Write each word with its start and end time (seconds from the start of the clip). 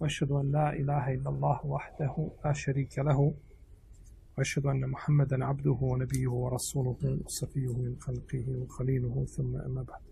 وأشهد 0.00 0.30
أن 0.30 0.52
لا 0.52 0.72
إله 0.72 1.14
إلا 1.14 1.30
الله 1.30 1.66
وحده 1.66 2.28
لا 2.44 2.52
شريك 2.52 2.98
له 2.98 3.34
وأشهد 4.38 4.66
أن 4.66 4.90
محمدا 4.90 5.44
عبده 5.44 5.78
ونبيه 5.80 6.28
ورسوله 6.28 7.18
وصفيه 7.24 7.76
من 7.76 7.96
خلقه 8.00 8.44
وخليله 8.62 9.24
ثم 9.24 9.56
أما 9.56 9.82
بعد. 9.82 10.02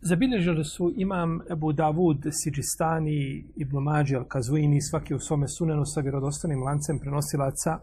Zabilježili 0.00 0.64
su 0.64 0.92
imam 0.96 1.40
Ebu 1.50 1.72
Davud, 1.72 2.26
Siđistani, 2.30 3.44
Ibn 3.56 3.76
Mađe, 3.76 4.16
Al-Kazuini, 4.16 4.80
svaki 4.80 5.14
u 5.14 5.18
svome 5.18 5.48
sunenu 5.48 5.84
sa 5.84 6.00
vjerodostanim 6.00 6.62
lancem 6.62 6.98
prenosilaca. 6.98 7.78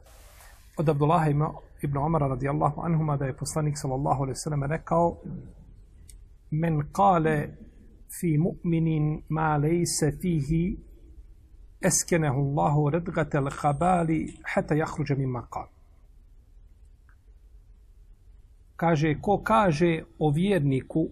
Od 0.77 0.89
Abdullaha 0.89 1.29
ibn 1.81 1.97
Omara 1.97 2.27
radijallahu 2.27 2.81
anhuma 2.81 3.17
da 3.17 3.25
je 3.25 3.37
poslanik 3.37 3.77
sallallahu 3.77 4.21
alaihi 4.23 4.35
sallam 4.35 4.63
rekao 4.63 5.17
men 6.51 6.91
kale 6.91 7.57
fi 8.19 8.37
mu'minin 8.37 9.23
ma 9.29 9.57
lejse 9.57 10.11
fihi 10.21 10.77
eskenehu 11.81 12.39
Allahu 12.41 12.89
redgate 12.89 13.37
l-habali 13.37 14.37
hata 14.43 14.75
jahruđe 14.75 15.15
mimma 15.15 15.47
kal. 15.49 15.67
Kaže, 18.75 19.15
ko 19.21 19.41
kaže 19.43 20.03
o 20.19 20.31
vjerniku 20.31 21.09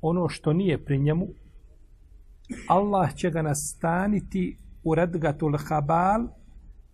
ono 0.00 0.28
što 0.28 0.52
nije 0.52 0.84
pri 0.84 0.98
njemu, 0.98 1.26
Allah 2.68 3.14
će 3.14 3.30
ga 3.30 3.42
nastaniti 3.42 4.56
u 4.84 4.94
redgatul 4.94 5.58
habal 5.68 6.28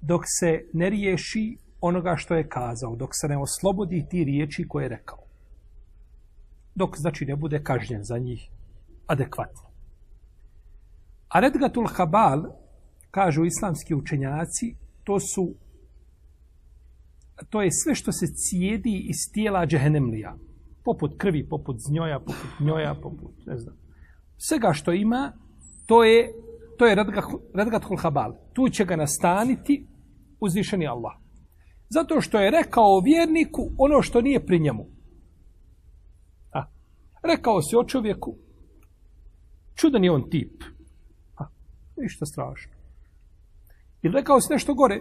dok 0.01 0.23
se 0.27 0.65
ne 0.73 0.91
riješi 0.91 1.57
onoga 1.81 2.15
što 2.17 2.35
je 2.35 2.49
kazao, 2.49 2.97
dok 2.97 3.11
se 3.13 3.29
ne 3.29 3.39
oslobodi 3.39 4.07
ti 4.11 4.25
riječi 4.25 4.69
koje 4.69 4.85
je 4.85 4.89
rekao. 4.89 5.24
Dok, 6.75 6.97
znači, 6.99 7.25
ne 7.25 7.37
bude 7.37 7.63
kažnjen 7.63 8.05
za 8.05 8.19
njih 8.19 8.51
adekvatno. 9.07 9.63
A 11.29 11.41
redgatul 11.41 11.87
habal, 11.87 12.43
kažu 13.11 13.45
islamski 13.45 13.95
učenjaci, 13.95 14.77
to 15.05 15.21
su 15.21 15.55
to 17.51 17.63
je 17.63 17.71
sve 17.73 17.95
što 17.95 18.13
se 18.13 18.27
cijedi 18.27 19.07
iz 19.09 19.17
tijela 19.33 19.67
džehennemlija 19.67 20.37
poput 20.85 21.15
krvi, 21.19 21.49
poput 21.49 21.77
znjoja, 21.79 22.19
poput 22.19 22.61
njoja, 22.61 22.95
poput, 22.95 23.47
ne 23.47 23.57
znam. 23.57 23.77
Svega 24.37 24.73
što 24.73 24.93
ima, 24.93 25.33
to 25.87 26.05
je, 26.05 26.33
to 26.79 26.87
je 26.87 26.95
Radgatul 27.55 27.97
Habal. 27.97 28.35
Tu 28.53 28.69
će 28.69 28.85
ga 28.85 28.97
nastaniti 28.97 29.87
uzvišeni 30.41 30.87
Allah. 30.87 31.13
Zato 31.89 32.21
što 32.21 32.39
je 32.39 32.51
rekao 32.51 33.01
vjerniku 33.01 33.71
ono 33.79 34.03
što 34.03 34.21
nije 34.21 34.47
pri 34.47 34.61
njemu. 34.61 34.87
Rekao 37.25 37.63
si 37.63 37.77
o 37.77 37.85
čovjeku, 37.85 38.37
čudan 39.75 40.05
je 40.05 40.13
on 40.13 40.31
tip. 40.31 40.65
A, 41.37 41.45
ništa 41.97 42.27
strašno. 42.27 42.73
Ili 44.03 44.15
rekao 44.15 44.41
si 44.41 44.53
nešto 44.53 44.75
gore, 44.75 45.01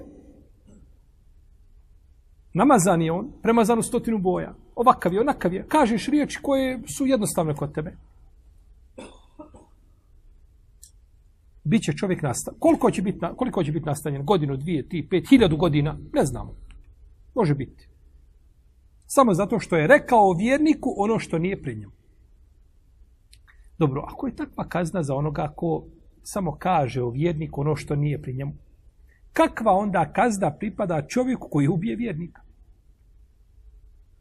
Namazan 2.54 3.02
je 3.02 3.12
on, 3.12 3.32
premazan 3.42 3.80
u 3.80 3.84
stotinu 3.84 4.18
boja. 4.18 4.54
Ovakav 4.76 5.14
je, 5.14 5.22
onakav 5.22 5.54
je. 5.54 5.66
Kažeš 5.68 6.08
riječi 6.08 6.40
koje 6.42 6.80
su 6.98 7.06
jednostavne 7.06 7.56
kod 7.56 7.74
tebe. 7.74 7.98
Biće 11.64 11.94
čovjek 11.94 12.22
nastavljen. 12.22 12.60
Koliko 12.60 12.92
će 12.92 13.02
biti, 13.02 13.20
koliko 13.36 13.64
će 13.64 13.72
biti 13.72 13.86
nastavljen? 13.86 14.26
Godinu, 14.26 14.58
dvije, 14.58 14.90
tri, 14.90 15.08
pet, 15.10 15.30
hiljadu 15.30 15.58
godina? 15.58 15.98
Ne 16.14 16.26
znamo. 16.26 16.56
Može 17.36 17.56
biti. 17.56 17.88
Samo 19.06 19.34
zato 19.34 19.60
što 19.60 19.78
je 19.78 19.88
rekao 19.88 20.34
vjerniku 20.40 20.94
ono 20.98 21.20
što 21.20 21.38
nije 21.38 21.62
pri 21.62 21.76
njemu. 21.76 21.92
Dobro, 23.84 24.04
ako 24.08 24.28
je 24.28 24.36
takva 24.36 24.64
kazna 24.68 25.04
za 25.04 25.16
onoga 25.16 25.54
ko 25.56 25.84
samo 26.22 26.56
kaže 26.60 27.02
o 27.04 27.10
vjerniku 27.10 27.62
ono 27.62 27.76
što 27.76 27.96
nije 27.96 28.22
pri 28.22 28.34
njemu, 28.34 28.54
kakva 29.34 29.72
onda 29.72 30.12
kazna 30.14 30.52
pripada 30.52 31.08
čovjeku 31.08 31.48
koji 31.52 31.68
ubije 31.68 31.96
vjernika? 31.96 32.42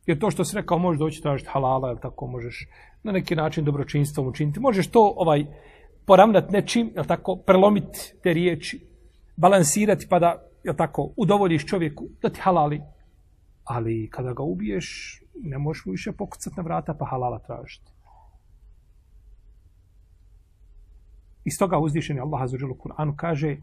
Jer 0.06 0.18
to 0.18 0.30
što 0.30 0.44
si 0.44 0.56
rekao, 0.56 0.78
možeš 0.78 0.98
doći 0.98 1.22
tražiti 1.22 1.50
halala, 1.52 1.88
jel 1.88 1.98
tako, 2.02 2.26
možeš 2.26 2.66
na 3.02 3.12
neki 3.12 3.36
način 3.36 3.64
dobročinstvom 3.64 4.26
učiniti. 4.26 4.60
Možeš 4.60 4.90
to 4.90 5.12
ovaj 5.16 5.46
poravnati 6.06 6.52
nečim, 6.52 6.90
jel 6.94 7.04
tako, 7.04 7.36
prelomiti 7.36 8.14
te 8.22 8.32
riječi, 8.32 8.80
balansirati 9.36 10.06
pa 10.10 10.18
da, 10.18 10.42
jel 10.64 10.74
tako, 10.74 11.12
udovoljiš 11.16 11.66
čovjeku 11.66 12.08
da 12.22 12.28
ti 12.28 12.40
halali. 12.40 12.82
Ali 13.64 14.08
kada 14.10 14.32
ga 14.32 14.42
ubiješ, 14.42 15.20
ne 15.34 15.58
možeš 15.58 15.86
mu 15.86 15.92
više 15.92 16.12
pokucati 16.12 16.56
na 16.56 16.62
vrata 16.62 16.94
pa 16.98 17.06
halala 17.06 17.38
tražiti. 17.38 17.92
Iz 21.45 21.57
toga 21.57 21.79
uzdišeni 21.79 22.19
Allah 22.19 22.41
azuđelu 22.41 22.75
Kur'anu 22.75 23.15
kaže 23.15 23.57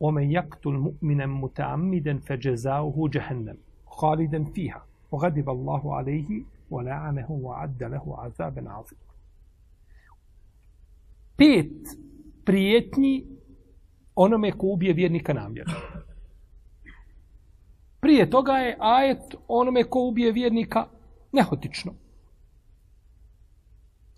وَمَنْ 0.00 0.30
يَقْتُلْ 0.30 0.76
مُؤْمِنًا 0.86 1.26
مُتَعَمِّدًا 1.26 2.18
فَجَزَاؤُهُ 2.26 3.08
جَهَنَّمْ 3.14 3.56
خَالِدًا 3.86 4.44
فِيهَا 4.54 4.80
وغضب 5.12 5.48
الله 5.50 5.94
عليه 5.94 6.42
ولعنه 6.70 7.30
وعد 7.30 7.82
له 7.82 8.04
عذابا 8.18 8.70
عظيما 8.70 9.06
pet 11.36 11.96
prijetnji 12.44 13.26
onome 14.14 14.52
ko 14.52 14.66
ubije 14.66 14.92
vjernika 14.92 15.32
namjerno. 15.32 15.74
Prije 18.00 18.30
toga 18.30 18.52
je 18.52 18.76
ajet 18.80 19.34
onome 19.48 19.84
ko 19.84 20.08
ubije 20.08 20.32
vjernika 20.32 20.86
nehotično. 21.32 21.92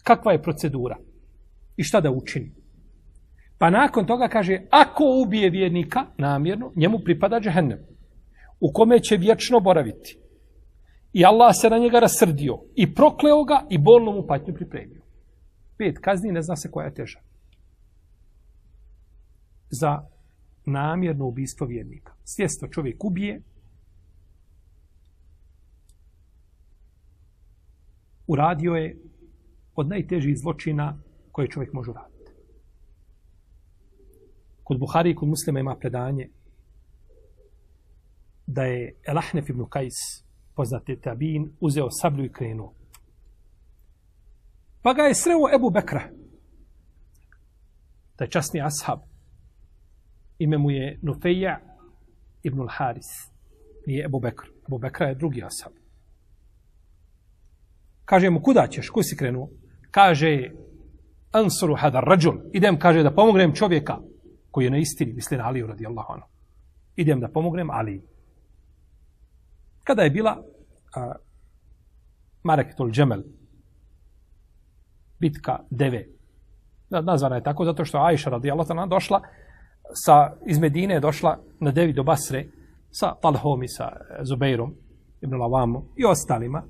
Kakva 0.03 0.33
je 0.33 0.43
procedura? 0.43 0.97
I 1.78 1.84
šta 1.84 2.02
da 2.02 2.12
učini? 2.12 2.52
Pa 3.58 3.70
nakon 3.70 4.06
toga 4.06 4.28
kaže, 4.28 4.62
ako 4.70 5.04
ubije 5.26 5.50
vjernika 5.50 6.06
namjerno, 6.18 6.72
njemu 6.76 7.00
pripada 7.00 7.40
džehennem, 7.40 7.80
u 8.60 8.72
kome 8.74 9.00
će 9.00 9.18
vječno 9.18 9.60
boraviti. 9.60 10.18
I 11.14 11.26
Allah 11.26 11.52
se 11.62 11.70
na 11.70 11.78
njega 11.78 12.00
rasrdio. 12.00 12.60
I 12.76 12.94
prokleo 12.94 13.44
ga 13.44 13.66
i 13.70 13.78
bolno 13.78 14.12
mu 14.12 14.28
patnju 14.28 14.54
pripremio. 14.54 15.02
Pet 15.78 16.00
kazni 16.00 16.32
ne 16.32 16.42
zna 16.42 16.56
se 16.56 16.72
koja 16.72 16.86
je 16.86 16.94
teža. 16.94 17.20
Za 19.70 20.02
namjerno 20.66 21.26
ubistvo 21.26 21.68
vjernika. 21.68 22.14
Svjesno 22.24 22.68
čovjek 22.68 23.04
ubije. 23.04 23.42
Uradio 28.28 28.74
je 28.74 28.98
od 29.76 29.88
najtežih 29.88 30.38
zločina 30.38 30.98
koje 31.34 31.48
čovjek 31.48 31.74
može 31.74 31.92
uraditi. 31.92 32.32
Kod 34.64 34.80
Buhari 34.80 35.12
i 35.12 35.16
kod 35.16 35.30
muslima 35.30 35.60
ima 35.60 35.76
predanje 35.76 36.30
da 38.48 38.64
je 38.64 38.96
Elahnef 39.08 39.50
ibn 39.50 39.66
Kajs 39.70 39.96
poznati 40.56 41.02
tabin, 41.02 41.52
uzeo 41.60 41.88
sablju 41.92 42.26
i 42.26 42.32
krenuo. 42.32 42.74
Pa 44.82 44.94
ga 44.94 45.02
je 45.02 45.16
sreo 45.16 45.50
Ebu 45.56 45.70
Bekra. 45.70 46.10
Taj 48.16 48.28
časni 48.28 48.62
ashab. 48.62 49.00
Ime 50.40 50.58
mu 50.58 50.72
je 50.72 51.00
Nufeja 51.02 51.60
ibn 52.44 52.60
al-Haris. 52.60 53.10
Nije 53.88 54.06
Ebu 54.06 54.20
Bekr. 54.20 54.46
Ebu 54.68 54.78
Bekra 54.78 55.08
je 55.08 55.16
drugi 55.16 55.44
ashab. 55.44 55.74
Kaže 58.06 58.30
mu, 58.30 58.42
kuda 58.42 58.68
ćeš? 58.68 58.90
Kuda 58.90 59.04
si 59.04 59.18
krenuo? 59.18 59.50
Kaže, 59.92 60.52
ansuru 61.34 61.76
hadar 61.76 62.04
rađul. 62.04 62.38
Idem, 62.54 62.80
kaže, 62.80 63.04
da 63.04 63.12
pomognem 63.12 63.54
čovjeka 63.56 63.98
koji 64.52 64.66
je 64.66 64.72
na 64.72 64.78
istini, 64.78 65.14
misli 65.14 65.38
na 65.38 65.48
Aliju 65.48 65.68
radijallahu 65.68 66.14
anhu. 66.14 66.28
Idem 66.96 67.20
da 67.20 67.28
pomognem 67.28 67.70
Aliju. 67.70 68.02
Kada 69.84 70.02
je 70.02 70.10
bila 70.10 70.38
a, 70.96 71.12
Mareketul 72.44 72.92
Džemel, 72.92 73.22
bitka 75.20 75.60
deve, 75.70 76.06
nazvana 76.90 77.36
je 77.36 77.44
tako 77.44 77.66
zato 77.66 77.86
što 77.86 77.98
Ajša 77.98 78.30
radijallahu 78.30 78.72
anha 78.72 78.86
došla 78.86 79.22
sa, 80.06 80.36
iz 80.46 80.60
Medine 80.60 80.94
je 80.94 81.00
došla 81.00 81.40
na 81.60 81.72
devi 81.72 81.94
do 81.94 82.04
Basre 82.04 82.46
sa 82.92 83.16
Talhom 83.22 83.64
i 83.64 83.68
sa 83.68 83.90
Zubeirom 84.22 84.76
ibn 85.22 85.36
Lavamu 85.36 85.86
i 85.98 86.06
ostalima. 86.06 86.64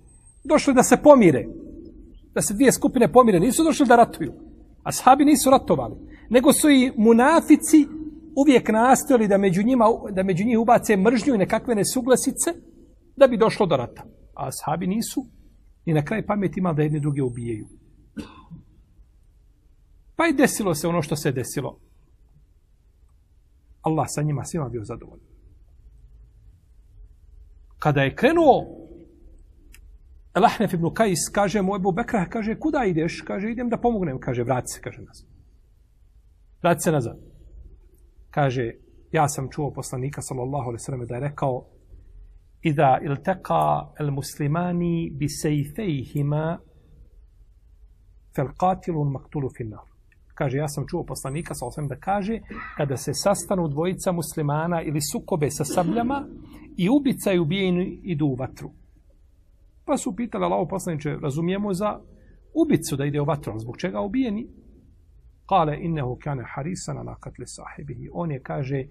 Došli 0.44 0.74
da 0.74 0.84
se 0.84 0.98
pomire. 1.04 1.46
Da 2.34 2.42
se 2.42 2.54
dvije 2.54 2.72
skupine 2.72 3.12
pomire, 3.12 3.40
nisu 3.40 3.64
došli 3.64 3.88
da 3.88 3.96
ratuju. 3.96 4.34
A 4.84 4.92
sahabi 4.92 5.26
nisu 5.26 5.50
ratovali. 5.50 5.96
Nego 6.30 6.54
su 6.54 6.70
i 6.70 6.92
munafici 6.98 7.88
uvijek 8.36 8.70
nastojali 8.70 9.28
da 9.28 9.38
među, 9.38 9.64
njima, 9.64 9.86
da 10.12 10.24
među 10.24 10.46
njih 10.46 10.60
ubace 10.60 10.98
mržnju 10.98 11.36
i 11.36 11.38
nekakve 11.38 11.76
nesuglasice 11.76 12.54
da 13.16 13.28
bi 13.28 13.38
došlo 13.38 13.66
do 13.66 13.78
rata. 13.78 14.04
A 14.36 14.52
sahabi 14.52 14.88
nisu 14.88 15.26
i 15.86 15.94
na 15.94 16.06
kraj 16.06 16.26
pameti 16.26 16.60
imali 16.60 16.76
da 16.76 16.84
jedni 16.84 17.00
druge 17.00 17.22
ubijaju. 17.22 17.68
Pa 20.16 20.28
i 20.28 20.34
desilo 20.34 20.76
se 20.76 20.88
ono 20.88 21.02
što 21.02 21.16
se 21.16 21.32
desilo. 21.32 21.80
Allah 23.82 24.06
sa 24.10 24.22
njima 24.22 24.44
svima 24.44 24.70
bio 24.70 24.84
zadovoljan. 24.84 25.28
Kada 27.80 28.02
je 28.02 28.16
krenuo 28.16 28.83
Elahnef 30.36 30.74
ibn 30.74 30.94
Kajis 30.94 31.30
kaže 31.34 31.62
mu 31.62 31.76
Ebu 31.76 31.92
Bekra, 31.92 32.26
kaže, 32.26 32.56
kuda 32.60 32.86
ideš? 32.86 33.22
Kaže, 33.22 33.52
idem 33.52 33.70
da 33.70 33.78
pomognem. 33.78 34.20
Kaže, 34.20 34.44
vrati 34.44 34.68
se, 34.68 34.82
kaže 34.82 35.02
nazad. 35.02 35.28
Vrati 36.64 36.82
se 36.82 36.92
nazad. 36.92 37.18
Kaže, 38.30 38.72
ja 39.12 39.28
sam 39.28 39.50
čuo 39.52 39.72
poslanika, 39.74 40.22
sallallahu 40.22 40.64
alaihi 40.64 40.84
sallam, 40.84 41.06
da 41.06 41.16
je 41.16 41.22
rekao, 41.22 41.66
Ida 42.64 43.00
ilteqa 43.04 43.94
el 44.00 44.12
muslimani 44.12 45.12
bi 45.12 45.28
sejfejhima 45.30 46.60
fel 48.36 48.48
qatilun 48.58 49.12
maktulu 49.12 49.50
finnar. 49.58 49.84
Kaže, 50.34 50.58
ja 50.58 50.68
sam 50.68 50.88
čuo 50.88 51.04
poslanika, 51.06 51.54
sa 51.54 51.66
osvijem 51.66 51.88
da 51.88 51.96
kaže, 51.96 52.40
kada 52.78 52.98
se 52.98 53.14
sastanu 53.14 53.68
dvojica 53.68 54.12
muslimana 54.12 54.82
ili 54.82 55.02
sukobe 55.12 55.52
sa 55.52 55.66
sabljama 55.66 56.26
i 56.78 56.90
ubica 56.90 57.34
i 57.34 57.40
ubijeni 57.40 58.00
idu 58.04 58.26
u 58.26 58.36
vatru. 58.36 58.72
Pa 59.86 59.98
su 59.98 60.16
pitali 60.16 60.44
Allaho 60.46 60.68
poslaniče, 60.68 61.18
razumijemo 61.22 61.74
za 61.74 62.00
ubicu 62.54 62.96
da 62.96 63.06
ide 63.06 63.22
u 63.22 63.26
vatru, 63.26 63.60
zbog 63.60 63.78
čega 63.78 64.02
ubijeni? 64.02 64.48
Kale 65.46 65.78
innehu 65.82 66.18
kane 66.24 66.44
harisana 66.56 67.04
na 67.04 67.16
katli 67.16 67.46
sahibihi. 67.48 68.10
On 68.14 68.32
je, 68.32 68.40
kaže, 68.40 68.78
e, 68.78 68.88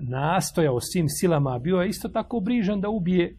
nastojao 0.00 0.80
svim 0.80 1.08
silama, 1.08 1.58
bio 1.58 1.76
je 1.76 1.88
isto 1.88 2.08
tako 2.08 2.40
brižan 2.40 2.80
da 2.80 2.88
ubije 2.88 3.36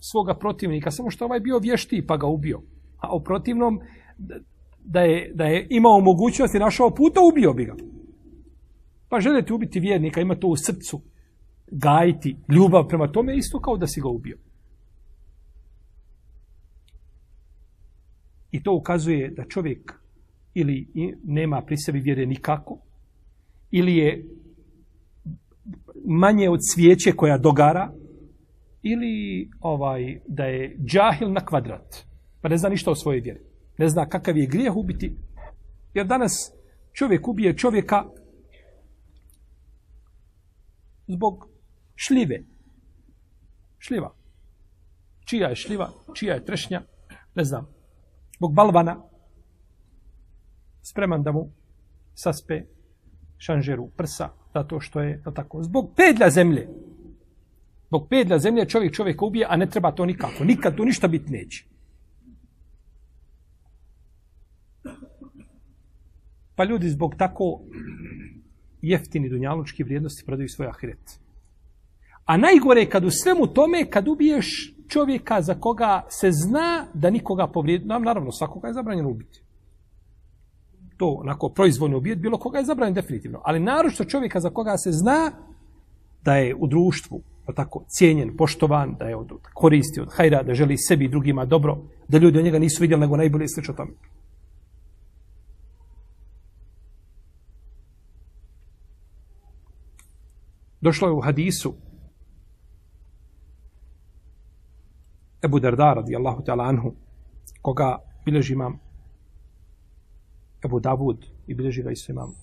svoga 0.00 0.34
protivnika, 0.34 0.90
samo 0.90 1.10
što 1.10 1.24
ovaj 1.24 1.40
bio 1.40 1.58
vješti 1.58 2.04
pa 2.06 2.16
ga 2.16 2.26
ubio. 2.26 2.62
A 2.98 3.16
u 3.16 3.20
protivnom, 3.20 3.80
da 4.84 5.00
je, 5.00 5.32
da 5.34 5.44
je 5.44 5.66
imao 5.70 6.00
mogućnost 6.00 6.54
i 6.54 6.58
našao 6.58 6.90
puta, 6.90 7.20
ubio 7.32 7.52
bi 7.52 7.64
ga. 7.64 7.74
Pa 9.08 9.20
želite 9.20 9.52
ubiti 9.52 9.80
vjernika, 9.80 10.20
ima 10.20 10.34
to 10.34 10.48
u 10.48 10.56
srcu, 10.56 11.00
gajiti 11.70 12.36
ljubav 12.48 12.88
prema 12.88 13.12
tome, 13.12 13.36
isto 13.36 13.60
kao 13.60 13.76
da 13.76 13.86
si 13.86 14.00
ga 14.00 14.08
ubio. 14.08 14.38
I 18.50 18.62
to 18.62 18.74
ukazuje 18.74 19.30
da 19.30 19.44
čovjek 19.44 19.94
ili 20.54 20.88
nema 21.24 21.62
pri 21.66 21.76
sebi 21.76 22.00
vjere 22.00 22.26
nikako, 22.26 22.78
ili 23.70 23.96
je 23.96 24.24
manje 26.04 26.50
od 26.50 26.60
svijeće 26.62 27.12
koja 27.12 27.38
dogara, 27.38 27.92
ili 28.82 29.48
ovaj 29.60 30.20
da 30.26 30.44
je 30.44 30.76
džahil 30.78 31.32
na 31.32 31.44
kvadrat, 31.44 31.96
pa 32.40 32.48
ne 32.48 32.56
zna 32.56 32.68
ništa 32.68 32.90
o 32.90 32.94
svojoj 32.94 33.20
vjeri. 33.20 33.40
Ne 33.78 33.88
zna 33.88 34.08
kakav 34.08 34.36
je 34.36 34.46
grijeh 34.46 34.76
ubiti. 34.76 35.16
Jer 35.94 36.06
danas 36.06 36.52
čovjek 36.92 37.28
ubije 37.28 37.56
čovjeka 37.56 38.04
zbog 41.06 41.48
šljive. 41.96 42.42
Šljiva. 43.78 44.14
Čija 45.24 45.48
je 45.48 45.56
šljiva, 45.56 45.90
čija 46.14 46.34
je 46.34 46.44
trešnja, 46.44 46.82
ne 47.34 47.44
znam. 47.44 47.77
Zbog 48.38 48.54
balvana 48.54 49.02
spreman 50.82 51.22
da 51.22 51.32
mu 51.32 51.50
saspe 52.14 52.62
šanžeru 53.38 53.90
prsa, 53.96 54.28
zato 54.54 54.80
što 54.80 55.00
je 55.00 55.22
to 55.22 55.30
tako. 55.30 55.62
Zbog 55.62 55.92
pedlja 55.96 56.30
zemlje. 56.30 56.68
Zbog 57.86 58.06
pedlja 58.10 58.38
zemlje 58.38 58.68
čovjek 58.68 58.94
čovjeka 58.94 59.24
ubije, 59.24 59.46
a 59.48 59.56
ne 59.56 59.66
treba 59.66 59.92
to 59.92 60.06
nikako. 60.06 60.44
Nikad 60.44 60.76
tu 60.76 60.84
ništa 60.84 61.08
biti 61.08 61.32
neće. 61.32 61.64
Pa 66.54 66.64
ljudi 66.64 66.88
zbog 66.88 67.14
tako 67.18 67.60
jeftini 68.82 69.28
dunjalučki 69.28 69.82
vrijednosti 69.82 70.24
prodaju 70.26 70.48
svoj 70.48 70.68
ahiret. 70.68 71.20
A 72.24 72.36
najgore 72.36 72.80
je 72.80 72.90
kad 72.90 73.04
u 73.04 73.10
svemu 73.10 73.46
tome, 73.46 73.90
kad 73.90 74.08
ubiješ 74.08 74.74
čovjeka 74.88 75.42
za 75.42 75.54
koga 75.54 76.02
se 76.08 76.32
zna 76.32 76.86
da 76.94 77.10
nikoga 77.10 77.46
povrijedi, 77.46 77.84
nam 77.84 78.02
naravno 78.02 78.32
svakoga 78.32 78.68
je 78.68 78.74
zabranjeno 78.74 79.10
ubiti. 79.10 79.42
To 80.96 81.06
onako 81.06 81.48
proizvoljno 81.48 81.96
ubijeti 81.96 82.20
bilo 82.20 82.38
koga 82.38 82.58
je 82.58 82.64
zabranjeno 82.64 82.94
definitivno. 82.94 83.40
Ali 83.44 83.60
naročito 83.60 84.04
čovjeka 84.04 84.40
za 84.40 84.50
koga 84.50 84.76
se 84.76 84.92
zna 84.92 85.32
da 86.24 86.36
je 86.36 86.54
u 86.54 86.66
društvu 86.66 87.22
pa 87.48 87.52
tako 87.52 87.84
cijenjen, 87.88 88.36
poštovan, 88.36 88.96
da 88.98 89.04
je 89.04 89.16
od 89.16 89.32
koristi, 89.54 90.00
od 90.00 90.08
hajra, 90.12 90.42
da 90.42 90.54
želi 90.54 90.76
sebi 90.76 91.04
i 91.04 91.08
drugima 91.08 91.44
dobro, 91.44 91.78
da 92.08 92.18
ljudi 92.18 92.38
od 92.38 92.44
njega 92.44 92.58
nisu 92.58 92.82
vidjeli 92.82 93.00
nego 93.00 93.16
najbolje 93.16 93.48
slično 93.48 93.74
tome. 93.74 93.90
Došlo 100.80 101.08
je 101.08 101.14
u 101.14 101.20
hadisu 101.20 101.74
Ebu 105.44 105.60
Darda 105.60 105.94
radijallahu 105.94 106.44
ta'ala 106.44 106.64
anhu, 106.64 106.94
koga 107.62 107.98
bilježi 108.24 108.52
imam 108.52 108.78
Ebu 110.64 110.80
Davud 110.80 111.26
i 111.46 111.54
bilježi 111.54 111.82
ga 111.82 111.90
isto 111.90 112.12
imam 112.12 112.34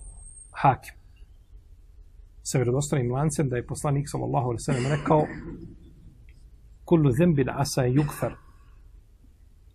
Hakim. 0.52 0.94
Sa 2.44 2.58
vjerodostanim 2.58 3.12
lancem 3.12 3.50
da 3.50 3.56
je 3.56 3.68
poslanik 3.68 4.10
sallallahu 4.10 4.46
alaihi 4.46 4.60
sallam 4.60 4.92
rekao 4.92 5.26
kullu 6.86 7.12
zembin 7.12 7.50
asa 7.50 7.86
yukfar 7.86 8.34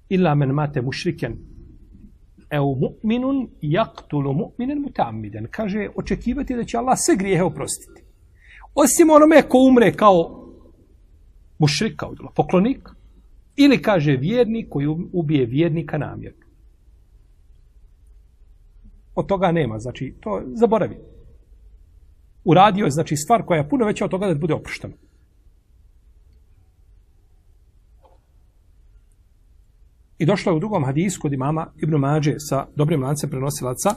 illa 0.09 0.35
men 0.35 0.55
mate 0.55 0.81
mušriken 0.83 1.37
eu 2.51 2.75
mu'minun 2.75 3.49
jaktulu 3.63 4.33
mu'minen 4.33 4.81
mutammiden. 4.83 5.47
Kaže, 5.51 5.89
očekivati 5.97 6.57
da 6.57 6.65
će 6.65 6.79
Allah 6.79 6.99
sve 6.99 7.17
grijehe 7.17 7.43
oprostiti. 7.43 8.03
Osim 8.75 9.11
onome 9.11 9.43
ko 9.49 9.59
umre 9.59 9.93
kao 9.93 10.47
mušrik, 11.59 11.97
kao 11.97 12.15
poklonik, 12.35 12.89
ili 13.65 13.83
kaže 13.83 14.17
vjernik 14.17 14.69
koji 14.69 14.87
ubije 15.13 15.47
vjernika 15.47 15.99
namjerno. 15.99 16.47
Od 19.15 19.27
toga 19.27 19.53
nema, 19.53 19.79
znači, 19.79 20.15
to 20.21 20.43
zaboravi. 20.55 20.97
Uradio 22.45 22.85
je, 22.85 22.91
znači, 22.91 23.17
stvar 23.17 23.43
koja 23.43 23.59
je 23.59 23.69
puno 23.69 23.87
veća 23.87 24.05
od 24.05 24.11
toga 24.11 24.27
da 24.27 24.35
bude 24.35 24.55
oproštena. 24.55 24.95
I 30.19 30.27
došlo 30.27 30.53
je 30.53 30.57
u 30.57 30.59
drugom 30.59 30.85
hadisku 30.85 31.23
kod 31.23 31.33
imama 31.33 31.67
Ibn 31.77 31.95
Mađe 31.97 32.35
sa 32.39 32.67
dobrim 32.77 33.03
lancem 33.03 33.31
prenosilaca 33.31 33.91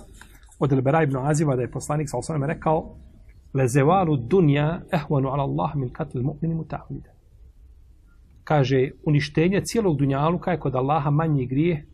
od 0.60 0.72
Elbera 0.72 1.04
Ibn 1.04 1.18
Aziva 1.18 1.56
da 1.56 1.62
je 1.62 1.72
poslanik 1.72 2.10
sa 2.10 2.18
osnovima 2.18 2.48
rekao 2.48 2.96
lezevalu 3.54 4.18
dunja 4.18 4.82
ehvanu 4.92 5.30
ala 5.30 5.44
Allah 5.44 5.76
min 5.76 5.90
katl 5.90 6.20
mu'mini 6.20 6.56
mutahmida. 6.56 7.13
Kaže, 8.44 8.90
uništenje 9.04 9.62
cijelog 9.62 9.98
dunjaluka 9.98 10.52
je 10.52 10.60
kod 10.60 10.76
Allaha 10.76 11.10
manji 11.10 11.46
grije 11.46 11.86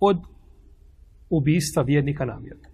od 0.00 0.18
ubijstva 1.30 1.82
vjernika 1.82 2.24
namjerno. 2.24 2.68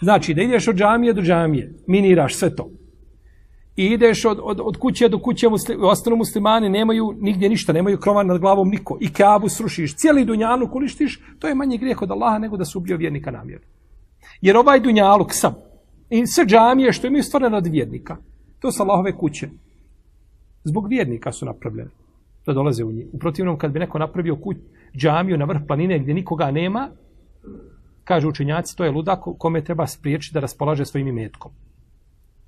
Znači, 0.00 0.34
da 0.34 0.42
ideš 0.42 0.68
od 0.68 0.76
džamije 0.76 1.12
do 1.12 1.22
džamije, 1.22 1.74
miniraš 1.86 2.34
sve 2.34 2.56
to. 2.56 2.70
I 3.76 3.84
ideš 3.84 4.24
od, 4.24 4.38
od, 4.42 4.60
od 4.62 4.76
kuće 4.76 5.08
do 5.08 5.18
kuće, 5.18 5.48
musli, 5.48 5.76
ostanu 5.80 6.16
muslimani 6.16 6.68
nemaju 6.68 7.14
nigdje 7.20 7.48
ništa, 7.48 7.72
nemaju 7.72 7.98
krova 7.98 8.22
nad 8.22 8.40
glavom 8.40 8.68
niko. 8.68 8.98
I 9.00 9.12
kabu 9.12 9.48
srušiš, 9.48 9.96
cijeli 9.96 10.24
dunjaluk 10.24 10.74
uništiš, 10.74 11.20
to 11.38 11.48
je 11.48 11.54
manji 11.54 11.78
grijeh 11.78 12.02
od 12.02 12.10
Allaha 12.10 12.38
nego 12.38 12.56
da 12.56 12.64
su 12.64 12.78
ubio 12.78 12.96
vjernika 12.96 13.30
namjerno. 13.30 13.66
Jer 14.40 14.56
ovaj 14.56 14.80
dunjaluk 14.80 15.28
sam, 15.32 15.54
I 16.10 16.26
sve 16.26 16.44
džamije 16.44 16.92
što 16.92 17.06
imaju 17.06 17.22
stvarno 17.22 17.48
radi 17.48 17.70
vjernika. 17.70 18.16
To 18.60 18.72
su 18.72 18.82
Allahove 18.82 19.16
kuće. 19.16 19.48
Zbog 20.64 20.88
vjernika 20.88 21.32
su 21.32 21.46
napravljene. 21.46 21.90
Da 22.46 22.52
dolaze 22.52 22.84
u 22.84 22.92
njih. 22.92 23.06
U 23.12 23.18
protivnom, 23.18 23.58
kad 23.58 23.72
bi 23.72 23.78
neko 23.78 23.98
napravio 23.98 24.36
kuć, 24.36 24.56
džamiju 24.96 25.38
na 25.38 25.44
vrh 25.44 25.60
planine 25.66 25.98
gdje 25.98 26.14
nikoga 26.14 26.50
nema, 26.50 26.88
kaže 28.04 28.28
učenjaci, 28.28 28.76
to 28.76 28.84
je 28.84 28.90
ludak 28.90 29.20
kome 29.38 29.64
treba 29.64 29.86
spriječiti 29.86 30.34
da 30.34 30.40
raspolaže 30.40 30.84
svojim 30.84 31.08
imetkom. 31.08 31.52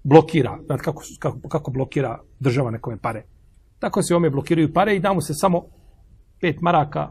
Blokira. 0.05 0.59
Znate 0.67 0.83
kako, 0.83 1.03
kako, 1.19 1.49
kako 1.49 1.71
blokira 1.71 2.19
država 2.41 2.71
nekome 2.71 2.97
pare. 2.99 3.25
Tako 3.79 4.03
se 4.03 4.15
ome 4.15 4.31
blokiraju 4.31 4.73
pare 4.73 4.97
i 4.97 5.01
da 5.01 5.13
mu 5.13 5.21
se 5.21 5.35
samo 5.35 5.63
pet 6.41 6.61
maraka 6.61 7.09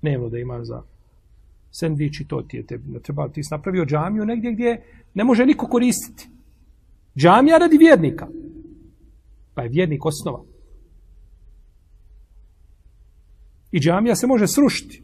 dnevno 0.00 0.28
da 0.28 0.38
ima 0.38 0.64
za 0.64 0.82
sendvič 1.70 2.20
i 2.20 2.28
to 2.28 2.42
ti 2.42 2.56
je 2.56 2.66
te, 2.66 2.78
treba, 3.02 3.28
ti 3.28 3.42
si 3.42 3.54
napravio 3.54 3.84
džamiju 3.84 4.24
negdje 4.24 4.52
gdje 4.52 4.82
ne 5.14 5.24
može 5.24 5.46
niko 5.46 5.66
koristiti. 5.66 6.28
Džamija 7.16 7.58
radi 7.58 7.78
vjernika. 7.78 8.28
Pa 9.54 9.62
je 9.62 9.68
vjernik 9.68 10.06
osnova. 10.06 10.44
I 13.71 13.79
džamija 13.79 14.15
se 14.15 14.27
može 14.27 14.47
srušiti. 14.47 15.03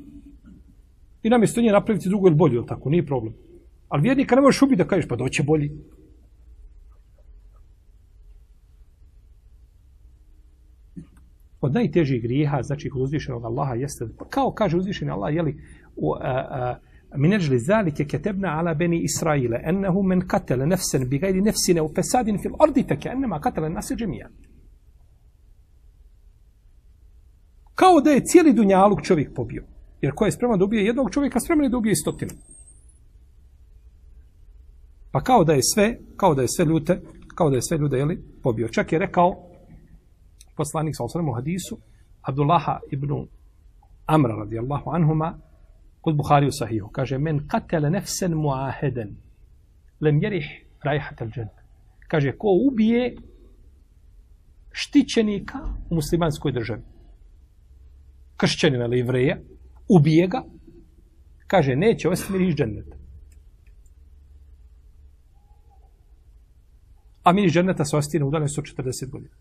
I 1.24 1.30
namjesto 1.30 1.62
nje 1.62 1.72
napraviti 1.72 2.10
drugu 2.10 2.28
ili 2.28 2.36
bolju, 2.36 2.54
jel 2.54 2.66
tako? 2.66 2.90
Nije 2.90 3.06
problem. 3.06 3.34
Ali 3.90 4.02
vjernika 4.02 4.36
ne 4.36 4.42
možeš 4.42 4.62
ubiti 4.62 4.84
da 4.84 4.88
kažeš, 4.88 5.08
pa 5.08 5.16
doće 5.16 5.44
bolji. 5.44 5.72
Od 11.62 11.74
najtežih 11.74 12.22
grijeha, 12.22 12.62
znači 12.64 12.90
kod 12.90 13.02
uzvišenog 13.02 13.46
Allaha 13.46 13.74
jeste, 13.74 14.06
pa 14.18 14.26
kao 14.26 14.52
kaže 14.52 14.78
uzvišeni 14.78 15.12
Allah, 15.12 15.36
jeli, 15.36 15.62
u, 15.96 16.14
a, 16.14 16.20
a, 16.22 16.80
من 17.16 17.34
أجل 17.34 17.58
ذلك 17.58 17.94
كتبنا 17.94 18.50
على 18.50 18.74
بني 18.74 19.06
إسرائيل 19.06 19.54
أنه 19.54 20.02
من 20.02 20.22
قتل 20.22 20.68
نفسا 20.68 20.98
بغير 20.98 21.44
نفس 21.44 21.70
أو 21.70 21.88
فساد 21.88 22.38
في 22.38 22.46
الأرض 22.46 22.80
فكأنما 22.80 23.38
قتل 23.38 23.66
الناس 23.66 23.94
جميعا 23.94 24.30
Kao 27.75 28.01
da 28.01 28.11
je 28.11 28.25
cijeli 28.25 28.53
dunjaluk 28.53 29.03
čovjek 29.03 29.35
pobio. 29.35 29.65
Jer 30.01 30.13
ko 30.15 30.25
je 30.25 30.33
spreman 30.33 30.59
da 30.59 30.65
ubije 30.65 30.85
jednog 30.85 31.11
čovjeka, 31.11 31.41
spreman 31.41 31.65
je 31.65 31.71
da 31.71 31.77
ubije 31.77 31.97
stotinu. 31.97 32.33
Pa 35.13 35.21
kao 35.21 35.45
da 35.45 35.53
je 35.53 35.61
sve, 35.75 35.99
kao 36.17 36.35
da 36.35 36.43
je 36.43 36.49
sve 36.49 36.65
ljute, 36.65 37.01
kao 37.35 37.51
da 37.51 37.57
je 37.57 37.63
sve 37.63 37.79
ljude, 37.79 37.99
jeli, 37.99 38.23
pobio. 38.43 38.69
Čak 38.69 38.93
je 38.93 38.99
rekao 38.99 39.37
poslanik 40.57 40.95
sa 40.97 41.05
u 41.05 41.33
hadisu, 41.33 41.79
Abdullaha 42.23 42.79
ibn 42.91 43.27
Amra 44.07 44.35
radijallahu 44.35 44.91
anhuma, 44.91 45.39
kod 46.01 46.17
Buhari 46.17 46.47
u 46.47 46.53
sahihu, 46.53 46.89
kaže, 46.89 47.19
men 47.19 47.49
katele 47.49 47.91
nefsen 47.91 48.33
muaheden, 48.33 49.17
lem 50.01 50.23
jerih 50.23 50.45
rajhat 50.83 51.23
al. 51.23 51.29
Kaže, 52.09 52.33
ko 52.33 52.49
ubije 52.69 53.17
štićenika 54.73 55.59
u 55.91 55.95
muslimanskoj 55.95 56.53
državi, 56.53 56.83
kršćanina 58.45 58.85
ili 58.85 58.99
ivreja, 58.99 59.37
ubije 59.89 60.27
ga, 60.27 60.43
kaže, 61.47 61.77
neće 61.77 62.09
osjeti 62.09 62.33
miris 62.33 62.55
dženneta. 62.55 62.97
A 67.23 67.33
miris 67.33 67.53
dženneta 67.53 67.85
se 67.85 67.97
osjeti 67.97 68.19
na 68.19 68.27
udaljenosti 68.27 68.61
od 68.61 68.85
40 68.87 69.11
godina. 69.11 69.35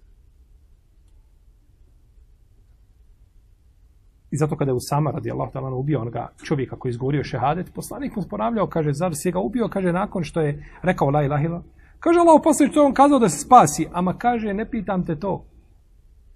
I 4.31 4.37
zato 4.37 4.57
kada 4.57 4.71
je 4.71 4.75
Usama 4.75 5.11
radi 5.11 5.31
Allah 5.31 5.51
talana 5.53 5.75
ubio 5.75 6.01
onoga 6.01 6.29
čovjeka 6.43 6.75
koji 6.79 6.89
izgovorio 6.89 7.23
šehadet, 7.23 7.73
poslanik 7.73 8.15
mu 8.15 8.21
sporavljao, 8.21 8.67
kaže, 8.67 8.93
zar 8.93 9.11
si 9.15 9.31
ga 9.31 9.39
ubio, 9.39 9.67
kaže, 9.67 9.91
nakon 9.91 10.23
što 10.23 10.41
je 10.41 10.65
rekao 10.81 11.09
la 11.09 11.23
ilaha 11.23 11.43
ila. 11.43 11.63
Kaže, 11.99 12.19
Allah 12.19 12.41
poslije 12.43 12.69
što 12.69 12.79
je 12.79 12.85
on 12.85 12.93
kazao 12.93 13.19
da 13.19 13.29
se 13.29 13.45
spasi, 13.45 13.87
ama 13.91 14.17
kaže, 14.17 14.53
ne 14.53 14.69
pitam 14.69 15.05
te 15.05 15.19
to. 15.19 15.45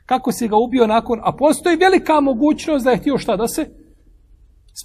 Kako 0.08 0.32
si 0.32 0.48
ga 0.48 0.56
ubio 0.56 0.88
nakon, 0.88 1.20
a 1.24 1.32
postoji 1.32 1.78
velika 1.78 2.22
mogućnost 2.22 2.86
da 2.86 2.92
je 2.92 2.98
htio 2.98 3.18
šta 3.18 3.36
da 3.36 3.48
se 3.48 3.70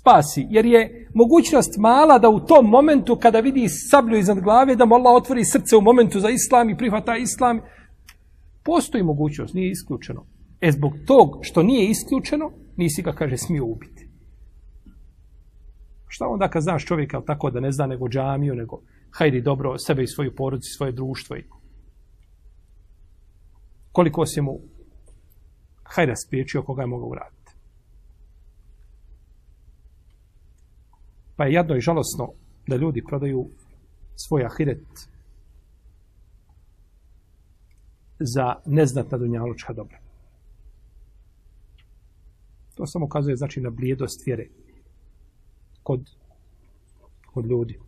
spasi. 0.00 0.46
Jer 0.50 0.66
je 0.66 1.08
mogućnost 1.14 1.78
mala 1.78 2.18
da 2.18 2.28
u 2.28 2.40
tom 2.40 2.66
momentu 2.66 3.16
kada 3.16 3.40
vidi 3.40 3.68
sablju 3.68 4.18
iznad 4.18 4.40
glave, 4.40 4.76
da 4.76 4.84
mu 4.84 4.94
Allah 4.94 5.14
otvori 5.14 5.44
srce 5.44 5.76
u 5.76 5.80
momentu 5.80 6.20
za 6.20 6.30
islam 6.30 6.70
i 6.70 6.76
prihvata 6.76 7.16
islam. 7.16 7.60
Postoji 8.64 9.04
mogućnost, 9.04 9.54
nije 9.54 9.70
isključeno. 9.70 10.26
E 10.60 10.72
zbog 10.72 10.92
tog 11.06 11.38
što 11.42 11.62
nije 11.62 11.90
isključeno, 11.90 12.50
nisi 12.76 13.02
ga, 13.02 13.12
kaže, 13.12 13.36
smio 13.36 13.64
ubiti. 13.64 14.08
Šta 16.08 16.26
onda 16.28 16.48
kad 16.48 16.62
znaš 16.62 16.84
čovjeka 16.86 17.20
tako 17.26 17.50
da 17.50 17.60
ne 17.60 17.72
zna 17.72 17.86
nego 17.86 18.08
džamiju, 18.08 18.54
nego 18.54 18.80
hajdi 19.10 19.40
dobro 19.40 19.78
sebe 19.78 20.02
i 20.02 20.06
svoju 20.06 20.34
porodicu, 20.36 20.70
svoje 20.76 20.92
društvo 20.92 21.36
i 21.36 21.44
koliko 23.92 24.26
si 24.26 24.40
mu 24.40 24.60
hajda 25.94 26.16
spriječio 26.16 26.62
koga 26.62 26.82
je 26.82 26.86
mogao 26.86 27.08
uraditi. 27.08 27.52
Pa 31.36 31.44
je 31.44 31.52
jadno 31.52 31.76
i 31.76 31.80
žalosno 31.80 32.32
da 32.66 32.76
ljudi 32.76 33.04
prodaju 33.08 33.48
svoj 34.16 34.44
ahiret 34.44 34.86
za 38.18 38.54
neznatna 38.66 39.18
dunjalučka 39.18 39.72
dobra. 39.72 39.98
To 42.74 42.86
samo 42.86 43.04
ukazuje 43.06 43.36
znači 43.36 43.60
na 43.60 43.70
blijedost 43.70 44.26
vjere 44.26 44.48
kod, 45.82 46.10
kod 47.26 47.46
ljudi. 47.46 47.78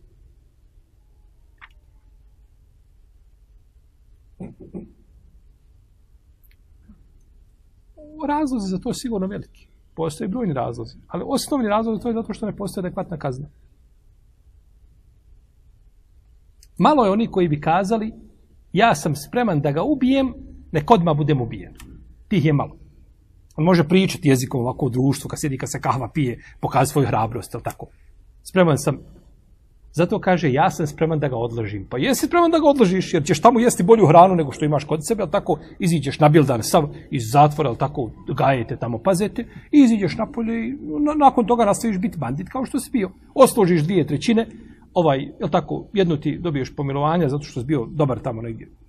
Razlozi 8.27 8.69
za 8.69 8.79
to 8.79 8.93
sigurno 8.93 9.27
veliki. 9.27 9.67
Postoje 9.95 10.27
brojni 10.27 10.53
razlozi. 10.53 10.97
Ali 11.07 11.23
osnovni 11.27 11.67
razlog 11.67 12.01
to 12.01 12.07
je 12.07 12.13
zato 12.13 12.33
što 12.33 12.45
ne 12.45 12.55
postoje 12.55 12.81
adekvatna 12.81 13.17
kazna. 13.17 13.47
Malo 16.77 17.05
je 17.05 17.11
oni 17.11 17.27
koji 17.27 17.47
bi 17.47 17.61
kazali 17.61 18.13
ja 18.75 18.95
sam 18.95 19.15
spreman 19.15 19.61
da 19.61 19.71
ga 19.71 19.83
ubijem, 19.83 20.33
nek 20.71 20.91
odmah 20.91 21.17
budem 21.17 21.41
ubijen. 21.41 21.73
Tih 22.27 22.45
je 22.45 22.53
malo. 22.53 22.77
On 23.55 23.63
može 23.63 23.87
pričati 23.87 24.29
jezikom 24.29 24.61
ovako 24.61 24.85
u 24.85 24.89
društvu, 24.89 25.27
kad 25.29 25.39
sjedi, 25.39 25.57
kad 25.57 25.71
se 25.71 25.81
kahva 25.81 26.09
pije, 26.13 26.43
pokazati 26.59 26.91
svoju 26.91 27.07
hrabrost, 27.07 27.53
ili 27.53 27.63
tako. 27.63 27.87
Spreman 28.43 28.77
sam. 28.77 28.99
Zato 29.97 30.19
kaže, 30.19 30.51
ja 30.51 30.69
sam 30.69 30.87
spreman 30.87 31.19
da 31.19 31.27
ga 31.27 31.37
odložim. 31.37 31.87
Pa 31.89 31.97
jesi 31.97 32.27
spreman 32.27 32.51
da 32.51 32.59
ga 32.59 32.67
odložiš, 32.67 33.13
jer 33.13 33.23
ćeš 33.23 33.41
tamo 33.41 33.59
jesti 33.59 33.83
bolju 33.83 34.07
hranu 34.07 34.35
nego 34.35 34.51
što 34.51 34.65
imaš 34.65 34.83
kod 34.83 35.07
sebe, 35.07 35.21
ali 35.23 35.31
tako 35.31 35.59
iziđeš 35.79 36.19
na 36.19 36.29
bildan 36.29 36.63
sav 36.63 36.89
iz 37.11 37.23
zatvora, 37.31 37.69
ali 37.69 37.77
tako 37.77 38.11
gajete 38.37 38.75
tamo, 38.75 38.97
pazete, 38.97 39.45
i 39.71 39.79
iziđeš 39.79 40.17
napolje 40.17 40.67
i 40.67 40.71
na, 41.05 41.13
nakon 41.13 41.45
toga 41.45 41.65
nastaviš 41.65 41.97
biti 41.97 42.17
bandit 42.17 42.49
kao 42.49 42.65
što 42.65 42.79
si 42.79 42.91
bio. 42.91 43.11
Osložiš 43.33 43.81
dvije 43.81 44.07
trećine, 44.07 44.47
ovaj, 44.93 45.19
jel 45.39 45.49
tako, 45.49 45.87
jednu 45.93 46.17
ti 46.17 46.39
dobiješ 46.39 46.75
pomilovanja 46.75 47.29
zato 47.29 47.43
što 47.43 47.59
si 47.59 47.65
bio 47.65 47.85
dobar 47.85 48.19
tamo 48.19 48.41
negdje 48.41 48.84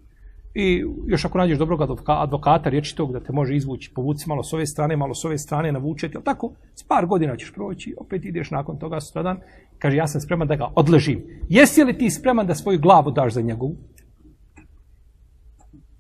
I 0.59 0.85
još 1.07 1.25
ako 1.25 1.39
nađeš 1.39 1.59
dobrog 1.59 1.81
advokata, 2.07 2.71
riječi 2.71 2.97
tog 2.97 3.13
da 3.13 3.21
te 3.21 3.33
može 3.33 3.57
izvući, 3.57 3.91
povuci 3.95 4.29
malo 4.29 4.43
s 4.43 4.53
ove 4.53 4.67
strane, 4.67 4.97
malo 4.97 5.15
s 5.15 5.25
ove 5.25 5.39
strane, 5.39 5.73
navučeti, 5.73 6.17
ali 6.17 6.25
tako, 6.25 6.53
s 6.75 6.83
par 6.83 7.07
godina 7.07 7.37
ćeš 7.37 7.53
proći, 7.53 7.95
opet 7.99 8.25
ideš 8.25 8.51
nakon 8.51 8.79
toga 8.79 9.01
sutradan, 9.01 9.39
kaže, 9.79 9.97
ja 9.97 10.07
sam 10.07 10.21
spreman 10.21 10.49
da 10.49 10.57
ga 10.57 10.73
odležim. 10.75 11.25
Jesi 11.49 11.85
li 11.85 11.99
ti 11.99 12.11
spreman 12.11 12.47
da 12.47 12.55
svoju 12.55 12.79
glavu 12.79 13.11
daš 13.11 13.33
za 13.33 13.41
njegovu? 13.41 13.77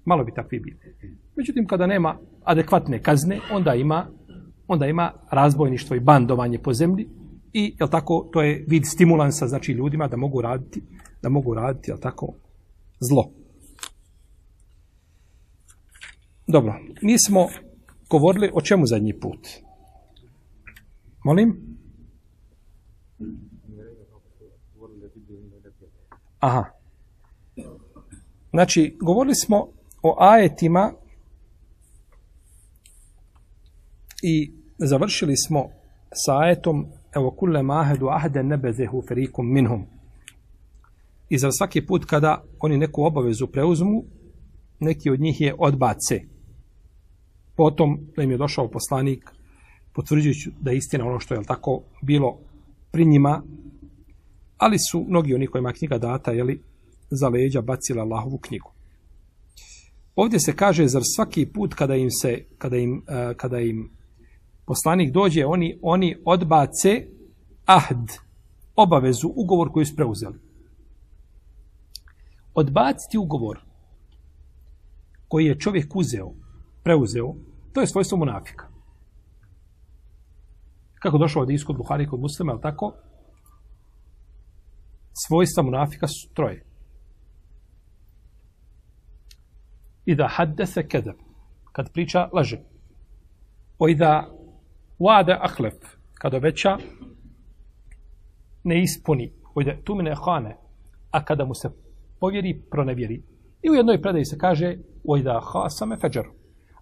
Malo 0.05 0.25
bi 0.25 0.35
takvi 0.35 0.61
bili. 0.61 0.79
Međutim, 1.37 1.67
kada 1.67 1.87
nema 1.87 2.17
adekvatne 2.45 3.03
kazne, 3.03 3.41
onda 3.53 3.75
ima, 3.75 4.07
onda 4.69 4.87
ima 4.87 5.13
razbojništvo 5.31 5.97
i 5.97 6.01
bandovanje 6.01 6.59
po 6.59 6.73
zemlji 6.73 7.09
i, 7.53 7.75
jel 7.79 7.89
tako, 7.89 8.29
to 8.33 8.43
je 8.43 8.65
vid 8.69 8.87
stimulansa, 8.87 9.47
znači 9.47 9.73
ljudima 9.73 10.09
da 10.09 10.17
mogu 10.17 10.41
raditi, 10.41 10.83
da 11.23 11.29
mogu 11.29 11.55
raditi, 11.55 11.91
jel 11.91 11.99
tako, 11.99 12.33
zlo. 13.01 13.46
Dobro, 16.47 16.75
mi 17.03 17.19
smo 17.19 17.49
govorili 18.11 18.51
o 18.55 18.61
čemu 18.61 18.87
zadnji 18.87 19.21
put? 19.21 19.49
Molim? 21.25 21.79
Aha. 26.41 26.65
Znači, 28.51 28.97
govorili 29.01 29.35
smo 29.35 29.69
o 30.03 30.17
ajetima 30.19 30.93
i 34.23 34.53
završili 34.79 35.37
smo 35.37 35.69
sa 36.13 36.39
ajetom 36.39 36.87
evo 37.17 37.31
kulle 37.31 37.63
mahedu 37.63 38.09
ahde 38.09 38.43
nebezehu 38.43 39.03
ferikum 39.09 39.53
minhum. 39.53 39.87
I 41.29 41.39
za 41.39 41.53
svaki 41.53 41.87
put 41.87 42.05
kada 42.05 42.45
oni 42.61 42.79
neku 42.79 43.03
obavezu 43.03 43.47
preuzmu, 43.47 44.05
neki 44.81 45.11
od 45.11 45.21
njih 45.21 45.41
je 45.41 45.55
odbace. 45.59 46.36
Potom 47.57 47.99
im 48.19 48.31
je 48.31 48.37
došao 48.37 48.69
poslanik 48.69 49.31
potvrđujući 49.93 50.51
da 50.61 50.71
je 50.71 50.77
istina 50.77 51.07
ono 51.07 51.21
što 51.21 51.35
je 51.35 51.43
tako 51.43 51.83
bilo 52.03 52.39
pri 52.93 53.05
njima, 53.05 53.43
ali 54.57 54.79
su 54.79 55.05
mnogi 55.09 55.35
oni 55.35 55.47
kojima 55.47 55.73
knjiga 55.73 55.99
data 55.99 56.31
jeli, 56.31 56.63
za 57.11 57.29
leđa 57.29 57.61
bacila 57.61 58.03
Allahovu 58.03 58.39
knjigu. 58.39 58.71
Ovdje 60.17 60.41
se 60.41 60.57
kaže 60.57 60.87
zar 60.89 61.03
svaki 61.17 61.47
put 61.47 61.75
kada 61.75 61.97
im 61.97 62.11
se 62.11 62.45
kada 62.59 62.77
im, 62.77 62.93
uh, 62.97 63.37
kada 63.37 63.61
im 63.61 63.91
poslanik 64.67 65.13
dođe 65.13 65.47
oni 65.47 65.79
oni 65.83 66.17
odbace 66.25 67.07
ahd 67.65 68.11
obavezu 68.77 69.33
ugovor 69.37 69.73
koji 69.73 69.87
su 69.87 69.97
preuzeli. 69.97 70.39
Odbaciti 72.55 73.19
ugovor 73.19 73.59
koji 75.29 75.47
je 75.47 75.59
čovjek 75.59 75.97
uzeo 75.97 76.33
preuzeo, 76.87 77.35
to 77.73 77.81
je 77.81 77.87
svojstvo 77.87 78.19
munafika. 78.19 78.69
Kako 80.95 81.19
došlo 81.19 81.43
od 81.43 81.51
iskod 81.51 81.77
Buhari 81.77 82.07
kod 82.07 82.21
muslima, 82.21 82.53
ali 82.53 82.61
tako? 82.63 82.93
Svojstva 85.27 85.63
munafika 85.63 86.07
su 86.07 86.35
troje. 86.35 86.65
I 90.05 90.15
da 90.15 90.29
haddese 90.31 90.89
kedeb, 90.89 91.17
kad 91.73 91.93
priča, 91.93 92.29
laže. 92.33 92.61
O 93.79 93.89
i 93.89 93.95
da 93.95 94.31
wade 94.99 95.39
ahlef, 95.41 95.75
kad 96.15 96.35
obeća, 96.35 96.79
ne 98.65 98.83
ispuni, 98.83 99.33
ojde, 99.55 99.81
tu 99.85 99.95
mine 99.95 100.15
hane, 100.25 100.57
a 101.11 101.25
kada 101.25 101.45
mu 101.45 101.55
se 101.55 101.69
povjeri, 102.21 102.63
pronevjeri. 102.71 103.23
I 103.63 103.71
u 103.71 103.75
jednoj 103.75 104.03
predaji 104.03 104.25
se 104.25 104.39
kaže, 104.39 104.77
ojda 105.05 105.41
ha 105.53 105.71
same 105.71 105.97
feđar. 105.97 106.36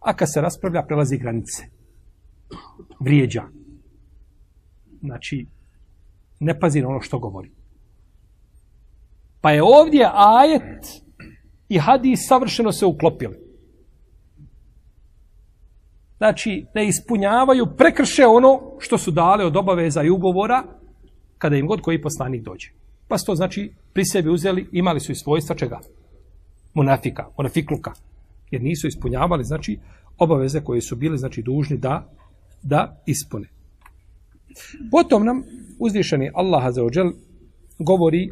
A 0.04 0.16
kad 0.16 0.32
se 0.32 0.40
raspravlja, 0.40 0.82
prelazi 0.82 1.18
granice. 1.18 1.62
Vrijeđa. 3.00 3.42
Znači, 5.00 5.46
ne 6.40 6.58
pazi 6.60 6.80
na 6.80 6.88
ono 6.88 7.00
što 7.00 7.18
govori. 7.18 7.50
Pa 9.40 9.50
je 9.50 9.62
ovdje 9.62 10.10
ajet 10.14 10.86
i 11.68 11.78
hadis 11.78 12.28
savršeno 12.28 12.72
se 12.72 12.86
uklopili. 12.86 13.36
Znači, 16.16 16.66
ne 16.74 16.88
ispunjavaju, 16.88 17.66
prekrše 17.76 18.26
ono 18.26 18.60
što 18.78 18.98
su 18.98 19.10
dali 19.10 19.44
od 19.44 19.56
obaveza 19.56 20.02
i 20.02 20.10
ugovora 20.10 20.62
kada 21.38 21.56
im 21.56 21.66
god 21.66 21.80
koji 21.80 22.02
poslanik 22.02 22.42
dođe. 22.42 22.70
Pa 23.08 23.18
su 23.18 23.26
to 23.26 23.34
znači 23.34 23.72
pri 23.92 24.04
sebi 24.04 24.30
uzeli, 24.30 24.68
imali 24.72 25.00
su 25.00 25.12
i 25.12 25.14
svojstva 25.14 25.56
čega? 25.56 25.80
Munafika, 26.74 27.26
munafikluka 27.38 27.92
Jer 28.51 28.61
nisu 28.61 28.87
ispunjavali, 28.87 29.43
znači, 29.43 29.79
obaveze 30.17 30.61
koje 30.61 30.81
su 30.81 30.95
bili, 30.95 31.17
znači, 31.17 31.41
dužni 31.41 31.77
da, 31.77 32.09
da 32.63 33.01
ispune. 33.05 33.47
Potom 34.91 35.25
nam 35.25 35.43
uzvišeni 35.79 36.31
Allah 36.33 36.65
Azzawajal 36.65 37.13
govori 37.79 38.31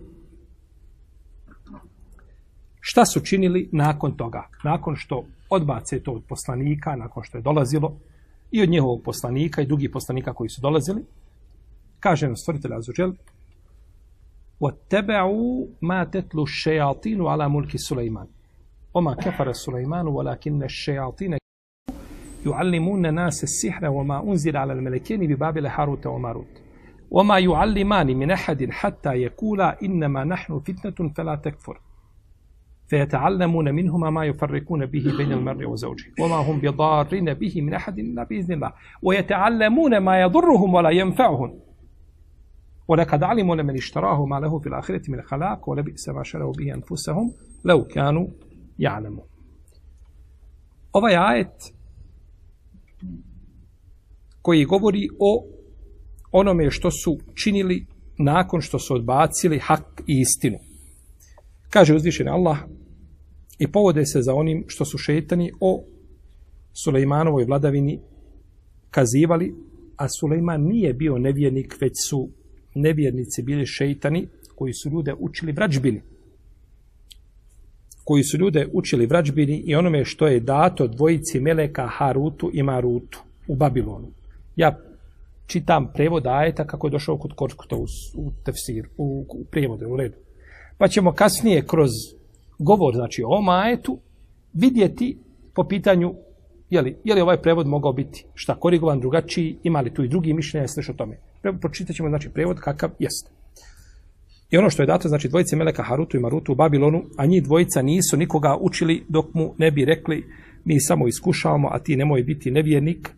šta 2.80 3.06
su 3.06 3.20
činili 3.20 3.70
nakon 3.72 4.18
toga. 4.18 4.50
Nakon 4.64 4.96
što 4.96 5.26
odbace 5.50 6.00
to 6.00 6.12
od 6.12 6.24
poslanika, 6.28 6.96
nakon 6.96 7.24
što 7.24 7.38
je 7.38 7.42
dolazilo 7.42 8.00
i 8.52 8.62
od 8.62 8.70
njihovog 8.70 9.02
poslanika 9.04 9.62
i 9.62 9.66
drugih 9.66 9.90
poslanika 9.94 10.34
koji 10.34 10.50
su 10.50 10.62
dolazili, 10.62 11.06
kaže 12.00 12.26
nam 12.26 12.36
stvrtelj 12.36 12.72
Azzawajal 12.72 13.14
وَاتَّبَعُوا 14.60 15.68
مَا 15.82 16.04
تَتْلُوا 16.04 16.46
الشَّيَاطِينُ 16.50 17.22
عَلَى 17.22 17.50
مُلْكِ 17.50 17.72
سُلَيْمَانُ 17.78 18.28
وَمَا 18.95 19.15
كَفَرَ 19.15 19.53
سُلَيْمَانُ 19.53 20.07
وَلَكِنَّ 20.07 20.63
الشَّيَاطِينَ 20.63 21.39
يعلمون 22.47 23.15
ناس 23.15 23.45
السحر 23.45 23.89
وما 23.89 24.23
أنزل 24.23 24.57
على 24.57 24.73
الملكين 24.73 25.21
ببابل 25.27 25.67
هاروت 25.67 26.07
وماروت. 26.07 26.63
وما 27.11 27.39
يعلمان 27.39 28.07
من 28.07 28.31
أحد 28.31 28.71
حتى 28.71 29.11
يقولا 29.11 29.83
إنما 29.83 30.25
نحن 30.25 30.59
فتنة 30.59 31.09
فلا 31.09 31.35
تكفر. 31.35 31.81
فيتعلمون 32.87 33.75
منهما 33.75 34.11
ما 34.11 34.25
يفرقون 34.25 34.87
به 34.87 35.15
بين 35.17 35.33
المرء 35.33 35.65
وزوجه. 35.65 36.13
وما 36.21 36.37
هم 36.37 36.59
بضارين 36.59 37.35
به 37.35 37.61
من 37.61 37.75
أحد 37.75 37.99
إلا 37.99 38.25
بإذن 38.25 38.55
الله. 38.55 38.73
ويتعلمون 39.03 39.99
ما 39.99 40.21
يضرهم 40.21 40.75
ولا 40.75 40.91
ينفعهم. 40.91 41.59
ولقد 42.89 43.23
علموا 43.23 43.57
لمن 43.57 43.75
اشتراه 43.75 44.27
ما 44.27 44.41
له 44.41 44.59
في 44.59 44.67
الآخرة 44.67 45.11
من 45.11 45.23
خلاق 45.23 45.69
ولبئس 45.69 46.09
ما 46.09 46.23
شروا 46.23 46.53
به 46.53 46.75
أنفسهم 46.75 47.33
لو 47.65 47.85
كانوا 47.85 48.27
ja'lemu. 48.79 49.23
Ovaj 50.93 51.17
ajet 51.17 51.73
koji 54.43 54.65
govori 54.65 55.09
o 55.19 55.45
onome 56.33 56.71
što 56.71 56.91
su 56.91 57.19
činili 57.35 57.87
nakon 58.19 58.61
što 58.61 58.79
su 58.79 58.95
odbacili 58.95 59.59
hak 59.59 60.03
i 60.07 60.21
istinu. 60.21 60.59
Kaže 61.71 61.95
uzvišen 61.95 62.29
Allah 62.29 62.59
i 63.59 63.73
povode 63.73 64.07
se 64.07 64.23
za 64.23 64.35
onim 64.35 64.65
što 64.67 64.85
su 64.85 64.99
šetani 64.99 65.53
o 65.61 65.85
Sulejmanovoj 66.85 67.45
vladavini 67.45 68.01
kazivali, 68.91 69.55
a 69.97 70.09
Sulejman 70.09 70.63
nije 70.63 70.95
bio 70.95 71.19
nevjernik, 71.19 71.77
već 71.81 71.93
su 72.09 72.29
nevjernici 72.75 73.43
bili 73.43 73.67
šeitani 73.67 74.29
koji 74.55 74.73
su 74.73 74.91
ljude 74.91 75.15
učili 75.19 75.53
vrađbini. 75.53 76.03
Koji 78.05 78.23
su 78.23 78.39
ljude 78.39 78.69
učili 78.73 79.07
vrađbini 79.07 79.63
i 79.67 79.75
onome 79.75 80.05
što 80.05 80.27
je 80.27 80.41
dato 80.41 80.87
dvojici 80.87 81.41
Meleka 81.41 81.87
Harutu 81.87 82.51
i 82.53 82.63
Marutu 82.63 83.23
u 83.49 83.57
Babilonu. 83.57 84.09
Ja 84.57 84.79
čitam 85.47 85.93
prevod 85.95 86.27
ajeta 86.27 86.67
kako 86.67 86.87
je 86.87 86.91
došao 86.91 87.19
kod 87.19 87.33
Korkuta 87.35 87.77
u, 87.77 87.87
u 88.15 88.33
tefsir, 88.45 88.89
u, 88.97 89.27
u 89.29 89.45
prevode, 89.51 89.87
u 89.87 89.97
redu. 89.97 90.17
Pa 90.79 90.89
ćemo 90.89 91.13
kasnije 91.13 91.67
kroz 91.67 91.91
govor, 92.59 92.95
znači 92.95 93.23
o 93.23 93.29
ovom 93.29 93.49
ajetu, 93.49 93.99
vidjeti 94.53 95.19
po 95.55 95.65
pitanju 95.65 96.15
je 96.71 96.83
li, 96.83 96.97
je 97.05 97.15
li 97.15 97.21
ovaj 97.21 97.43
prevod 97.43 97.67
mogao 97.67 97.93
biti 97.93 98.25
šta 98.35 98.55
korigovan, 98.55 99.01
drugačiji, 99.01 99.57
ima 99.63 99.81
li 99.81 99.95
tu 99.95 100.05
i 100.05 100.09
drugi 100.09 100.33
mišljenja, 100.33 100.69
sve 100.69 100.83
o 100.91 100.93
tome. 100.93 101.19
Pročitat 101.61 101.97
ćemo, 101.97 102.09
znači, 102.09 102.29
prevod 102.29 102.61
kakav 102.61 102.91
jeste. 102.99 103.31
I 104.53 104.57
ono 104.57 104.71
što 104.71 104.83
je 104.83 104.87
dato, 104.87 105.09
znači, 105.09 105.29
dvojice 105.29 105.57
Meleka 105.57 105.83
Harutu 105.83 106.17
i 106.17 106.21
Marutu 106.21 106.53
u 106.53 106.55
Babilonu, 106.55 107.03
a 107.17 107.27
njih 107.27 107.43
dvojica 107.43 107.83
nisu 107.83 108.17
nikoga 108.17 108.57
učili 108.61 109.03
dok 109.09 109.35
mu 109.35 109.55
ne 109.59 109.71
bi 109.71 109.85
rekli 109.85 110.25
mi 110.65 110.81
samo 110.81 111.09
iskušavamo, 111.09 111.69
a 111.73 111.79
ti 111.79 111.97
nemoj 111.97 112.23
biti 112.23 112.51
nevjernik, 112.51 113.11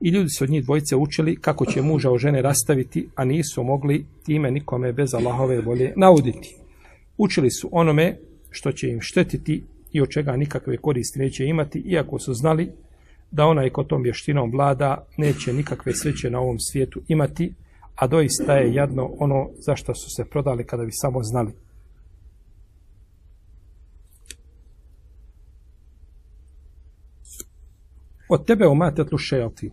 I 0.00 0.08
ljudi 0.08 0.28
su 0.30 0.44
od 0.44 0.50
njih 0.50 0.64
dvojice 0.64 0.96
učili 0.96 1.36
kako 1.36 1.66
će 1.66 1.82
muža 1.82 2.10
o 2.10 2.18
žene 2.18 2.42
rastaviti, 2.42 3.08
a 3.14 3.24
nisu 3.24 3.62
mogli 3.62 4.06
time 4.24 4.50
nikome 4.50 4.92
bez 4.92 5.14
Allahove 5.14 5.60
volje 5.60 5.92
nauditi. 5.96 6.56
Učili 7.18 7.50
su 7.50 7.68
onome 7.72 8.18
što 8.50 8.72
će 8.72 8.88
im 8.88 8.98
štetiti 9.00 9.62
i 9.92 10.00
od 10.00 10.08
čega 10.08 10.36
nikakve 10.36 10.76
koristi 10.76 11.18
neće 11.18 11.44
imati, 11.44 11.78
iako 11.78 12.18
su 12.18 12.34
znali 12.34 12.72
da 13.30 13.46
onaj 13.46 13.70
ko 13.70 13.84
tom 13.84 14.02
vještinom 14.02 14.50
vlada 14.50 15.06
neće 15.16 15.52
nikakve 15.52 15.94
sreće 15.94 16.30
na 16.30 16.40
ovom 16.40 16.60
svijetu 16.60 17.00
imati, 17.08 17.52
a 17.96 18.06
doista 18.06 18.52
je 18.52 18.74
jadno 18.74 19.10
ono 19.18 19.50
za 19.66 19.76
što 19.76 19.94
su 19.94 20.10
se 20.10 20.24
prodali 20.30 20.66
kada 20.66 20.84
bi 20.84 20.92
samo 20.92 21.22
znali. 21.22 21.52
Od 28.28 28.46
tebe 28.46 28.66
omatetlu 28.66 29.18
šejalti 29.18 29.70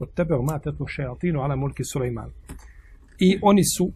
od 0.00 0.14
tebe 0.14 0.34
u 0.34 0.42
matetu 0.42 0.86
šeatinu 0.86 1.40
ala 1.40 1.56
mulki 1.56 1.84
Sulejman. 1.84 2.30
I 3.18 3.38
oni 3.42 3.64
su 3.64 3.92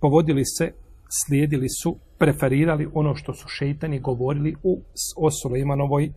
povodili 0.00 0.44
se, 0.44 0.72
slijedili 1.08 1.68
su, 1.68 1.98
preferirali 2.18 2.88
ono 2.94 3.14
što 3.14 3.34
su 3.34 3.48
šeitani 3.48 4.00
govorili 4.00 4.54
u, 4.62 4.82
o 5.16 5.30
Sulejmanovoj 5.30 6.12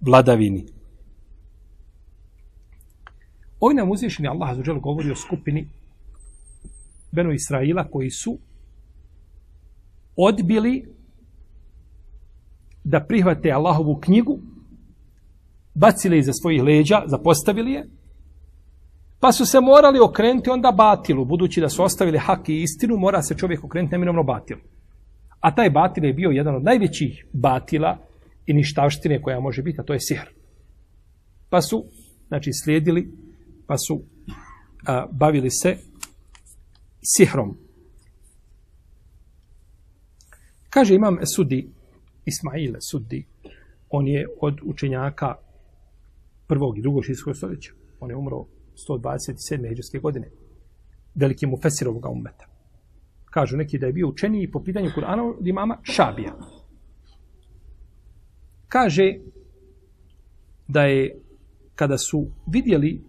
vladavini. 0.00 0.64
Ovdje 3.60 3.76
nam 3.76 3.90
uzvišeni 3.90 4.28
Allah 4.28 4.50
azuđel 4.50 4.78
govori 4.78 5.10
o 5.10 5.16
skupini 5.16 5.68
Benu 7.16 7.32
Israila 7.32 7.88
koji 7.90 8.10
su 8.10 8.38
odbili 10.16 10.94
da 12.84 13.04
prihvate 13.08 13.50
Allahovu 13.50 14.00
knjigu, 14.00 14.38
bacili 15.74 16.18
iza 16.18 16.32
svojih 16.32 16.62
leđa, 16.62 17.02
zapostavili 17.06 17.72
je, 17.72 17.86
Pa 19.20 19.32
su 19.32 19.46
se 19.46 19.60
morali 19.60 19.98
okrenuti 20.00 20.50
onda 20.50 20.72
batilu, 20.72 21.24
budući 21.24 21.60
da 21.60 21.68
su 21.68 21.82
ostavili 21.82 22.18
hak 22.18 22.48
i 22.48 22.62
istinu, 22.62 22.96
mora 22.96 23.22
se 23.22 23.34
čovjek 23.34 23.64
okrenuti 23.64 23.92
neminovno 23.92 24.22
batilu. 24.22 24.60
A 25.40 25.54
taj 25.54 25.70
batil 25.70 26.04
je 26.04 26.12
bio 26.12 26.30
jedan 26.30 26.54
od 26.54 26.64
najvećih 26.64 27.26
batila 27.32 27.98
i 28.46 28.52
ništavštine 28.52 29.22
koja 29.22 29.40
može 29.40 29.62
biti, 29.62 29.80
a 29.80 29.84
to 29.84 29.92
je 29.92 30.00
sihr. 30.00 30.26
Pa 31.50 31.62
su, 31.62 31.84
znači, 32.28 32.50
slijedili, 32.52 33.08
pa 33.66 33.74
su 33.78 34.02
a, 34.86 35.06
bavili 35.10 35.50
se 35.50 35.76
sihrom. 37.06 37.56
Kaže 40.70 40.94
imam 40.94 41.18
Sudi, 41.34 41.70
Ismail 42.24 42.74
Sudi, 42.80 43.26
on 43.90 44.08
je 44.08 44.26
od 44.40 44.60
učenjaka 44.64 45.34
prvog 46.46 46.78
i 46.78 46.82
drugog 46.82 47.04
šitskog 47.04 47.36
stoljeća. 47.36 47.72
On 48.00 48.10
je 48.10 48.16
umro 48.16 48.46
127. 48.88 49.68
heđarske 49.68 49.98
godine. 49.98 50.30
Veliki 51.14 51.46
mu 51.46 51.56
Fesirovog 51.62 52.06
umeta. 52.12 52.46
Kažu 53.24 53.56
neki 53.56 53.78
da 53.78 53.86
je 53.86 53.92
bio 53.92 54.08
učeniji 54.08 54.50
po 54.50 54.62
pitanju 54.62 54.90
Kur'ana 54.96 55.34
od 55.38 55.46
imama 55.46 55.78
Šabija. 55.82 56.36
Kaže 58.68 59.18
da 60.68 60.82
je 60.82 61.20
kada 61.74 61.98
su 61.98 62.26
vidjeli 62.46 63.04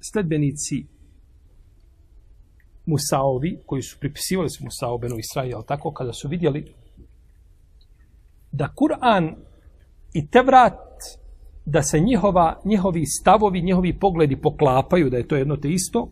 sledbenici 0.00 0.86
Musaovi, 2.86 3.58
koji 3.66 3.82
su 3.82 3.96
pripisivali 4.00 4.50
su 4.50 4.64
Musao 4.64 4.98
Benu 4.98 5.18
Israel, 5.18 5.62
tako 5.66 5.92
kada 5.92 6.12
su 6.12 6.28
vidjeli 6.28 6.74
da 8.52 8.68
Kur'an 8.74 9.34
i 10.12 10.26
Tevrat 10.26 10.78
da 11.64 11.82
se 11.82 12.00
njihova, 12.00 12.60
njihovi 12.64 13.06
stavovi, 13.06 13.62
njihovi 13.62 13.98
pogledi 13.98 14.36
poklapaju, 14.36 15.10
da 15.10 15.16
je 15.16 15.28
to 15.28 15.36
jedno 15.36 15.56
te 15.56 15.70
isto, 15.70 16.08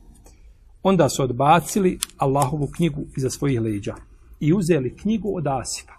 onda 0.83 1.09
su 1.09 1.23
odbacili 1.23 1.99
Allahovu 2.17 2.69
knjigu 2.77 3.05
iza 3.17 3.31
svojih 3.31 3.61
leđa 3.61 3.95
i 4.41 4.53
uzeli 4.53 4.97
knjigu 4.97 5.37
od 5.37 5.47
Asifa. 5.47 5.93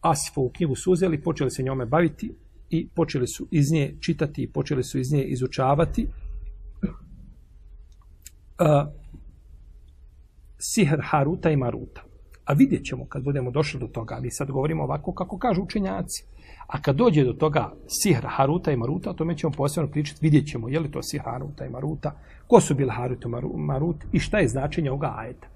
Asifovu 0.00 0.50
knjigu 0.50 0.76
su 0.76 0.92
uzeli, 0.92 1.22
počeli 1.22 1.50
se 1.50 1.62
njome 1.62 1.86
baviti 1.86 2.34
i 2.70 2.88
počeli 2.88 3.26
su 3.26 3.46
iz 3.50 3.72
nje 3.72 3.94
čitati 4.00 4.42
i 4.42 4.48
počeli 4.48 4.84
su 4.84 4.98
iz 4.98 5.12
nje 5.12 5.24
izučavati. 5.24 6.06
Uh, 8.60 8.88
sihr 10.58 11.00
Haruta 11.02 11.50
i 11.50 11.56
Maruta. 11.56 12.02
A 12.44 12.52
vidjet 12.52 12.84
ćemo 12.84 13.06
kad 13.06 13.24
budemo 13.24 13.50
došli 13.50 13.80
do 13.80 13.86
toga, 13.86 14.18
mi 14.20 14.30
sad 14.30 14.50
govorimo 14.50 14.82
ovako 14.82 15.12
kako 15.12 15.38
kažu 15.38 15.62
učenjaci. 15.62 16.24
A 16.66 16.82
kad 16.82 16.96
dođe 16.96 17.24
do 17.24 17.32
toga 17.32 17.72
sihr 17.86 18.24
Haruta 18.26 18.72
i 18.72 18.76
Maruta, 18.76 19.10
o 19.10 19.14
tome 19.14 19.36
ćemo 19.36 19.52
posebno 19.56 19.90
pričati, 19.90 20.18
vidjet 20.22 20.46
ćemo 20.46 20.68
je 20.68 20.80
li 20.80 20.90
to 20.90 21.02
sihr 21.02 21.22
Haruta 21.24 21.66
i 21.66 21.70
Maruta, 21.70 22.12
ko 22.46 22.60
su 22.60 22.74
bili 22.74 22.90
Harut 22.90 23.24
i 23.24 23.28
Maru- 23.28 23.56
Marut 23.56 23.96
i 24.12 24.18
šta 24.18 24.38
je 24.38 24.48
značenje 24.48 24.90
ovoga 24.90 25.14
ajeta. 25.16 25.46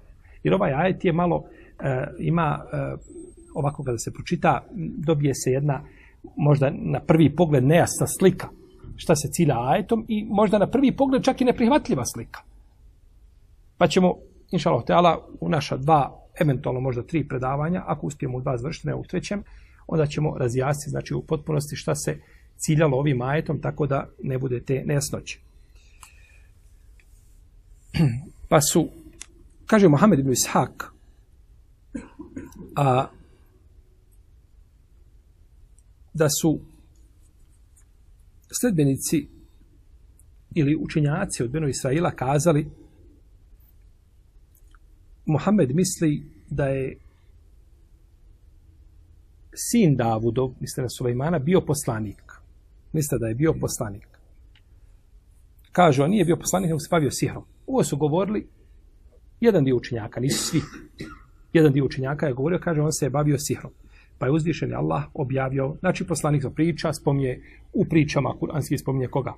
Jer 0.43 0.53
ovaj 0.53 0.73
ajet 0.73 1.05
je 1.05 1.13
malo, 1.13 1.43
e, 1.79 2.07
ima, 2.19 2.65
e, 2.73 2.95
ovako 3.53 3.83
kada 3.83 3.97
se 3.97 4.13
pročita, 4.13 4.63
dobije 5.07 5.33
se 5.35 5.51
jedna, 5.51 5.83
možda 6.37 6.71
na 6.73 6.99
prvi 6.99 7.35
pogled 7.35 7.63
nejasna 7.63 8.07
slika 8.19 8.47
šta 8.95 9.15
se 9.15 9.27
cilja 9.31 9.55
ajetom 9.59 10.05
i 10.07 10.25
možda 10.29 10.57
na 10.57 10.67
prvi 10.67 10.95
pogled 10.95 11.23
čak 11.23 11.41
i 11.41 11.45
neprihvatljiva 11.45 12.05
slika. 12.05 12.41
Pa 13.83 13.87
ćemo, 13.87 14.15
inša 14.51 14.69
Allah, 14.87 15.17
u 15.39 15.49
naša 15.49 15.77
dva, 15.77 16.19
eventualno 16.39 16.79
možda 16.79 17.03
tri 17.03 17.27
predavanja, 17.27 17.83
ako 17.85 18.07
uspijemo 18.07 18.37
u 18.37 18.41
dva 18.41 18.57
završiti, 18.57 18.87
ne 18.87 18.95
u 18.95 19.03
trećem, 19.03 19.43
onda 19.87 20.05
ćemo 20.05 20.37
razjasniti, 20.37 20.89
znači 20.89 21.13
u 21.13 21.21
potpunosti 21.21 21.75
šta 21.75 21.95
se 21.95 22.21
ciljalo 22.57 22.97
ovim 22.97 23.21
ajetom, 23.21 23.61
tako 23.61 23.87
da 23.87 24.09
ne 24.23 24.37
bude 24.37 24.63
te 24.63 24.83
nejasnoće. 24.85 25.39
Pa 28.49 28.61
su, 28.61 28.89
kaže 29.65 29.87
Mohamed 29.87 30.19
ibn 30.19 30.31
Ishak, 30.31 30.93
a, 32.75 33.07
da 36.13 36.29
su 36.29 36.59
sledbenici 38.59 39.27
ili 40.55 40.75
učenjaci 40.75 41.43
od 41.43 41.51
Beno 41.51 41.67
Israila 41.67 42.11
kazali 42.11 42.82
Mohamed 45.25 45.75
misli 45.75 46.23
da 46.49 46.65
je 46.65 46.97
sin 49.55 49.95
Davudov, 49.95 50.51
misle 50.59 50.83
na 50.83 50.89
Sulejmana, 50.89 51.39
bio 51.39 51.61
poslanik. 51.61 52.23
Misle 52.93 53.19
da 53.19 53.27
je 53.27 53.35
bio 53.35 53.53
poslanik. 53.53 54.07
Kažu, 55.71 56.03
on 56.03 56.09
nije 56.09 56.25
bio 56.25 56.37
poslanik, 56.37 56.67
nego 56.67 56.79
se 56.79 56.87
bavio 56.91 57.11
sihrom. 57.11 57.43
Ovo 57.67 57.83
su 57.83 57.97
govorili 57.97 58.47
jedan 59.41 59.63
dio 59.63 59.75
učenjaka, 59.75 60.19
nisu 60.19 60.43
svi. 60.43 60.61
Jedan 61.53 61.73
dio 61.73 61.85
učenjaka 61.85 62.27
je 62.27 62.33
govorio, 62.33 62.59
kaže, 62.63 62.81
on 62.81 62.91
se 62.91 63.05
je 63.05 63.09
bavio 63.09 63.37
sihrom. 63.39 63.71
Pa 64.17 64.25
je 64.25 64.31
uzvišen 64.31 64.75
Allah 64.75 65.03
objavio, 65.13 65.75
znači 65.79 66.07
poslanik 66.07 66.43
priča, 66.55 66.93
spominje 66.93 67.41
u 67.73 67.85
pričama, 67.85 68.35
kuranski 68.39 68.77
spominje 68.77 69.07
koga? 69.07 69.33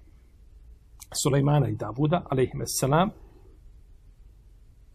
Sulejmana 1.23 1.69
i 1.69 1.75
Davuda, 1.75 2.25
alaihim 2.29 2.61
salam, 2.65 3.09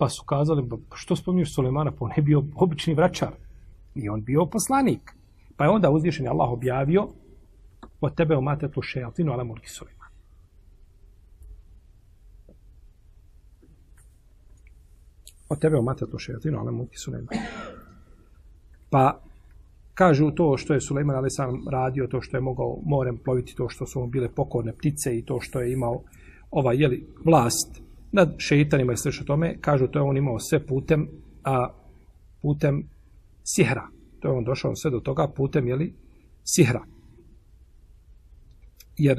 pa 0.00 0.08
su 0.08 0.24
kazali, 0.24 0.68
"Pa 0.68 0.96
što 0.96 1.16
spominješ 1.16 1.54
Sulejmana, 1.54 1.90
pa 1.90 2.04
on 2.04 2.10
je 2.16 2.22
bio 2.22 2.42
obični 2.54 2.94
vračar. 2.94 3.32
I 3.94 4.08
on 4.08 4.24
bio 4.24 4.46
poslanik. 4.46 5.12
Pa 5.56 5.64
je 5.64 5.70
onda 5.70 5.90
uzvišen 5.90 6.28
Allah 6.28 6.50
objavio 6.50 7.08
od 8.00 8.14
tebe 8.14 8.36
umate 8.36 8.70
tu 8.70 8.82
šeatinu 8.82 9.32
ala 9.32 9.44
mulki 9.44 9.68
Sulejman. 9.68 10.08
Od 15.48 15.60
tebe 15.60 15.78
umate 15.78 16.06
tu 16.10 16.18
šeatinu 16.18 16.58
ala 16.58 16.70
mulki 16.70 16.96
Sulejman. 16.96 17.38
Pa 18.90 19.20
kažu 19.94 20.30
to 20.30 20.56
što 20.56 20.74
je 20.74 20.80
Sulejman 20.80 21.16
ali 21.16 21.30
sam 21.30 21.68
radio, 21.70 22.06
to 22.06 22.20
što 22.20 22.36
je 22.36 22.40
mogao 22.40 22.78
morem 22.84 23.18
ploviti, 23.24 23.54
to 23.56 23.68
što 23.68 23.86
su 23.86 24.00
mu 24.00 24.06
bile 24.06 24.28
pokorne 24.28 24.72
ptice 24.72 25.18
i 25.18 25.24
to 25.24 25.40
što 25.40 25.60
je 25.60 25.72
imao 25.72 26.02
ova 26.50 26.72
jeli, 26.72 27.06
vlast 27.24 27.89
nad 28.12 28.34
šeitanima 28.38 28.92
i 28.92 28.96
slično 28.96 29.24
tome, 29.26 29.56
kažu 29.60 29.86
to 29.86 29.98
je 29.98 30.02
on 30.02 30.16
imao 30.16 30.38
sve 30.38 30.66
putem, 30.66 31.08
a 31.44 31.74
putem 32.42 32.88
sihra. 33.44 33.88
To 34.20 34.28
je 34.28 34.34
on 34.34 34.44
došao 34.44 34.76
sve 34.76 34.90
do 34.90 35.00
toga 35.00 35.28
putem, 35.36 35.68
jeli, 35.68 35.94
sihra. 36.44 36.84
Jer 38.96 39.16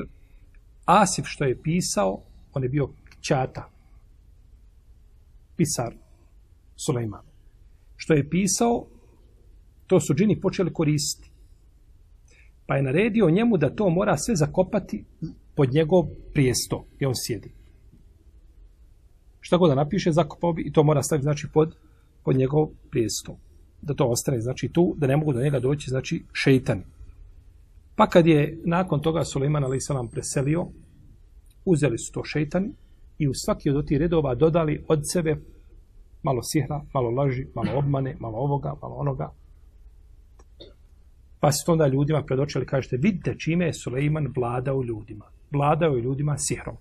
Asif 0.86 1.26
što 1.28 1.44
je 1.44 1.62
pisao, 1.62 2.22
on 2.54 2.64
je 2.64 2.70
bio 2.70 2.90
čata, 3.22 3.70
pisar 5.58 5.94
Sulejman. 6.76 7.26
Što 7.96 8.14
je 8.14 8.30
pisao, 8.30 8.88
to 9.88 10.00
su 10.00 10.14
džini 10.14 10.42
počeli 10.42 10.74
koristiti. 10.74 11.32
Pa 12.66 12.76
je 12.76 12.84
naredio 12.84 13.30
njemu 13.30 13.58
da 13.58 13.76
to 13.76 13.90
mora 13.90 14.18
sve 14.18 14.36
zakopati 14.36 15.06
pod 15.56 15.74
njegov 15.74 16.04
prijesto 16.34 16.86
gdje 16.96 17.08
on 17.08 17.14
sjedi. 17.16 17.61
Šta 19.42 19.58
god 19.58 19.70
da 19.70 19.76
napiše, 19.76 20.12
zakopao 20.12 20.54
bi 20.54 20.62
i 20.62 20.72
to 20.72 20.84
mora 20.84 21.04
staviti 21.04 21.24
znači 21.24 21.48
pod, 21.54 21.76
pod 22.24 22.36
njegov 22.36 22.68
prijesto. 22.92 23.38
Da 23.82 23.94
to 23.94 24.06
ostane 24.06 24.42
znači 24.42 24.70
tu, 24.70 24.96
da 24.98 25.08
ne 25.08 25.18
mogu 25.18 25.34
do 25.34 25.42
njega 25.42 25.60
doći 25.60 25.90
znači 25.90 26.24
šeitani. 26.34 26.84
Pa 27.96 28.08
kad 28.08 28.28
je 28.28 28.62
nakon 28.66 29.02
toga 29.02 29.24
Suleiman 29.24 29.64
nam 29.94 30.08
preselio, 30.08 30.68
uzeli 31.66 31.98
su 31.98 32.12
to 32.14 32.24
šeitani 32.24 32.74
i 33.18 33.28
u 33.28 33.34
svaki 33.34 33.70
od 33.70 33.88
tih 33.88 33.98
redova 33.98 34.36
dodali 34.36 34.86
od 34.88 35.02
sebe 35.14 35.36
malo 36.24 36.42
sihra, 36.44 36.82
malo 36.94 37.10
laži, 37.10 37.48
malo 37.56 37.78
obmane, 37.78 38.18
malo 38.20 38.38
ovoga, 38.38 38.76
malo 38.82 38.96
onoga. 38.96 39.34
Pa 41.40 41.52
su 41.52 41.72
onda 41.72 41.88
ljudima 41.88 42.24
predočili, 42.24 42.66
kažete, 42.66 42.98
vidite 42.98 43.36
čime 43.40 43.66
je 43.66 43.74
Suleiman 43.74 44.28
vladao 44.36 44.84
ljudima. 44.84 45.26
Vladao 45.52 45.96
je 45.96 46.02
ljudima 46.02 46.38
sihrom. 46.38 46.76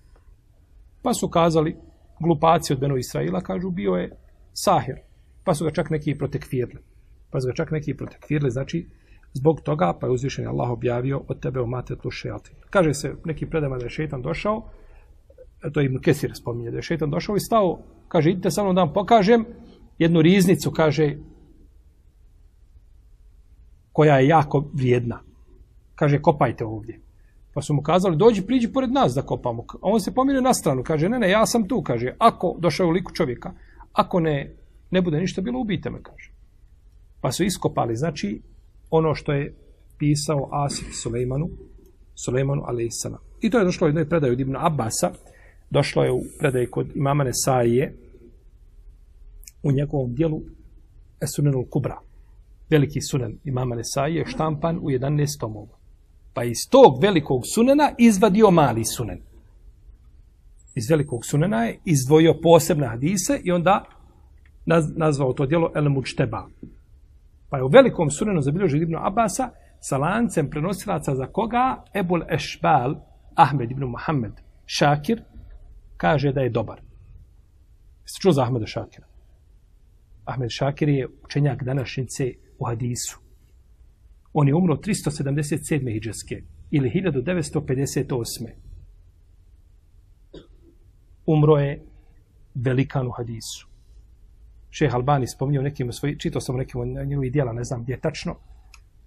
Pa 1.01 1.13
su 1.13 1.29
kazali, 1.29 1.75
glupaci 2.21 2.73
od 2.73 2.79
Beno 2.79 2.97
Israila, 2.97 3.41
kažu, 3.41 3.69
bio 3.69 3.91
je 3.91 4.11
sahir. 4.53 4.95
Pa 5.43 5.53
su 5.53 5.65
ga 5.65 5.71
čak 5.71 5.89
neki 5.89 6.11
i 6.11 6.17
protekfirli. 6.17 6.79
Pa 7.31 7.41
su 7.41 7.47
ga 7.47 7.53
čak 7.53 7.71
neki 7.71 7.91
i 7.91 7.97
protekfirli, 7.97 8.51
znači, 8.51 8.87
zbog 9.33 9.61
toga, 9.61 9.93
pa 9.99 10.07
je 10.07 10.11
uzvišen 10.11 10.47
Allah 10.47 10.69
objavio 10.69 11.21
od 11.27 11.39
tebe 11.39 11.59
o 11.59 11.65
matetu 11.65 12.11
šeatin. 12.11 12.55
Kaže 12.69 12.93
se 12.93 13.15
neki 13.25 13.45
predama 13.45 13.77
da 13.77 13.85
je 13.85 13.89
šetan 13.89 14.21
došao, 14.21 14.63
to 15.73 15.79
je 15.79 15.85
Ibn 15.85 16.01
Kesir 16.01 16.31
spominje, 16.33 16.71
da 16.71 16.77
je 16.77 16.81
šetan 16.81 17.09
došao 17.09 17.35
i 17.35 17.39
stao, 17.39 17.79
kaže, 18.07 18.31
idite 18.31 18.51
sa 18.51 18.63
mnom 18.63 18.75
da 18.75 18.83
vam 18.83 18.93
pokažem 18.93 19.45
jednu 19.97 20.21
riznicu, 20.21 20.71
kaže, 20.71 21.17
koja 23.91 24.19
je 24.19 24.27
jako 24.27 24.69
vrijedna. 24.73 25.19
Kaže, 25.95 26.21
kopajte 26.21 26.65
ovdje. 26.65 26.99
Pa 27.53 27.61
su 27.61 27.73
mu 27.73 27.81
kazali, 27.81 28.17
dođi, 28.17 28.41
priđi 28.41 28.67
pored 28.73 28.91
nas 28.91 29.13
da 29.13 29.21
kopamo. 29.21 29.61
A 29.73 29.77
on 29.81 29.99
se 29.99 30.13
pomirio 30.13 30.41
na 30.41 30.53
stranu, 30.53 30.83
kaže, 30.83 31.09
ne, 31.09 31.19
ne, 31.19 31.29
ja 31.29 31.45
sam 31.45 31.67
tu, 31.67 31.81
kaže, 31.81 32.15
ako 32.17 32.55
došao 32.59 32.87
u 32.87 32.91
liku 32.91 33.11
čovjeka, 33.13 33.53
ako 33.93 34.19
ne, 34.19 34.55
ne 34.91 35.01
bude 35.01 35.19
ništa 35.19 35.41
bilo, 35.41 35.59
ubijte 35.59 35.89
me, 35.89 36.03
kaže. 36.03 36.31
Pa 37.21 37.31
su 37.31 37.43
iskopali, 37.43 37.95
znači, 37.95 38.41
ono 38.89 39.15
što 39.15 39.33
je 39.33 39.55
pisao 39.97 40.49
Asif 40.51 40.87
Sulejmanu, 41.03 41.49
Sulejmanu 42.25 42.61
a.s. 42.65 43.05
I 43.41 43.49
to 43.49 43.59
je 43.59 43.65
došlo 43.65 43.85
u 43.85 43.89
jednoj 43.89 44.09
predaju 44.09 44.33
od 44.33 44.39
Ibn 44.39 44.55
Abasa, 44.59 45.11
došlo 45.69 46.03
je 46.03 46.11
u 46.11 46.21
predaju 46.39 46.67
kod 46.71 46.87
imama 46.95 47.23
Nesaije, 47.23 47.95
u 49.63 49.71
njegovom 49.71 50.13
dijelu 50.13 50.41
Esunenul 51.21 51.65
Kubra. 51.69 51.99
Veliki 52.69 53.01
sunen 53.01 53.37
imama 53.43 53.75
Nesaije 53.75 54.15
je 54.15 54.25
štampan 54.25 54.77
u 54.77 54.89
11 54.89 55.39
tomova. 55.39 55.80
Pa 56.33 56.43
iz 56.43 56.57
tog 56.69 57.01
velikog 57.01 57.41
sunena 57.55 57.91
izvadio 57.97 58.51
mali 58.51 58.85
sunen. 58.85 59.21
Iz 60.75 60.89
velikog 60.89 61.25
sunena 61.25 61.63
je 61.63 61.79
izdvojio 61.85 62.33
posebne 62.43 62.87
hadise 62.87 63.39
i 63.43 63.51
onda 63.51 63.85
naz, 64.65 64.85
nazvao 64.95 65.33
to 65.33 65.45
dijelo 65.45 65.71
El 65.75 65.89
Mučteba. 65.89 66.47
Pa 67.49 67.57
je 67.57 67.63
u 67.63 67.67
velikom 67.67 68.11
sunenu 68.11 68.41
zabilježio 68.41 68.81
Ibn 68.81 68.95
Abasa 68.95 69.49
sa 69.79 69.97
lancem 69.97 70.49
prenosilaca 70.49 71.15
za 71.15 71.27
koga 71.27 71.83
Ebul 71.93 72.21
Ešbal 72.29 72.95
Ahmed 73.35 73.71
ibn 73.71 73.83
Muhammed 73.83 74.33
Šakir 74.65 75.23
kaže 75.97 76.31
da 76.31 76.41
je 76.41 76.49
dobar. 76.49 76.81
Jeste 78.03 78.21
čuo 78.21 78.31
za 78.31 78.43
Ahmeda 78.43 78.65
Šakira? 78.65 79.07
Ahmed 80.25 80.49
Šakir 80.51 80.89
je 80.89 81.07
učenjak 81.23 81.63
današnjice 81.63 82.33
u 82.59 82.65
hadisu. 82.65 83.20
On 84.33 84.47
je 84.47 84.55
umro 84.55 84.75
377. 84.75 85.91
hijđarske 85.91 86.41
ili 86.71 86.89
1958. 86.89 88.49
Umro 91.25 91.57
je 91.57 91.85
velikan 92.55 93.07
u 93.07 93.11
hadisu. 93.11 93.67
Šeh 94.69 94.95
Albani 94.95 95.27
spominjao 95.27 95.63
nekim 95.63 95.91
svoj, 95.91 96.17
čitao 96.17 96.41
sam 96.41 96.57
nekim 96.57 96.81
njegovih 97.05 97.31
dijela, 97.31 97.53
ne 97.53 97.63
znam 97.63 97.83
gdje 97.83 97.93
je 97.93 97.99
tačno, 97.99 98.35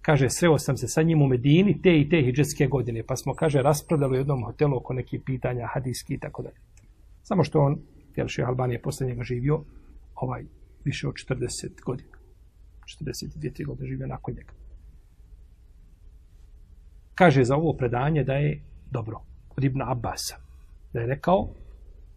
kaže, 0.02 0.30
sreo 0.30 0.58
sam 0.58 0.76
se 0.76 0.88
sa 0.88 1.02
njim 1.02 1.22
u 1.22 1.26
Medini 1.26 1.82
te 1.82 2.00
i 2.00 2.08
te 2.08 2.22
hijđarske 2.22 2.66
godine, 2.66 3.02
pa 3.06 3.16
smo, 3.16 3.34
kaže, 3.34 3.62
raspravljali 3.62 4.16
u 4.16 4.20
jednom 4.20 4.44
hotelu 4.44 4.76
oko 4.76 4.94
nekih 4.94 5.20
pitanja 5.26 5.66
hadijski 5.74 6.14
i 6.14 6.18
tako 6.18 6.42
dalje. 6.42 6.56
Samo 7.22 7.44
što 7.44 7.60
on, 7.60 7.78
jer 8.16 8.28
Šeh 8.28 8.48
Albani 8.48 8.74
je 8.74 8.82
posle 8.82 9.06
njega 9.06 9.22
živio, 9.22 9.64
ovaj, 10.14 10.44
više 10.84 11.08
od 11.08 11.14
40 11.14 11.82
godina. 11.84 12.18
42 13.02 13.66
godine 13.66 13.88
živio 13.88 14.06
nakon 14.06 14.34
njega. 14.34 14.52
Kaže 17.14 17.44
za 17.44 17.56
ovo 17.56 17.72
predanje 17.72 18.24
da 18.24 18.32
je 18.32 18.62
dobro 18.90 19.20
od 19.56 19.64
Ibn 19.64 19.82
Abbasa. 19.82 20.36
Da 20.92 21.00
je 21.00 21.06
rekao, 21.06 21.48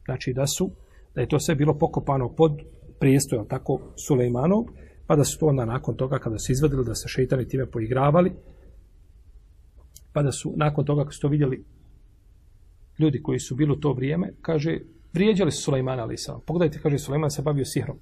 znači 0.05 0.33
da 0.33 0.47
su, 0.47 0.71
da 1.15 1.21
je 1.21 1.27
to 1.27 1.39
sve 1.39 1.55
bilo 1.55 1.77
pokopano 1.77 2.29
pod 2.29 2.51
prijestoj, 2.99 3.47
tako, 3.47 3.79
Sulejmanov, 4.07 4.63
pa 5.07 5.15
da 5.15 5.23
su 5.23 5.39
to 5.39 5.45
onda 5.45 5.65
nakon 5.65 5.95
toga, 5.95 6.19
kada 6.19 6.39
su 6.39 6.51
izvadili 6.51 6.85
da 6.85 6.95
se 6.95 7.07
šeitani 7.07 7.47
time 7.47 7.65
poigravali, 7.65 8.31
pa 10.13 10.23
da 10.23 10.31
su 10.31 10.53
nakon 10.55 10.85
toga, 10.85 11.03
kad 11.03 11.13
su 11.13 11.21
to 11.21 11.27
vidjeli 11.27 11.63
ljudi 12.99 13.21
koji 13.23 13.39
su 13.39 13.55
bili 13.55 13.71
u 13.71 13.79
to 13.79 13.93
vrijeme, 13.93 14.33
kaže, 14.41 14.79
vrijeđali 15.13 15.51
su 15.51 15.63
Sulejmana, 15.63 16.03
ali. 16.03 16.15
Pogledajte, 16.45 16.79
kaže, 16.83 16.99
Sulejman 16.99 17.31
se 17.31 17.41
bavio 17.41 17.65
sihrom. 17.65 17.97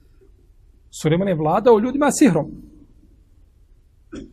Sulejman 0.90 1.28
je 1.28 1.36
vladao 1.36 1.80
ljudima 1.80 2.12
sihrom. 2.12 2.52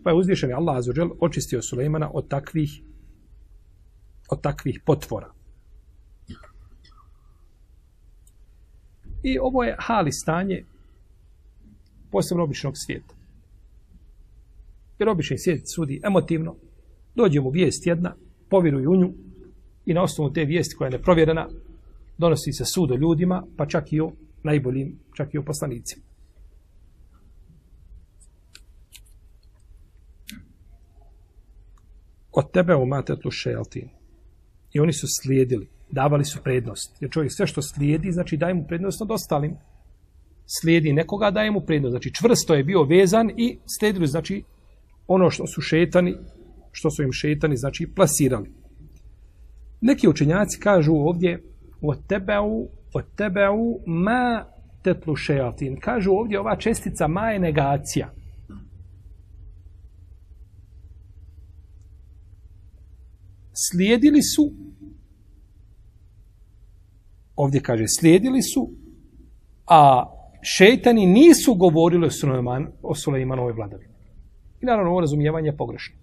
Pa 0.03 0.11
je 0.11 0.17
uzvišen 0.17 0.55
Allah 0.55 0.77
azuđel 0.77 1.09
očistio 1.21 1.63
Sulejmana 1.63 2.11
od 2.15 2.29
takvih 2.29 2.83
od 4.33 4.41
takvih 4.41 4.81
potvora. 4.87 5.33
I 9.23 9.39
ovo 9.39 9.65
je 9.65 9.77
hali 9.79 10.13
stanje 10.13 10.65
posebno 12.11 12.45
običnog 12.45 12.75
svijeta. 12.77 13.15
Jer 14.99 15.09
obični 15.09 15.39
svijet 15.39 15.63
sudi 15.75 16.01
emotivno, 16.05 16.57
dođe 17.15 17.41
mu 17.41 17.51
vijest 17.51 17.87
jedna, 17.87 18.15
povjeruju 18.49 18.91
u 18.91 18.97
nju 18.97 19.13
i 19.87 19.95
na 19.95 20.03
osnovu 20.03 20.33
te 20.33 20.45
vijesti 20.45 20.75
koja 20.75 20.87
je 20.87 20.99
neprovjerena, 20.99 21.49
donosi 22.19 22.53
se 22.53 22.65
sud 22.65 22.91
o 22.91 22.97
ljudima, 22.97 23.45
pa 23.57 23.67
čak 23.67 23.93
i 23.93 24.01
o 24.01 24.13
najboljim, 24.43 24.99
čak 25.17 25.35
i 25.35 25.39
o 25.39 25.43
poslanicima. 25.43 26.12
Od 32.33 32.51
tebe 32.53 32.75
u 32.75 32.87
matetu 32.87 33.31
šeltin. 33.31 33.89
I 34.73 34.81
oni 34.81 34.93
su 34.93 35.07
slijedili, 35.23 35.69
davali 35.91 36.25
su 36.25 36.39
prednost. 36.45 36.97
Jer 37.01 37.11
čovjek 37.11 37.33
sve 37.33 37.47
što 37.47 37.63
slijedi, 37.63 38.13
znači 38.13 38.37
daje 38.37 38.55
mu 38.55 38.65
prednost 38.69 39.01
nad 39.01 39.11
ostalim. 39.11 39.57
Slijedi 40.47 40.93
nekoga, 40.93 41.31
daje 41.31 41.51
mu 41.51 41.61
prednost. 41.61 41.93
Znači 41.93 42.15
čvrsto 42.15 42.55
je 42.55 42.65
bio 42.65 42.83
vezan 42.83 43.31
i 43.37 43.59
slijedili, 43.79 44.07
znači 44.07 44.45
ono 45.07 45.31
što 45.31 45.47
su 45.47 45.61
šetani, 45.61 46.15
što 46.73 46.91
su 46.91 47.03
im 47.03 47.13
šetani, 47.13 47.57
znači 47.57 47.87
plasirali. 47.95 48.51
Neki 49.81 50.09
učenjaci 50.09 50.61
kažu 50.61 50.93
ovdje 50.95 51.43
od 51.83 52.07
tebeu, 52.07 52.69
od 52.95 53.05
tebeu 53.17 53.79
ma 53.87 54.45
tetlu 54.83 55.17
šeatin. 55.17 55.81
Kažu 55.81 56.13
ovdje 56.13 56.41
ova 56.41 56.57
čestica 56.57 57.09
ma 57.09 57.31
je 57.31 57.39
negacija. 57.39 58.13
Slijedili 63.53 64.23
su 64.23 64.53
ovdje 67.37 67.61
kaže 67.61 67.85
slijedili 67.89 68.43
su 68.43 68.71
a 69.67 70.13
šeitani 70.43 71.07
nisu 71.07 71.55
govorili 71.55 72.07
o, 72.07 72.11
o 72.83 72.95
Sulejmanovoj 72.95 73.53
vladavini. 73.53 73.93
I 74.61 74.67
naravno 74.67 74.91
ovo 74.91 75.01
razumijevanje 75.01 75.49
je 75.49 75.57
pogrešno. 75.57 75.97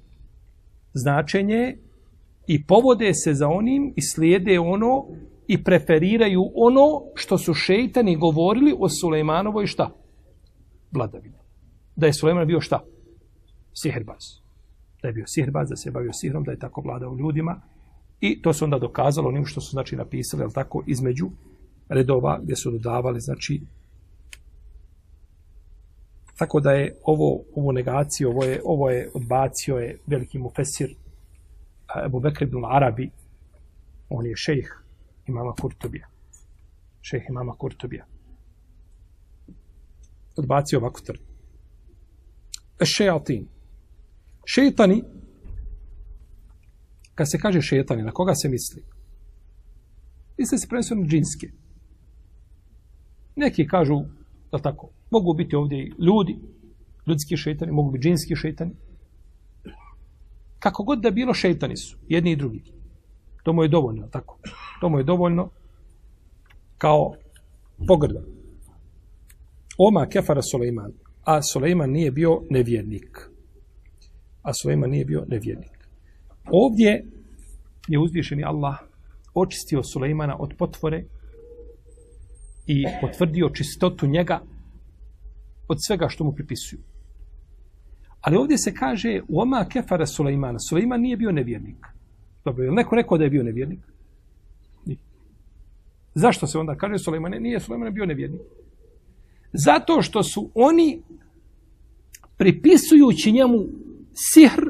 Značenje 0.93 1.77
i 2.47 2.65
povode 2.65 3.13
se 3.13 3.33
za 3.33 3.47
onim 3.47 3.93
i 3.95 4.01
slijede 4.01 4.59
ono 4.59 5.07
i 5.47 5.63
preferiraju 5.63 6.51
ono 6.55 7.01
što 7.15 7.37
su 7.37 7.53
šeitani 7.53 8.15
govorili 8.15 8.75
o 8.79 8.89
Sulejmanovoj 8.89 9.65
šta? 9.65 9.89
Vladavini. 10.91 11.37
Da 11.95 12.05
je 12.05 12.13
Sulejman 12.13 12.47
bio 12.47 12.61
šta? 12.61 12.83
Sihirbaz. 13.73 14.48
Da 15.01 15.07
je 15.07 15.13
bio 15.13 15.27
sihirbaz, 15.27 15.69
da 15.69 15.75
se 15.75 15.89
je 15.89 15.93
bavio 15.93 16.13
sihrom, 16.13 16.43
da 16.43 16.51
je 16.51 16.59
tako 16.59 16.81
vladao 16.81 17.15
ljudima. 17.15 17.61
I 18.21 18.41
to 18.41 18.53
se 18.53 18.63
onda 18.63 18.79
dokazalo 18.79 19.29
onim 19.29 19.45
što 19.45 19.61
su 19.61 19.71
znači 19.71 19.95
napisali, 19.95 20.43
ali 20.43 20.53
tako, 20.53 20.83
između 20.87 21.29
redova 21.89 22.39
gdje 22.43 22.55
su 22.55 22.71
dodavali, 22.71 23.19
znači, 23.19 23.61
tako 26.37 26.59
da 26.59 26.71
je 26.71 26.95
ovo, 27.03 27.43
ovo 27.55 27.71
negaciju, 27.71 28.29
ovo 28.29 28.43
je, 28.43 28.61
ovo 28.65 28.89
je 28.89 29.09
odbacio 29.13 29.77
je 29.77 29.97
veliki 30.07 30.39
mufesir 30.39 30.95
Ebu 32.05 32.19
Bekr 32.19 32.43
ibn 32.43 32.65
Arabi, 32.65 33.09
on 34.09 34.25
je 34.25 34.35
šejh 34.35 34.69
imama 35.27 35.53
Kurtubija. 35.61 36.07
Šejh 37.01 37.23
imama 37.29 37.55
Kurtubija. 37.55 38.05
Odbacio 40.35 40.79
ovako 40.79 41.01
tvrd. 41.01 41.19
Šejatin. 42.83 43.47
Šetani, 44.45 45.03
kad 47.15 47.31
se 47.31 47.39
kaže 47.39 47.61
šetani, 47.61 48.03
na 48.03 48.11
koga 48.11 48.35
se 48.35 48.49
misli? 48.49 48.83
Misli 50.37 50.57
se 50.57 50.67
prvenstveno 50.67 51.05
džinske. 51.05 51.47
Neki 53.35 53.67
kažu, 53.67 54.01
da 54.51 54.57
tako, 54.57 54.89
mogu 55.11 55.33
biti 55.33 55.55
ovdje 55.55 55.79
i 55.83 55.91
ljudi, 55.99 56.39
ljudski 57.07 57.37
šetani, 57.37 57.71
mogu 57.71 57.91
biti 57.91 58.03
džinski 58.03 58.35
šetani. 58.35 58.71
Kako 60.59 60.83
god 60.83 61.01
da 61.01 61.11
bilo 61.11 61.33
šetani 61.33 61.77
su, 61.77 61.97
jedni 62.07 62.31
i 62.31 62.35
drugi. 62.35 62.63
To 63.43 63.53
mu 63.53 63.63
je 63.63 63.69
dovoljno, 63.69 64.07
tako. 64.07 64.37
To 64.81 64.89
mu 64.89 64.97
je 64.97 65.03
dovoljno 65.03 65.49
kao 66.77 67.13
pogrda. 67.87 68.21
Oma 69.77 70.05
kefara 70.05 70.41
Suleiman. 70.41 70.91
A 71.23 71.41
Suleiman 71.41 71.91
nije 71.91 72.11
bio 72.11 72.41
nevjernik. 72.49 73.28
A 74.41 74.53
Suleiman 74.53 74.89
nije 74.89 75.05
bio 75.05 75.25
nevjernik. 75.27 75.87
Ovdje 76.51 77.05
je 77.87 77.99
uzvišeni 77.99 78.43
Allah 78.43 78.77
očistio 79.33 79.83
Suleimana 79.83 80.37
od 80.39 80.53
potvore 80.57 81.03
i 82.67 82.85
potvrdio 83.01 83.49
čistotu 83.49 84.07
njega 84.07 84.41
od 85.67 85.77
svega 85.87 86.09
što 86.09 86.23
mu 86.23 86.31
pripisuju. 86.31 86.81
Ali 88.21 88.37
ovdje 88.37 88.57
se 88.57 88.73
kaže 88.73 89.21
Oma 89.29 89.65
kefara 89.69 90.05
Suleimana. 90.05 90.59
Suleiman 90.59 91.01
nije 91.01 91.17
bio 91.17 91.31
nevjernik. 91.31 91.85
Dobro, 92.45 92.63
je 92.63 92.69
li 92.69 92.75
neko 92.75 92.95
rekao 92.95 93.17
da 93.17 93.23
je 93.23 93.29
bio 93.29 93.43
nevjernik? 93.43 93.79
Nije. 94.85 94.97
Zašto 96.15 96.47
se 96.47 96.57
onda 96.57 96.75
kaže 96.75 96.97
Suleiman? 96.97 97.31
Nije 97.31 97.59
Suleiman 97.59 97.93
bio 97.93 98.05
nevjernik. 98.05 98.41
Zato 99.53 100.01
što 100.01 100.23
su 100.23 100.49
oni 100.53 101.01
pripisujući 102.37 103.31
njemu 103.31 103.65
sihr, 104.19 104.61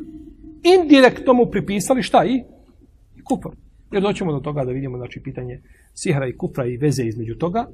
indirektno 0.63 1.33
mu 1.33 1.45
pripisali 1.51 2.03
šta 2.03 2.25
i? 2.25 2.43
Kufr. 3.23 3.55
Jer 3.91 4.03
doćemo 4.03 4.31
do 4.31 4.39
toga 4.39 4.65
da 4.65 4.71
vidimo 4.71 4.97
znači, 4.97 5.21
pitanje 5.23 5.61
sihra 5.93 6.27
i 6.27 6.37
kufra 6.37 6.65
i 6.65 6.77
veze 6.77 7.03
između 7.03 7.35
toga, 7.35 7.67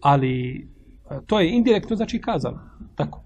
ali 0.00 0.66
to 1.26 1.40
je 1.40 1.50
indirektno 1.50 1.96
znači 1.96 2.20
kazano. 2.20 2.60
Tako. 2.94 3.24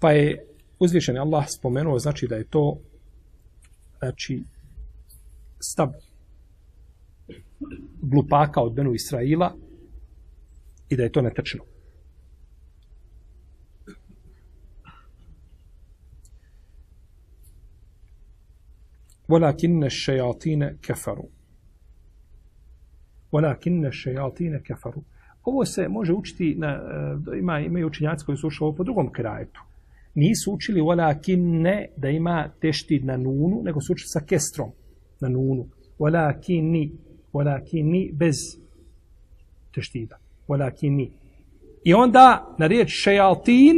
Pa 0.00 0.10
je 0.10 0.46
uzvišen 0.78 1.18
Allah 1.18 1.44
spomenuo, 1.48 1.98
znači 1.98 2.26
da 2.26 2.36
je 2.36 2.44
to 2.44 2.78
znači 3.98 4.42
stav 5.60 5.92
glupaka 8.02 8.60
od 8.60 8.74
Benu 8.74 8.94
Israila 8.94 9.54
i 10.89 10.95
da 10.95 11.03
je 11.03 11.11
to 11.11 11.21
netrčno. 11.21 11.63
ولكن 19.29 19.83
الشياطين 19.83 20.69
كفروا 20.69 21.29
ولكن 23.31 23.85
الشياطين 23.85 24.57
كفروا 24.57 25.03
Ovo 25.43 25.65
se 25.65 25.87
može 25.87 26.13
učiti, 26.13 26.55
na, 26.55 26.79
ima, 27.39 27.59
imaju 27.59 27.87
učinjaci 27.87 28.25
koji 28.25 28.37
su 28.37 28.47
ušli 28.47 28.65
ovo 28.65 28.75
po 28.75 28.83
drugom 28.83 29.11
krajetu 29.11 29.61
nisu 30.15 30.53
učili 30.53 30.81
walakin 30.81 31.61
ne 31.61 31.87
da 31.97 32.09
ima 32.09 32.49
teštid 32.59 33.05
na 33.05 33.17
nunu, 33.17 33.61
nego 33.63 33.81
su 33.81 33.93
učili 33.93 34.07
sa 34.07 34.19
kestrom 34.25 34.71
na 35.19 35.29
nunu. 35.29 35.67
Walakini, 35.99 36.91
walakini 37.33 38.13
bez 38.13 38.35
teštida. 39.73 40.17
Walakini. 40.48 41.10
I 41.84 41.94
onda 41.94 42.54
na 42.58 42.66
riječ 42.66 42.88
šajatin 42.90 43.76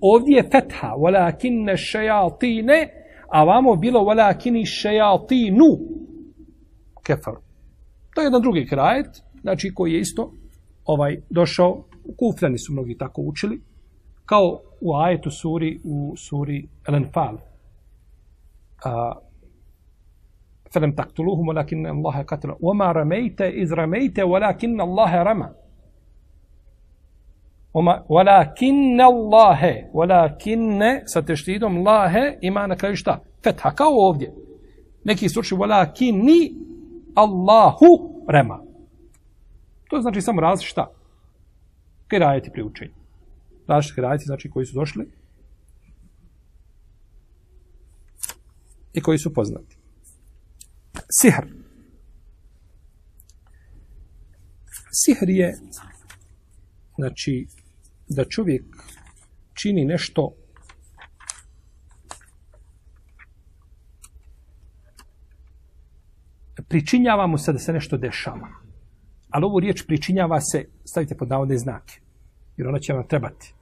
ovdje 0.00 0.36
je 0.36 0.42
fetha. 0.42 0.94
Walakinne 0.96 1.76
šajatine, 1.76 2.88
a 3.28 3.44
vamo 3.44 3.76
bilo 3.76 4.00
walakini 4.00 4.64
šajatinu 4.66 5.64
kefar. 7.02 7.34
To 8.14 8.20
je 8.20 8.24
jedan 8.24 8.42
drugi 8.42 8.66
krajet, 8.66 9.22
znači 9.40 9.74
koji 9.74 9.92
je 9.92 10.00
isto 10.00 10.32
ovaj 10.84 11.20
došao, 11.30 11.84
kufljani 12.18 12.58
su 12.58 12.72
mnogi 12.72 12.98
tako 12.98 13.22
učili, 13.22 13.60
kao 14.26 14.60
u 14.80 14.96
ajetu 14.96 15.30
suri 15.30 15.80
u 15.84 16.14
suri 16.16 16.68
Al-Anfal. 16.86 17.36
A 18.84 19.12
فلم 20.74 20.92
تقتلوهم 20.92 21.48
ولكن 21.48 21.86
الله 21.86 22.22
قتل 22.22 22.54
وما 22.60 22.92
رميت 22.92 23.40
إذ 23.40 23.74
رميت 23.74 24.20
ولكن 24.20 24.80
الله 24.80 25.22
رمى 25.22 25.48
Walakinne 27.74 29.02
Allahe, 29.02 29.90
walakinne 29.92 31.02
sa 31.06 31.22
teštidom 31.22 31.86
lahe 31.86 32.38
ima 32.40 32.66
na 32.66 32.76
kraju 32.76 32.96
šta? 32.96 33.20
Fetha, 33.44 33.70
kao 33.70 33.92
ovdje. 33.92 34.34
Neki 35.04 35.28
stručni 35.28 35.58
walakinni 35.58 36.54
Allahu 37.14 38.22
rema. 38.28 38.62
To 39.88 40.00
znači 40.00 40.20
samo 40.20 40.40
različita 40.40 40.86
kirajeti 42.08 42.50
pri 42.50 42.62
učenju. 42.62 42.94
Različite 43.66 43.94
kirajeti 43.94 44.24
znači 44.24 44.50
koji 44.50 44.66
su 44.66 44.74
došli 44.74 45.10
i 48.92 49.00
koji 49.00 49.18
su 49.18 49.34
poznati. 49.34 49.76
Sihr. 51.10 51.46
Sihr 54.92 55.28
je 55.28 55.54
znači 56.96 57.46
da 58.08 58.24
čovjek 58.24 58.64
čini 59.54 59.84
nešto 59.84 60.32
pričinjava 66.68 67.26
mu 67.26 67.38
se 67.38 67.52
da 67.52 67.58
se 67.58 67.72
nešto 67.72 67.96
dešava. 67.96 68.48
Ali 69.30 69.44
ovu 69.44 69.60
riječ 69.60 69.86
pričinjava 69.86 70.40
se, 70.40 70.64
stavite 70.84 71.16
pod 71.16 71.28
navodne 71.28 71.58
znake. 71.58 72.00
Jer 72.56 72.68
ona 72.68 72.78
će 72.78 72.92
vam 72.92 73.08
trebati 73.08 73.54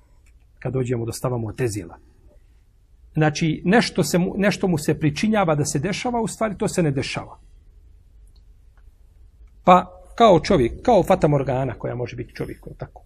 kad 0.58 0.72
dođemo 0.72 1.04
do 1.04 1.12
stavamo 1.12 1.52
tezila. 1.52 1.98
Znači, 3.14 3.62
nešto, 3.64 4.04
se 4.04 4.18
mu, 4.18 4.34
nešto 4.36 4.68
mu 4.68 4.78
se 4.78 4.98
pričinjava 4.98 5.54
da 5.54 5.64
se 5.64 5.78
dešava, 5.78 6.20
u 6.20 6.26
stvari 6.26 6.58
to 6.58 6.68
se 6.68 6.82
ne 6.82 6.90
dešava. 6.90 7.38
Pa, 9.64 10.02
kao 10.14 10.40
čovjek, 10.40 10.82
kao 10.82 11.02
Fata 11.02 11.28
Morgana 11.28 11.74
koja 11.74 11.94
može 11.94 12.16
biti 12.16 12.34
čovjek, 12.34 12.66
je 12.66 12.76
tako. 12.78 13.04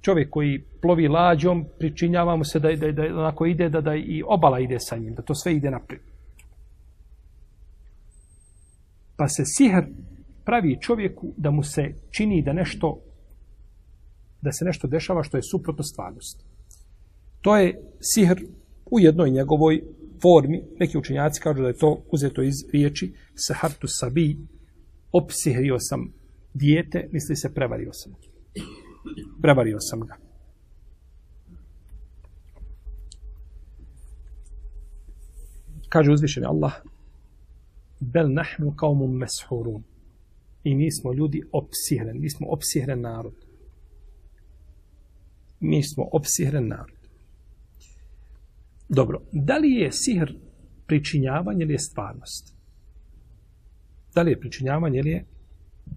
Čovjek 0.00 0.30
koji 0.30 0.62
plovi 0.82 1.08
lađom, 1.08 1.64
pričinjava 1.78 2.36
mu 2.36 2.44
se 2.44 2.58
da, 2.58 2.72
da, 2.72 2.92
da, 2.92 3.02
onako 3.02 3.46
ide, 3.46 3.68
da, 3.68 3.80
da 3.80 3.94
i 3.94 4.22
obala 4.26 4.60
ide 4.60 4.76
sa 4.80 4.96
njim, 4.96 5.14
da 5.14 5.22
to 5.22 5.34
sve 5.34 5.54
ide 5.54 5.70
naprijed. 5.70 6.02
Pa 9.16 9.28
se 9.28 9.42
sihr 9.44 9.84
pravi 10.44 10.78
čovjeku 10.80 11.32
da 11.36 11.50
mu 11.50 11.62
se 11.62 11.94
čini 12.10 12.42
da 12.42 12.52
nešto 12.52 12.98
da 14.42 14.52
se 14.52 14.64
nešto 14.64 14.88
dešava 14.88 15.22
što 15.22 15.36
je 15.36 15.42
suprotno 15.42 15.84
stvarnosti. 15.84 16.44
To 17.40 17.56
je 17.56 17.80
sihr 18.00 18.40
u 18.90 19.00
jednoj 19.00 19.30
njegovoj 19.30 19.82
formi. 20.22 20.62
Neki 20.78 20.98
učenjaci 20.98 21.40
kažu 21.40 21.62
da 21.62 21.68
je 21.68 21.78
to 21.78 22.02
uzeto 22.10 22.42
iz 22.42 22.54
riječi 22.72 23.12
sahartu 23.34 23.86
sabi, 23.90 24.36
opsihrio 25.12 25.76
sam 25.78 26.12
dijete, 26.54 27.08
misli 27.12 27.36
se 27.36 27.54
prevario 27.54 27.92
sam. 27.92 28.12
Prevario 29.42 29.80
sam 29.80 30.00
ga. 30.00 30.16
Kaže 35.88 36.12
uzvišeni 36.12 36.46
Allah, 36.46 36.72
bel 38.00 38.32
nahnu 38.32 38.74
kaumu 38.76 39.06
meshurun. 39.06 39.82
I 40.64 40.74
mi 40.74 40.92
smo 40.92 41.12
ljudi 41.12 41.42
opsihreni, 41.52 42.18
mi 42.18 42.30
smo 42.30 42.46
opsihren 42.50 43.00
narod. 43.00 43.34
Mi 45.60 45.82
smo 45.82 46.08
opsihren 46.12 46.68
narod. 46.68 46.98
Dobro, 48.88 49.22
da 49.32 49.58
li 49.58 49.70
je 49.70 49.92
sihr 49.92 50.32
pričinjavanje 50.86 51.64
ili 51.64 51.72
je 51.72 51.78
stvarnost? 51.78 52.54
Da 54.14 54.22
li 54.22 54.30
je 54.30 54.40
pričinjavanje 54.40 54.98
ili 54.98 55.10
je 55.10 55.24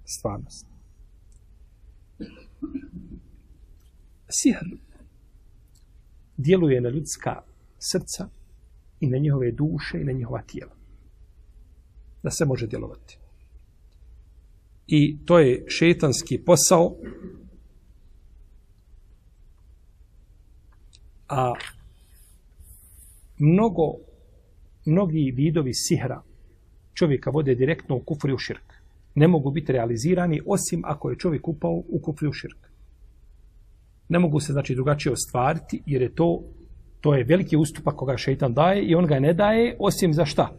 stvarnost? 0.06 0.71
Sihr 4.32 4.78
djeluje 6.38 6.82
na 6.82 6.90
ljudska 6.90 7.42
srca 7.80 8.30
i 9.00 9.08
na 9.08 9.18
njihove 9.18 9.52
duše 9.52 10.02
i 10.02 10.04
na 10.04 10.12
njihova 10.12 10.42
tijela. 10.42 10.76
Da 12.24 12.32
se 12.32 12.46
može 12.46 12.68
djelovati. 12.68 13.18
I 14.88 15.18
to 15.26 15.40
je 15.40 15.66
šetanski 15.68 16.44
posao 16.46 16.96
a 21.32 21.54
mnogo, 23.38 23.84
mnogi 24.86 25.32
vidovi 25.36 25.74
sihra 25.74 26.22
čovjeka 26.94 27.30
vode 27.30 27.56
direktno 27.56 27.96
u 27.96 28.00
kufri 28.00 28.34
u 28.34 28.38
širk. 28.38 28.74
Ne 29.16 29.28
mogu 29.28 29.52
biti 29.52 29.72
realizirani 29.72 30.42
osim 30.46 30.82
ako 30.86 31.10
je 31.10 31.18
čovjek 31.18 31.48
upao 31.48 31.72
u 31.72 32.00
kufri 32.02 32.28
u 32.28 32.34
širk. 32.34 32.71
Ne 34.12 34.20
mogu 34.20 34.40
se 34.40 34.54
znači 34.54 34.76
drugačije 34.76 35.14
ostvariti 35.14 35.84
jer 35.86 36.02
je 36.02 36.16
to 36.16 36.44
to 37.02 37.14
je 37.16 37.24
veliki 37.24 37.58
ustupak 37.58 37.96
koga 37.96 38.18
šeitan 38.18 38.54
daje 38.54 38.84
i 38.84 38.96
on 38.96 39.06
ga 39.08 39.20
ne 39.20 39.34
daje 39.34 39.76
osim 39.80 40.14
za 40.14 40.26
šta? 40.26 40.50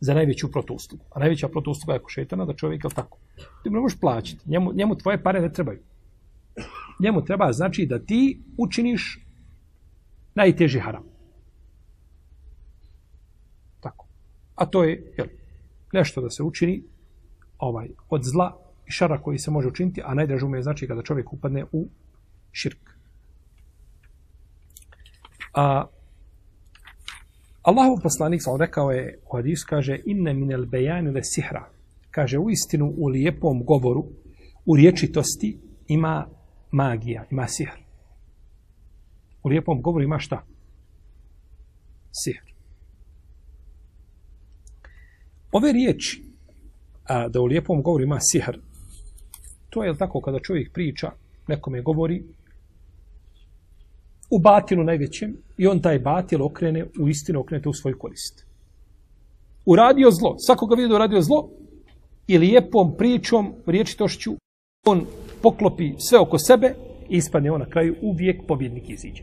Za 0.00 0.14
najveću 0.14 0.50
protustupu. 0.50 1.04
A 1.10 1.20
najveća 1.20 1.48
protustupa 1.48 1.92
je 1.92 1.96
ako 1.96 2.08
šeitana 2.08 2.44
da 2.44 2.54
čovjek 2.54 2.84
je 2.84 2.90
tako. 2.94 3.18
Ti 3.62 3.70
ne 3.70 3.80
možeš 3.80 4.00
plaćati. 4.00 4.50
Njemu, 4.50 4.72
njemu 4.72 4.96
tvoje 4.96 5.22
pare 5.22 5.40
ne 5.40 5.52
trebaju. 5.52 5.78
Njemu 7.02 7.24
treba 7.24 7.52
znači 7.52 7.86
da 7.86 7.98
ti 7.98 8.42
učiniš 8.58 9.26
najteži 10.34 10.80
haram. 10.80 11.14
A 14.54 14.66
to 14.66 14.84
je 14.84 15.12
jel, 15.18 15.26
nešto 15.92 16.20
da 16.20 16.30
se 16.30 16.42
učini 16.42 16.82
ovaj 17.58 17.88
od 18.08 18.22
zla 18.24 18.58
i 18.86 18.90
šara 18.90 19.18
koji 19.22 19.38
se 19.38 19.50
može 19.50 19.68
učiniti, 19.68 20.02
a 20.04 20.14
najdražu 20.14 20.48
je 20.54 20.62
znači 20.62 20.86
kada 20.86 21.02
čovjek 21.02 21.32
upadne 21.32 21.64
u 21.72 21.88
širk. 22.54 22.90
A 25.54 25.86
Allahov 27.62 28.02
poslanik 28.02 28.42
sam 28.42 28.60
rekao 28.60 28.90
je 28.90 29.18
u 29.26 29.36
hadisu 29.36 29.66
kaže 29.68 29.98
inne 30.06 30.34
minel 30.34 30.66
bejani 30.66 31.10
le 31.10 31.24
sihra. 31.24 31.68
Kaže 32.10 32.38
u 32.38 32.50
istinu 32.50 32.94
u 32.96 33.06
lijepom 33.06 33.64
govoru, 33.64 34.04
u 34.66 34.76
riječitosti 34.76 35.58
ima 35.88 36.26
magija, 36.70 37.24
ima 37.30 37.48
sihr. 37.48 37.70
U 39.42 39.48
lijepom 39.48 39.82
govoru 39.82 40.04
ima 40.04 40.18
šta? 40.18 40.44
Sihr. 42.12 42.54
Ove 45.52 45.72
riječi, 45.72 46.22
a, 47.04 47.28
da 47.28 47.40
u 47.40 47.44
lijepom 47.44 47.82
govoru 47.82 48.04
ima 48.04 48.18
sihr, 48.20 48.58
to 49.70 49.84
je 49.84 49.98
tako 49.98 50.20
kada 50.20 50.38
čovjek 50.38 50.72
priča, 50.72 51.10
nekome 51.48 51.82
govori, 51.82 52.24
u 54.34 54.38
batilu 54.38 54.84
najvećem, 54.84 55.36
i 55.56 55.66
on 55.66 55.80
taj 55.80 55.98
batil 55.98 56.42
okrene, 56.42 56.86
u 57.00 57.08
istinu 57.08 57.40
okrenete 57.40 57.68
u 57.68 57.72
svoj 57.72 57.98
korist. 57.98 58.46
Uradio 59.66 60.10
zlo, 60.10 60.34
svakoga 60.38 60.74
vidi 60.74 60.88
da 60.88 60.94
uradio 60.94 61.22
zlo, 61.22 61.50
i 62.26 62.38
lijepom 62.38 62.94
pričom, 62.98 63.52
riječitošću, 63.66 64.32
on 64.86 65.06
poklopi 65.42 65.92
sve 65.98 66.18
oko 66.18 66.38
sebe 66.38 66.74
i 67.08 67.16
ispadne 67.16 67.50
on 67.50 67.60
na 67.60 67.70
kraju 67.70 67.96
uvijek 68.02 68.46
pobjednik 68.48 68.90
iziđe. 68.90 69.22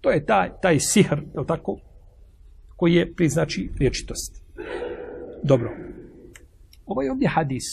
To 0.00 0.10
je 0.10 0.26
taj, 0.26 0.50
taj 0.62 0.78
sihr, 0.80 1.18
je 1.36 1.46
tako, 1.46 1.78
koji 2.76 2.94
je 2.94 3.14
priznači 3.14 3.70
riječitost. 3.78 4.42
Dobro. 5.42 5.76
Ovaj 6.86 7.08
ovdje 7.08 7.28
hadis, 7.28 7.64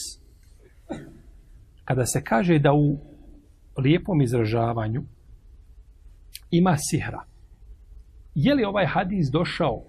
kada 1.84 2.06
se 2.06 2.22
kaže 2.24 2.58
da 2.58 2.72
u 2.72 2.98
lijepom 3.78 4.22
izražavanju 4.22 5.02
ima 6.56 6.76
sihra, 6.78 7.24
je 8.34 8.54
li 8.54 8.64
ovaj 8.64 8.86
hadis 8.86 9.30
došao 9.32 9.84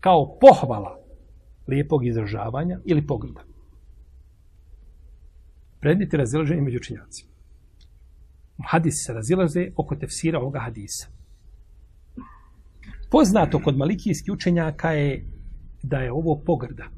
kao 0.00 0.38
pohvala 0.40 0.98
lijepog 1.68 2.06
izražavanja 2.06 2.80
ili 2.84 3.06
pogrda? 3.06 3.40
Prednite 5.80 6.16
razilaženje 6.16 6.60
među 6.60 6.78
činjacima. 6.78 7.30
Hadis 8.70 8.94
se 9.06 9.12
razilaze 9.12 9.70
oko 9.76 9.96
tefsira 9.96 10.38
ovoga 10.38 10.60
hadisa. 10.60 11.08
Poznato 13.10 13.60
kod 13.64 13.76
malikijskih 13.76 14.32
učenjaka 14.32 14.90
je 14.90 15.26
da 15.82 15.96
je 15.96 16.12
ovo 16.12 16.42
pogrda 16.46 16.88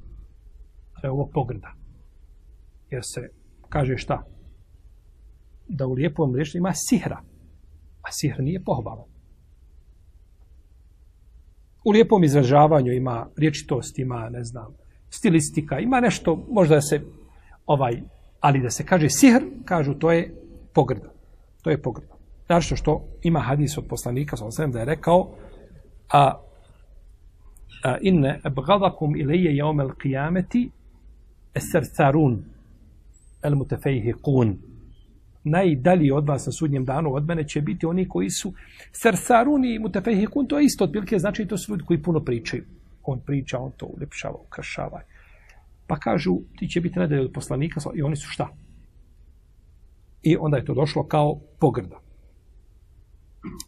da 1.03 1.09
je 1.09 1.13
ovo 1.13 1.31
pogrda. 1.33 1.75
Jer 2.91 3.03
se 3.05 3.29
kaže 3.69 3.97
šta? 3.97 4.27
Da 5.69 5.87
u 5.87 5.93
lijepom 5.93 6.35
riječu 6.35 6.59
ima 6.59 6.73
sihra. 6.75 7.23
A 8.07 8.13
sihr 8.13 8.41
nije 8.41 8.65
pohvala. 8.65 9.05
U 11.85 11.91
lijepom 11.91 12.25
izražavanju 12.25 12.93
ima 12.93 13.29
riječitost, 13.37 13.99
ima, 13.99 14.29
ne 14.29 14.45
znam, 14.45 14.75
stilistika, 15.11 15.79
ima 15.79 16.01
nešto, 16.01 16.47
možda 16.51 16.81
se 16.81 17.01
ovaj, 17.67 18.03
ali 18.41 18.61
da 18.61 18.71
se 18.71 18.87
kaže 18.87 19.11
sihr, 19.11 19.43
kažu 19.65 19.95
to 19.95 20.13
je 20.13 20.35
pogrda. 20.75 21.13
To 21.63 21.71
je 21.71 21.83
pogrda. 21.83 22.15
Znači 22.47 22.77
što 22.77 23.05
ima 23.23 23.41
hadis 23.41 23.79
od 23.79 23.85
poslanika, 23.89 24.37
sam 24.37 24.73
da 24.73 24.79
je 24.79 24.85
rekao, 24.85 25.31
a, 26.13 26.41
a 27.85 27.97
inne 28.01 28.41
abgadakum 28.43 29.17
ilaje 29.17 29.57
jaumel 29.57 29.89
qiyameti 29.89 30.69
Esercarun, 31.55 32.45
el 33.43 33.55
mutefejhiqun. 33.55 34.57
Najdalji 35.49 36.11
od 36.11 36.27
vas 36.27 36.47
na 36.47 36.53
sudnjem 36.53 36.85
danu 36.85 37.15
od 37.15 37.27
mene 37.27 37.49
će 37.49 37.61
biti 37.61 37.87
oni 37.87 38.09
koji 38.09 38.31
su 38.31 38.53
sersarun 38.93 39.65
i 39.65 39.79
mutefejhiqun. 39.79 40.49
To 40.49 40.59
je 40.59 40.65
isto 40.65 40.85
otprilike, 40.85 41.19
znači 41.19 41.47
to 41.47 41.59
su 41.59 41.73
ljudi 41.73 41.85
koji 41.87 42.03
puno 42.03 42.21
pričaju. 42.21 42.65
On 43.03 43.21
priča, 43.21 43.59
on 43.59 43.71
to 43.77 43.87
uljepšava, 43.87 44.39
ukrašava. 44.47 45.01
Pa 45.87 45.99
kažu, 45.99 46.39
ti 46.59 46.69
će 46.69 46.81
biti 46.81 46.99
nadalje 46.99 47.21
od 47.21 47.33
poslanika 47.33 47.81
i 47.95 48.03
oni 48.03 48.17
su 48.17 48.29
šta? 48.29 48.49
I 50.23 50.37
onda 50.37 50.57
je 50.57 50.65
to 50.65 50.75
došlo 50.75 51.07
kao 51.07 51.41
pogrda. 51.59 52.01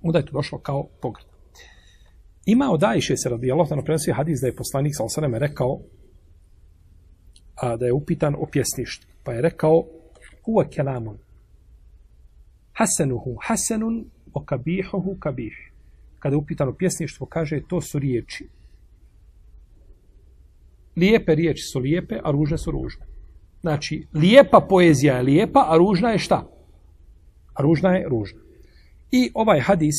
Onda 0.02 0.18
je 0.18 0.26
to 0.26 0.32
došlo 0.32 0.58
kao 0.58 0.88
pogrda. 1.02 1.30
Ima 2.46 2.70
od 2.70 2.84
Ajše 2.84 3.16
se 3.16 3.28
radi 3.28 3.52
Allah, 3.52 3.70
na 3.70 3.82
prenosi 3.82 4.12
hadis 4.12 4.40
da 4.40 4.46
je 4.46 4.56
poslanik 4.56 4.92
sa 4.96 5.04
osaneme 5.04 5.38
rekao 5.38 5.80
a, 7.54 7.76
da 7.76 7.86
je 7.86 7.92
upitan 7.92 8.34
o 8.34 8.46
pjesništvu. 8.52 9.10
Pa 9.24 9.32
je 9.32 9.42
rekao 9.42 9.84
huwa 10.46 10.68
kelamun 10.74 11.18
hasanuhu 12.78 13.36
hasanun 13.40 14.04
o 14.34 14.44
kabihuhu 14.44 15.16
kabih. 15.20 15.72
Kada 16.18 16.34
je 16.34 16.38
upitan 16.38 16.68
o 16.68 16.72
pjesništvu, 16.72 17.26
kaže 17.26 17.60
to 17.68 17.80
su 17.80 17.98
riječi. 17.98 18.48
Lijepe 20.96 21.34
riječi 21.34 21.62
su 21.72 21.78
lijepe, 21.78 22.18
a 22.24 22.30
ružne 22.30 22.58
su 22.58 22.70
ružne. 22.70 23.06
Znači, 23.60 24.06
lijepa 24.14 24.66
poezija 24.68 25.16
je 25.16 25.22
lijepa, 25.22 25.66
a 25.68 25.76
ružna 25.76 26.10
je 26.10 26.18
šta? 26.18 26.46
A 27.54 27.62
ružna 27.62 27.90
je 27.90 28.08
ružna. 28.08 28.40
I 29.10 29.30
ovaj 29.34 29.60
hadis, 29.60 29.94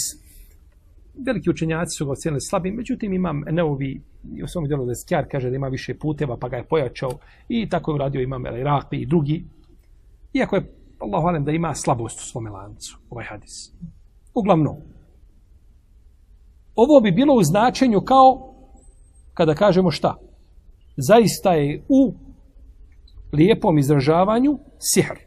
veliki 1.25 1.49
učenjaci 1.49 1.97
su 1.97 2.05
ga 2.05 2.11
ocijenili 2.11 2.41
slabim, 2.41 2.75
međutim 2.75 3.13
imam 3.13 3.43
Neovi 3.51 4.01
u 4.43 4.47
svom 4.47 4.67
djelu 4.67 4.85
da 4.85 4.95
Skjar 4.95 5.25
kaže 5.31 5.49
da 5.49 5.55
ima 5.55 5.67
više 5.67 5.93
puteva, 5.93 6.37
pa 6.37 6.49
ga 6.49 6.57
je 6.57 6.63
pojačao 6.63 7.11
i 7.49 7.69
tako 7.69 7.91
je 7.91 7.95
uradio 7.95 8.21
imam 8.21 8.45
El 8.45 8.55
i 8.91 9.05
drugi. 9.05 9.43
Iako 10.33 10.55
je, 10.55 10.78
Allah 10.99 11.23
valim, 11.23 11.45
da 11.45 11.51
ima 11.51 11.75
slabost 11.75 12.19
u 12.19 12.23
svome 12.23 12.49
lancu, 12.49 12.97
ovaj 13.09 13.25
hadis. 13.25 13.71
Uglavnom, 14.33 14.75
ovo 16.75 16.99
bi 17.01 17.11
bilo 17.11 17.33
u 17.33 17.43
značenju 17.43 18.01
kao 18.01 18.53
kada 19.33 19.53
kažemo 19.55 19.91
šta? 19.91 20.15
Zaista 20.97 21.53
je 21.53 21.85
u 21.89 22.13
lijepom 23.33 23.77
izražavanju 23.77 24.59
sihr. 24.79 25.17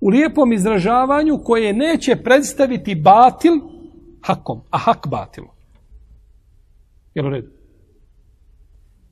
U 0.00 0.08
lijepom 0.08 0.52
izražavanju 0.52 1.40
koje 1.44 1.72
neće 1.72 2.16
predstaviti 2.16 2.94
batil 2.94 3.52
hakom, 4.22 4.60
a 4.70 4.78
hak 4.78 5.06
batil. 5.08 5.44
Jel 7.14 7.26
u 7.26 7.30
redu? 7.30 7.53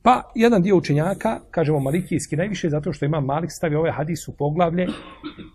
Pa, 0.03 0.31
jedan 0.35 0.61
dio 0.61 0.77
učenjaka, 0.77 1.39
kažemo 1.51 1.79
malikijski 1.79 2.35
najviše, 2.35 2.69
zato 2.69 2.93
što 2.93 3.05
ima 3.05 3.19
Malik 3.19 3.49
stavio 3.51 3.79
ovaj 3.79 3.91
hadis 3.91 4.27
u 4.27 4.33
poglavlje, 4.37 4.87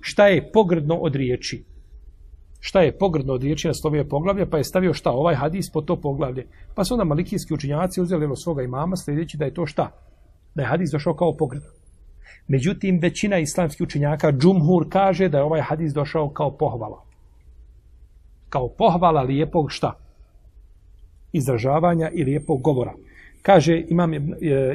šta 0.01 0.27
je 0.27 0.51
pogrdno 0.53 0.95
od 0.95 1.15
riječi. 1.15 1.65
Šta 2.61 2.81
je 2.81 2.99
pogrdno 2.99 3.33
od 3.33 3.43
riječi 3.43 3.69
na 3.69 3.75
slovije 3.75 4.09
poglavlje, 4.09 4.51
pa 4.51 4.57
je 4.57 4.65
stavio 4.65 4.95
šta 4.95 5.11
ovaj 5.11 5.35
hadis 5.35 5.71
po 5.73 5.81
to 5.81 5.97
poglavlje. 6.01 6.47
Pa 6.75 6.85
su 6.85 6.95
onda 6.95 7.05
malikijski 7.05 7.55
učenjaci 7.55 8.01
uzeli 8.01 8.27
od 8.27 8.43
svoga 8.43 8.63
imama, 8.63 8.97
sljedeći 8.97 9.37
da 9.37 9.45
je 9.45 9.55
to 9.55 9.67
šta? 9.67 9.91
Da 10.55 10.63
je 10.63 10.69
hadis 10.69 10.91
došao 10.93 11.15
kao 11.15 11.37
pogrdno. 11.37 11.69
Međutim, 12.49 12.99
većina 13.03 13.39
islamskih 13.39 13.85
učenjaka, 13.85 14.33
džumhur, 14.33 14.87
kaže 14.89 15.29
da 15.29 15.39
je 15.39 15.45
ovaj 15.45 15.61
hadis 15.61 15.93
došao 15.93 16.31
kao 16.31 16.57
pohvala. 16.57 17.05
Kao 18.49 18.69
pohvala 18.79 19.23
lijepog 19.23 19.67
šta? 19.69 19.93
Izražavanja 21.33 22.11
i 22.11 22.25
lijepog 22.25 22.63
govora. 22.63 22.95
Kaže 23.43 23.85
imam 23.89 24.15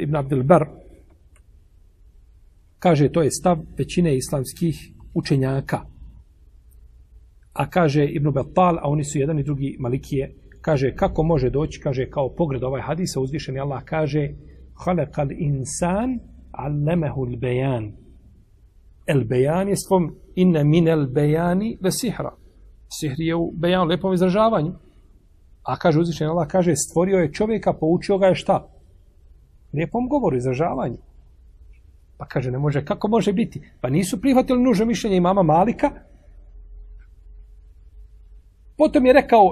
Ibn 0.01 0.15
Abdel 0.15 0.43
Bar, 0.43 0.65
kaže 2.79 3.11
to 3.11 3.21
je 3.21 3.31
stav 3.31 3.57
većine 3.77 4.17
islamskih 4.17 4.75
učenjaka. 5.13 5.81
A 7.53 7.69
kaže 7.69 8.05
Ibn 8.05 8.31
Battal, 8.31 8.77
a 8.77 8.89
oni 8.89 9.03
su 9.03 9.19
jedan 9.19 9.39
i 9.39 9.43
drugi 9.43 9.75
malikije, 9.79 10.35
kaže 10.61 10.95
kako 10.95 11.23
može 11.23 11.49
doći, 11.49 11.79
kaže 11.79 12.09
kao 12.09 12.35
pogled 12.35 12.63
ovaj 12.63 12.81
hadisa, 12.81 13.19
uzvišeni 13.19 13.59
Allah 13.59 13.83
kaže 13.83 14.29
halakal 14.85 15.31
insan 15.31 16.19
allemehu 16.51 17.25
l-bejan. 17.25 17.91
El-bejan 19.07 19.67
je 19.67 19.75
svom 19.87 20.15
inne 20.35 20.63
min 20.63 20.87
el-bejani 20.87 21.77
ve 21.81 21.91
sihra. 21.91 22.35
Sihr 22.89 23.15
je 23.17 23.35
u 23.35 23.51
bejanu, 23.51 23.85
lepom 23.85 24.13
izražavanju. 24.13 24.73
A 25.63 25.77
kaže 25.77 25.99
uzvišen 25.99 26.27
Allah, 26.27 26.47
kaže, 26.47 26.75
stvorio 26.75 27.17
je 27.17 27.33
čovjeka, 27.33 27.73
poučio 27.73 28.17
ga 28.17 28.27
je 28.27 28.35
šta? 28.35 28.67
Lijepom 29.73 30.07
govoru, 30.09 30.37
izražavanju. 30.37 30.97
Pa 32.17 32.25
kaže, 32.25 32.51
ne 32.51 32.59
može, 32.59 32.85
kako 32.85 33.07
može 33.07 33.33
biti? 33.33 33.61
Pa 33.81 33.89
nisu 33.89 34.21
prihvatili 34.21 34.63
nužno 34.63 34.85
mišljenje 34.85 35.17
imama 35.17 35.43
Malika. 35.43 35.91
Potom 38.77 39.05
je 39.05 39.13
rekao 39.13 39.43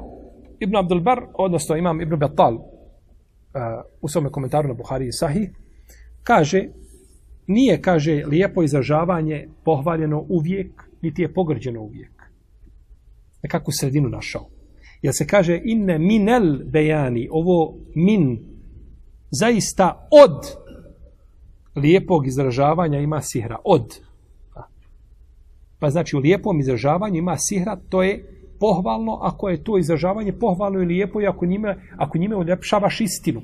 Ibn 0.60 0.76
Abdulbar, 0.76 1.22
odnosno 1.34 1.76
imam 1.76 2.02
Ibn 2.02 2.16
Batal, 2.20 2.56
uh, 2.56 2.62
u 4.02 4.08
svome 4.08 4.32
komentaru 4.32 4.68
na 4.68 4.74
Buhari 4.74 5.08
i 5.08 5.12
Sahih, 5.12 5.50
kaže, 6.24 6.68
nije, 7.48 7.82
kaže, 7.82 8.24
lijepo 8.26 8.64
izražavanje 8.64 9.48
pohvaljeno 9.66 10.26
uvijek, 10.30 10.84
niti 11.02 11.22
je 11.22 11.34
pogrđeno 11.34 11.82
uvijek. 11.82 12.12
Nekakvu 13.44 13.72
sredinu 13.72 14.10
našao. 14.10 14.61
Jer 15.02 15.14
se 15.14 15.28
kaže 15.28 15.62
inne 15.64 16.00
minel 16.00 16.58
bejani, 16.66 17.28
ovo 17.32 17.76
min, 17.96 18.40
zaista 19.32 20.08
od 20.12 20.62
lijepog 21.76 22.28
izražavanja 22.28 23.00
ima 23.00 23.22
sihra. 23.22 23.58
Od. 23.64 24.00
Pa 25.80 25.90
znači 25.90 26.16
u 26.16 26.20
lijepom 26.20 26.60
izražavanju 26.60 27.18
ima 27.18 27.38
sihra, 27.38 27.78
to 27.90 28.04
je 28.04 28.42
pohvalno 28.60 29.20
ako 29.22 29.50
je 29.50 29.64
to 29.64 29.78
izražavanje 29.78 30.34
pohvalno 30.34 30.82
i 30.82 30.86
lijepo 30.86 31.22
i 31.22 31.28
ako 31.28 31.46
njime, 31.46 31.76
ako 31.98 32.18
njime 32.18 32.36
uljepšavaš 32.36 33.02
istinu. 33.02 33.42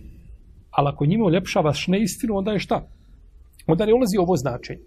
Ali 0.71 0.87
ako 0.87 1.05
njime 1.05 1.23
uljepšavaš 1.23 1.87
neistinu, 1.87 2.37
onda 2.37 2.51
je 2.51 2.59
šta? 2.59 2.87
Onda 3.67 3.85
ne 3.85 3.93
ulazi 3.93 4.17
ovo 4.17 4.35
značenje. 4.35 4.79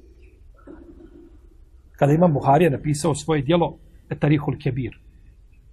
Kada 1.93 2.13
imam 2.13 2.33
Buharija 2.33 2.71
napisao 2.71 3.15
svoje 3.15 3.43
dijelo 3.43 3.79
Tarihul 4.19 4.55
Kebir, 4.63 4.99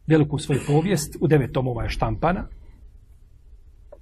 veliku 0.07 0.37
svoju 0.37 0.59
povijest, 0.67 1.17
u 1.21 1.27
devet 1.27 1.51
tomova 1.51 1.83
je 1.83 1.89
štampana, 1.89 2.47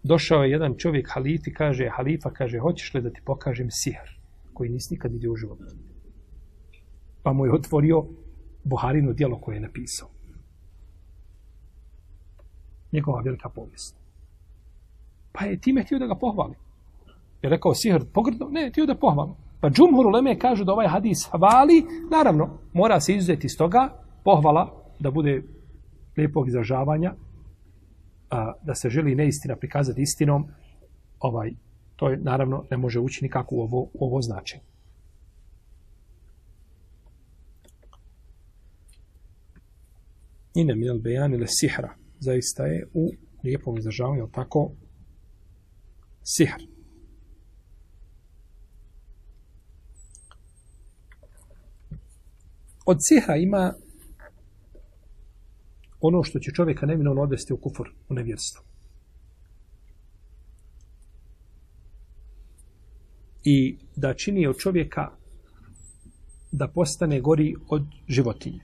došao 0.04 0.44
je 0.44 0.52
jedan 0.52 0.76
čovjek 0.78 1.10
halifi, 1.14 1.54
kaže, 1.54 1.90
halifa, 1.90 2.30
kaže, 2.30 2.60
hoćeš 2.60 2.94
li 2.94 3.02
da 3.02 3.10
ti 3.10 3.22
pokažem 3.26 3.68
sihr, 3.72 4.10
koji 4.54 4.70
nisi 4.70 4.94
nikad 4.94 5.12
vidio 5.12 5.32
u 5.32 5.36
životu? 5.36 5.64
Pa 7.24 7.34
mu 7.34 7.46
je 7.46 7.54
otvorio 7.54 8.06
Buharinu 8.64 9.14
dijelo 9.14 9.40
koje 9.40 9.56
je 9.56 9.62
napisao. 9.62 10.10
Njegova 12.92 13.22
velika 13.22 13.50
povijest. 13.50 13.96
Pa 15.32 15.46
je 15.46 15.60
time 15.60 15.84
htio 15.84 16.00
da 16.00 16.08
ga 16.08 16.16
pohvali. 16.16 16.56
Je 17.42 17.50
rekao 17.50 17.74
sihr 17.74 18.04
pogrdno? 18.14 18.48
Ne, 18.50 18.70
htio 18.70 18.86
da 18.86 18.96
pohvali. 18.96 19.32
Pa 19.62 19.70
džumhur 19.70 20.06
uleme 20.08 20.40
kažu 20.40 20.64
da 20.64 20.74
ovaj 20.74 20.88
hadis 20.88 21.30
hvali, 21.32 21.86
naravno, 22.12 22.58
mora 22.74 23.00
se 23.00 23.16
izuzeti 23.16 23.48
iz 23.48 23.58
toga, 23.58 23.90
pohvala 24.24 24.84
da 25.00 25.12
bude 25.12 25.44
lijepog 26.18 26.48
izražavanja, 26.48 27.14
a, 28.30 28.54
da 28.64 28.76
se 28.76 28.90
želi 28.90 29.16
neistina 29.16 29.56
prikazati 29.56 30.02
istinom, 30.02 30.48
ovaj, 31.20 31.52
to 31.96 32.10
je 32.10 32.18
naravno 32.18 32.66
ne 32.72 32.78
može 32.78 33.00
ući 33.00 33.24
nikako 33.24 33.56
u 33.56 33.62
ovo, 33.62 33.82
u 33.82 34.06
ovo 34.06 34.22
značenje. 34.22 34.64
Ine 40.54 40.76
minel 40.76 41.00
bejan 41.00 41.34
ili 41.34 41.46
sihra, 41.48 41.96
zaista 42.20 42.66
je 42.66 42.88
u 42.94 43.12
lijepom 43.44 43.78
izražavanju 43.78 44.30
tako 44.32 44.72
sihr. 46.24 46.76
Od 52.86 52.98
sihra 53.00 53.36
ima 53.36 53.74
ono 56.08 56.24
što 56.24 56.40
će 56.40 56.52
čovjeka 56.52 56.86
neminovno 56.86 57.22
odvesti 57.22 57.54
u 57.54 57.58
kufur, 57.58 57.90
u 58.10 58.14
nevjerstvo. 58.14 58.64
I 63.44 63.78
da 63.96 64.14
čini 64.14 64.48
od 64.48 64.58
čovjeka 64.58 65.12
da 66.52 66.68
postane 66.68 67.22
gori 67.22 67.56
od 67.70 67.86
životinje. 68.08 68.60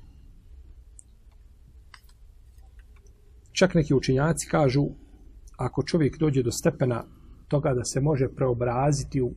Čak 3.52 3.74
neki 3.74 3.94
učinjaci 3.94 4.48
kažu, 4.48 4.86
ako 5.58 5.84
čovjek 5.84 6.18
dođe 6.18 6.44
do 6.44 6.52
stepena 6.52 7.04
toga 7.48 7.74
da 7.74 7.84
se 7.86 8.02
može 8.02 8.30
preobraziti 8.36 9.22
u, 9.22 9.34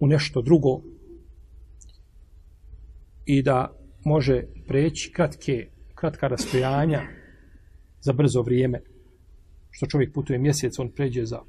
u 0.00 0.06
nešto 0.06 0.42
drugo 0.42 0.82
i 3.26 3.42
da 3.42 3.72
može 4.04 4.42
preći 4.66 5.12
kratke 5.12 5.70
kratka 6.00 6.28
rastojanja 6.28 7.02
za 8.00 8.12
brzo 8.12 8.42
vrijeme. 8.42 8.80
Što 9.70 9.86
čovjek 9.86 10.14
putuje 10.14 10.38
mjesec, 10.38 10.78
on 10.78 10.90
pređe 10.90 11.24
za 11.24 11.40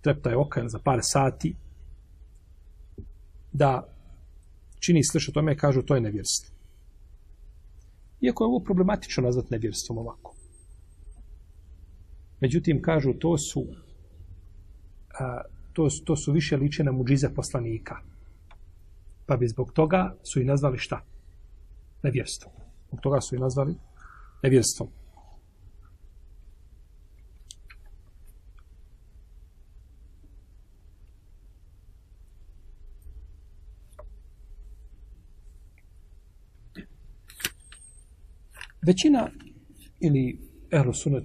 treptaj 0.00 0.34
oka 0.34 0.68
za 0.68 0.78
par 0.78 0.98
sati. 1.02 1.54
Da 3.52 3.94
čini 4.78 5.04
sliš 5.04 5.28
o 5.28 5.32
tome, 5.32 5.56
kažu 5.56 5.82
to 5.82 5.94
je 5.94 6.00
nevjerstvo. 6.00 6.54
Iako 8.20 8.44
je 8.44 8.48
ovo 8.48 8.60
problematično 8.60 9.22
nazvat 9.22 9.50
nevjerstvom 9.50 9.98
ovako. 9.98 10.34
Međutim, 12.40 12.82
kažu, 12.82 13.12
to 13.12 13.38
su 13.38 13.66
a, 15.18 15.40
to, 15.72 15.88
to 16.04 16.16
su 16.16 16.32
više 16.32 16.56
liče 16.56 16.84
na 16.84 16.92
muđize 16.92 17.34
poslanika. 17.34 17.96
Pa 19.26 19.36
bi 19.36 19.48
zbog 19.48 19.72
toga 19.72 20.16
su 20.22 20.40
i 20.40 20.44
nazvali 20.44 20.78
šta? 20.78 21.04
Nevjerstvom. 22.02 22.52
Zbog 22.88 23.00
toga 23.00 23.20
su 23.20 23.36
i 23.36 23.38
nazvali 23.38 23.74
nevjerstvom. 24.42 24.88
Većina 38.86 39.30
ili 40.00 40.38
ehlu 40.70 40.92
sunet 40.92 41.24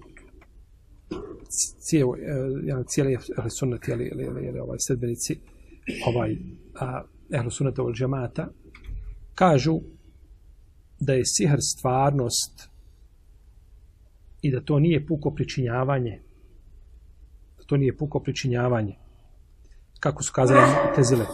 cijeli, 1.79 2.19
jedan 2.63 2.83
cijeli 2.87 3.13
ehlu 3.13 3.49
sunet 3.49 3.87
ili, 3.87 4.03
ili, 4.05 4.23
ili, 4.23 4.47
ili 4.47 4.59
ovaj 4.59 4.77
sedbenici 4.79 5.39
ovaj 6.07 6.37
ehlu 7.31 7.51
ovog 7.77 7.93
džemata 7.93 8.47
kažu 9.35 9.81
da 10.99 11.13
je 11.13 11.25
sihr 11.25 11.57
stvarnost 11.59 12.69
i 14.41 14.51
da 14.51 14.61
to 14.61 14.79
nije 14.79 15.05
puko 15.05 15.31
pričinjavanje. 15.31 16.21
Da 17.57 17.63
to 17.63 17.77
nije 17.77 17.97
puko 17.97 18.19
pričinjavanje. 18.19 18.95
Kako 19.99 20.23
su 20.23 20.33
kazali 20.33 20.59
Mu'tezile 20.59 21.25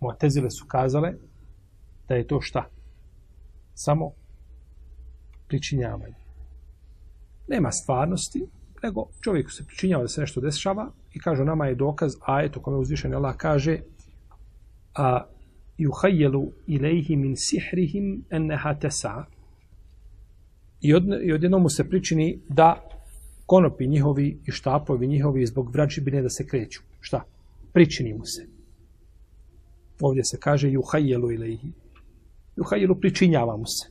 Mu'tezile 0.00 0.50
su 0.50 0.66
kazale 0.68 1.14
da 2.08 2.14
je 2.14 2.26
to 2.26 2.40
šta? 2.40 2.68
Samo 3.74 4.12
pričinjavanje. 5.48 6.14
Nema 7.48 7.70
stvarnosti, 7.70 8.46
nego 8.82 9.06
čovjek 9.20 9.50
se 9.50 9.66
pričinjava 9.66 10.02
da 10.02 10.08
se 10.08 10.20
nešto 10.20 10.40
dešava 10.40 10.92
i 11.12 11.20
kaže 11.20 11.44
nama 11.44 11.66
je 11.66 11.74
dokaz 11.74 12.12
ajet 12.26 12.56
u 12.56 12.62
kome 12.62 12.76
uzvišen 12.76 13.14
Allah 13.14 13.36
kaže 13.36 13.78
a 14.94 15.26
yuhayyelu 15.80 16.52
ilaihi 16.66 17.16
min 17.16 17.36
sihrihim 17.36 18.24
enneha 18.30 18.74
tesa 18.74 19.24
i, 20.80 20.94
od, 20.94 21.04
odjednom 21.34 21.62
mu 21.62 21.68
se 21.68 21.88
pričini 21.88 22.40
da 22.48 22.90
konopi 23.46 23.86
njihovi 23.86 24.40
i 24.46 24.50
štapovi 24.50 25.06
njihovi 25.06 25.46
zbog 25.46 25.70
vrađibine 25.72 26.22
da 26.22 26.28
se 26.28 26.46
kreću. 26.46 26.80
Šta? 27.00 27.24
Pričini 27.72 28.14
mu 28.14 28.24
se. 28.24 28.46
Ovdje 30.00 30.24
se 30.24 30.36
kaže 30.40 30.68
yuhayyelu 30.68 31.34
ilaihi. 31.34 31.72
Yuhayyelu 32.56 33.00
pričinjava 33.00 33.56
mu 33.56 33.66
se. 33.66 33.90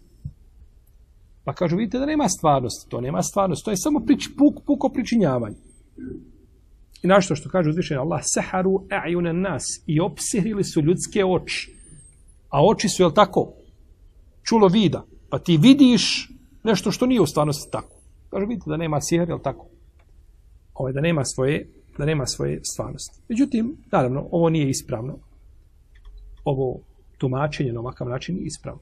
Pa 1.44 1.54
kažu, 1.54 1.78
vidite 1.78 2.00
da 2.00 2.06
nema 2.06 2.30
stvarnosti. 2.30 2.90
To 2.90 3.02
nema 3.02 3.22
stvarnosti. 3.22 3.66
To 3.66 3.72
je 3.72 3.78
samo 3.78 4.00
prič, 4.00 4.30
puk, 4.38 4.66
puko 4.66 4.90
pričinjavanje. 4.90 5.56
I 7.04 7.08
našto 7.08 7.36
što 7.36 7.50
kaže 7.50 7.70
uzvišenje 7.70 8.00
Allah, 8.00 8.22
seharu 8.24 8.84
e'junen 9.06 9.42
nas 9.42 9.64
i 9.88 10.00
opsirili 10.00 10.64
su 10.64 10.82
ljudske 10.82 11.26
oči. 11.26 11.78
A 12.50 12.66
oči 12.66 12.89
su, 12.89 13.04
jel 13.04 13.12
tako, 13.12 13.54
čulo 14.43 14.68
vida. 14.68 15.06
Pa 15.30 15.39
ti 15.39 15.58
vidiš 15.58 16.30
nešto 16.64 16.91
što 16.91 17.06
nije 17.06 17.22
u 17.22 17.26
stvarnosti 17.26 17.72
tako. 17.72 17.95
Kažu, 18.30 18.45
vidite 18.45 18.70
da 18.70 18.78
nema 18.78 19.02
sihr, 19.02 19.30
jel 19.30 19.39
tako? 19.39 19.68
Ovo 20.74 20.91
da 20.91 21.02
nema 21.02 21.26
svoje, 21.26 21.70
da 21.97 22.06
nema 22.06 22.26
svoje 22.26 22.60
stvarnosti. 22.64 23.22
Međutim, 23.30 23.78
naravno, 23.91 24.28
ovo 24.32 24.50
nije 24.50 24.70
ispravno. 24.70 25.18
Ovo 26.43 26.80
tumačenje 27.18 27.74
na 27.74 27.80
ovakav 27.80 28.10
način 28.10 28.38
je 28.38 28.43
ispravno. 28.43 28.82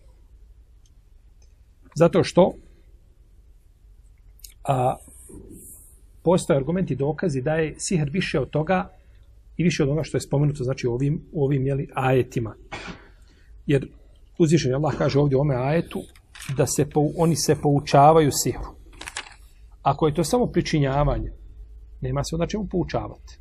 Zato 1.96 2.24
što 2.24 2.54
a, 4.64 4.96
postoje 6.24 6.58
argumenti 6.58 6.96
dokazi 6.96 7.42
da 7.42 7.54
je 7.54 7.76
sihr 7.78 8.10
više 8.10 8.40
od 8.40 8.50
toga 8.50 8.90
i 9.58 9.64
više 9.64 9.84
od 9.84 9.90
onoga 9.90 10.04
što 10.04 10.18
je 10.18 10.22
spomenuto 10.22 10.64
znači 10.64 10.88
u 10.88 10.94
ovim, 10.94 11.22
u 11.32 11.46
ovim 11.46 11.68
jeli, 11.68 11.90
ajetima. 11.94 12.56
Jer 13.68 13.88
uzvišen 14.38 14.76
Allah 14.76 14.98
kaže 14.98 15.20
ovdje 15.20 15.38
u 15.38 15.42
ome 15.42 15.56
ajetu 15.56 16.02
da 16.58 16.68
se 16.68 16.90
po, 16.90 17.10
oni 17.18 17.36
se 17.36 17.56
poučavaju 17.62 18.30
sihru. 18.44 18.76
Ako 19.82 20.08
je 20.08 20.14
to 20.14 20.24
samo 20.24 20.46
pričinjavanje, 20.46 21.32
nema 22.02 22.24
se 22.24 22.36
onda 22.36 22.48
čemu 22.48 22.68
poučavati. 22.72 23.40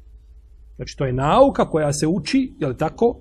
Znači, 0.76 0.96
to 0.96 1.04
je 1.04 1.12
nauka 1.12 1.70
koja 1.70 1.92
se 1.92 2.06
uči, 2.06 2.52
je 2.58 2.66
li 2.66 2.76
tako? 2.76 3.20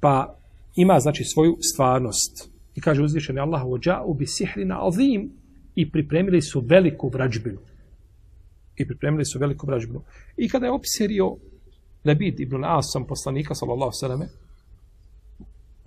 Pa 0.00 0.38
ima, 0.76 1.00
znači, 1.00 1.24
svoju 1.24 1.56
stvarnost. 1.72 2.50
I 2.74 2.80
kaže 2.80 3.02
uzvišeni 3.02 3.40
Allah, 3.40 3.62
ođa'u 3.62 4.16
bi 4.16 4.26
sihrina 4.26 4.86
azim 4.86 5.32
i 5.74 5.90
pripremili 5.90 6.42
su 6.42 6.60
veliku 6.60 7.08
vrađbinu. 7.08 7.58
I 8.76 8.86
pripremili 8.86 9.24
su 9.24 9.38
veliku 9.38 9.66
vrađbinu. 9.66 10.02
I 10.36 10.48
kada 10.48 10.66
je 10.66 10.72
opserio 10.72 11.36
Lebid 12.04 12.40
ibn 12.40 12.64
Asam, 12.64 13.06
poslanika, 13.06 13.54
sallallahu 13.54 13.92
sallam, 13.92 14.20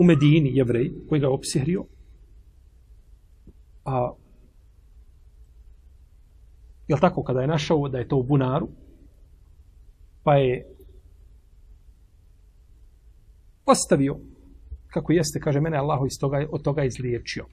u 0.02 0.04
Medini, 0.04 0.56
jevrej, 0.58 0.92
koji 1.10 1.22
ga 1.22 1.28
je 1.28 1.34
opsihrio, 1.34 1.84
a 3.86 4.14
je 6.88 6.98
tako, 7.00 7.24
kada 7.24 7.42
je 7.42 7.48
našao 7.48 7.90
da 7.90 7.98
je 7.98 8.08
to 8.08 8.18
u 8.18 8.24
bunaru, 8.24 8.68
pa 10.24 10.36
je 10.36 10.66
ostavio 13.66 14.18
kako 14.88 15.14
jeste, 15.14 15.40
kaže, 15.40 15.62
mene 15.62 15.78
Allah 15.78 16.00
iz 16.06 16.20
toga, 16.20 16.46
od 16.52 16.62
toga 16.62 16.84
izliječio. 16.84 17.46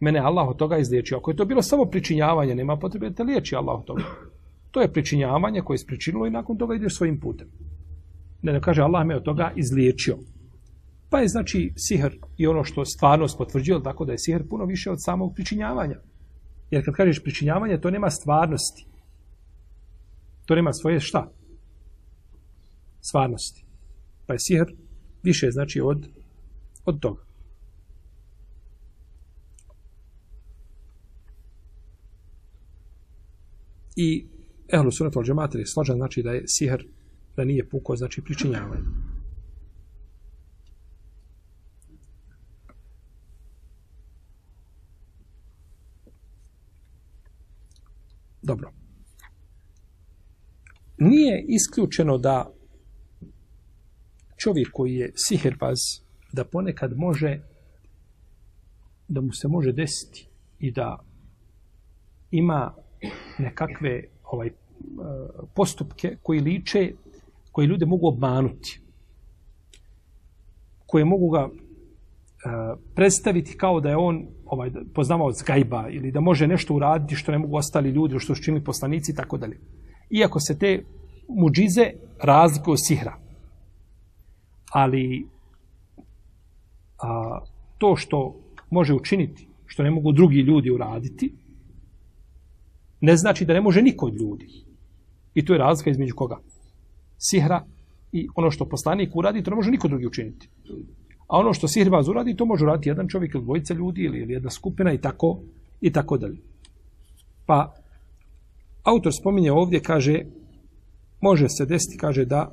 Mene 0.00 0.18
Allah 0.18 0.48
od 0.48 0.56
toga 0.56 0.78
izliječio. 0.78 1.18
Ako 1.18 1.30
je 1.30 1.36
to 1.36 1.44
bilo 1.44 1.62
samo 1.62 1.84
pričinjavanje, 1.84 2.54
nema 2.54 2.76
potrebe 2.76 3.10
da 3.10 3.22
liječi 3.22 3.56
Allah 3.56 3.78
od 3.78 3.84
toga. 3.84 4.02
To 4.70 4.80
je 4.80 4.92
pričinjavanje 4.92 5.60
koje 5.60 5.74
je 5.74 5.78
spričinilo 5.78 6.26
i 6.26 6.30
nakon 6.30 6.58
toga 6.58 6.74
ideš 6.74 6.96
svojim 6.96 7.20
putem. 7.20 7.48
Ne, 8.42 8.52
ne 8.52 8.60
kaže 8.60 8.82
Allah 8.82 9.06
me 9.06 9.16
od 9.16 9.22
toga 9.22 9.52
izliječio. 9.56 10.16
Pa 11.10 11.18
je 11.20 11.28
znači 11.28 11.72
sihr 11.76 12.12
i 12.36 12.46
ono 12.46 12.64
što 12.64 12.84
stvarnost 12.84 13.38
potvrđuje, 13.38 13.82
tako 13.82 14.04
da 14.04 14.12
je 14.12 14.18
sihr 14.18 14.48
puno 14.48 14.64
više 14.64 14.90
od 14.90 15.02
samog 15.02 15.34
pričinjavanja. 15.34 16.00
Jer 16.70 16.84
kad 16.84 16.94
kažeš 16.94 17.22
pričinjavanje, 17.22 17.80
to 17.80 17.90
nema 17.90 18.10
stvarnosti. 18.10 18.86
To 20.46 20.54
nema 20.54 20.72
svoje 20.72 21.00
šta? 21.00 21.32
Stvarnosti. 23.00 23.64
Pa 24.26 24.32
je 24.32 24.38
sihr 24.38 24.66
više 25.22 25.50
znači 25.50 25.80
od, 25.80 26.08
od 26.84 27.00
toga. 27.00 27.22
I 33.96 34.26
ehlu 34.72 34.90
sunat 34.90 35.16
al 35.16 35.22
džemat 35.22 35.54
je 35.54 35.66
složan 35.66 35.96
znači 35.96 36.22
da 36.22 36.30
je 36.30 36.42
sihr 36.46 36.84
da 37.36 37.44
nije 37.44 37.68
puko 37.68 37.96
znači 37.96 38.22
pričinjavanje. 38.22 38.84
Dobro. 48.50 48.72
Nije 50.98 51.44
isključeno 51.48 52.18
da 52.18 52.52
čovjek 54.36 54.68
koji 54.72 54.94
je 54.94 55.12
sihirbaz, 55.14 55.78
da 56.32 56.44
ponekad 56.44 56.96
može, 56.96 57.40
da 59.08 59.20
mu 59.20 59.32
se 59.32 59.48
može 59.48 59.72
desiti 59.72 60.26
i 60.58 60.72
da 60.72 60.98
ima 62.30 62.74
nekakve 63.38 64.04
ovaj 64.24 64.50
postupke 65.54 66.16
koji 66.22 66.40
liče, 66.40 66.92
koji 67.52 67.66
ljude 67.66 67.86
mogu 67.86 68.08
obmanuti, 68.08 68.80
koje 70.86 71.04
mogu 71.04 71.30
ga 71.30 71.48
predstaviti 72.94 73.56
kao 73.56 73.80
da 73.80 73.88
je 73.88 73.96
on 73.96 74.26
ovaj 74.44 74.70
poznavao 74.94 75.32
zgajba 75.32 75.88
ili 75.88 76.12
da 76.12 76.20
može 76.20 76.46
nešto 76.46 76.74
uraditi 76.74 77.14
što 77.14 77.32
ne 77.32 77.38
mogu 77.38 77.56
ostali 77.56 77.90
ljudi, 77.90 78.18
što 78.18 78.34
su 78.34 78.42
činili 78.42 78.64
poslanici 78.64 79.12
i 79.12 79.14
tako 79.14 79.38
dalje. 79.38 79.58
Iako 80.10 80.40
se 80.40 80.58
te 80.58 80.84
muđize 81.28 81.90
razlikuju 82.22 82.72
od 82.72 82.86
sihra 82.86 83.16
ali 84.70 85.26
a, 86.98 87.38
to 87.78 87.96
što 87.96 88.40
može 88.70 88.94
učiniti, 88.94 89.48
što 89.66 89.82
ne 89.82 89.90
mogu 89.90 90.12
drugi 90.12 90.40
ljudi 90.40 90.70
uraditi, 90.70 91.34
ne 93.00 93.16
znači 93.16 93.44
da 93.44 93.52
ne 93.52 93.60
može 93.60 93.82
niko 93.82 94.06
od 94.06 94.14
ljudi. 94.14 94.46
I 95.34 95.44
to 95.44 95.52
je 95.52 95.58
razlika 95.58 95.90
između 95.90 96.14
koga? 96.16 96.38
Sihra 97.18 97.64
i 98.12 98.28
ono 98.34 98.50
što 98.50 98.68
poslanik 98.68 99.16
uradi, 99.16 99.42
to 99.42 99.50
ne 99.50 99.56
može 99.56 99.70
niko 99.70 99.88
drugi 99.88 100.06
učiniti. 100.06 100.48
A 101.30 101.38
ono 101.38 101.52
što 101.52 101.68
sihirbaz 101.68 102.08
uradi, 102.08 102.36
to 102.36 102.44
može 102.44 102.64
uraditi 102.64 102.88
jedan 102.88 103.08
čovjek 103.08 103.34
ili 103.34 103.44
dvojica 103.44 103.74
ljudi 103.74 104.02
ili, 104.02 104.18
ili 104.18 104.32
jedna 104.32 104.50
skupina 104.50 104.92
i 104.92 104.98
tako, 104.98 105.40
i 105.80 105.92
tako 105.92 106.18
dalje. 106.18 106.38
Pa, 107.46 107.74
autor 108.82 109.12
spominje 109.20 109.52
ovdje, 109.52 109.80
kaže, 109.80 110.24
može 111.20 111.48
se 111.48 111.66
desiti, 111.66 111.98
kaže, 111.98 112.24
da 112.24 112.52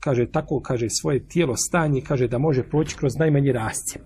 kaže, 0.00 0.26
tako, 0.26 0.60
kaže, 0.60 0.86
svoje 0.90 1.28
tijelo 1.28 1.56
stanje, 1.56 2.00
kaže, 2.00 2.28
da 2.28 2.38
može 2.38 2.62
proći 2.62 2.96
kroz 2.96 3.12
najmanji 3.18 3.52
rascijep. 3.52 4.04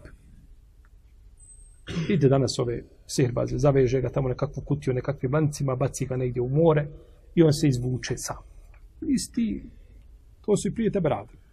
Vidite 2.09 2.29
danas 2.29 2.59
ove 2.59 2.83
sihrbaz, 3.07 3.51
zaveže 3.53 4.01
ga 4.01 4.09
tamo 4.09 4.29
nekakvu 4.29 4.62
kutiju, 4.62 4.95
nekakvim 4.95 5.35
lancima, 5.35 5.77
baci 5.77 6.07
ga 6.07 6.16
negdje 6.16 6.43
u 6.43 6.49
more 6.49 6.89
i 7.35 7.43
on 7.43 7.53
se 7.53 7.68
izvuče 7.68 8.16
sam. 8.16 8.37
Isti, 9.09 9.64
to 10.47 10.57
su 10.57 10.68
i 10.68 10.74
prije 10.74 10.91
tebe 10.91 11.09
radili. 11.09 11.45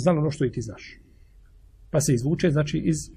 Znali 0.00 0.18
ono 0.18 0.30
što 0.30 0.44
i 0.44 0.52
ti 0.52 0.62
znaš. 0.62 0.98
Pa 1.90 2.00
se 2.00 2.14
izvuče, 2.14 2.50
znači, 2.50 2.78
iz 2.78 3.10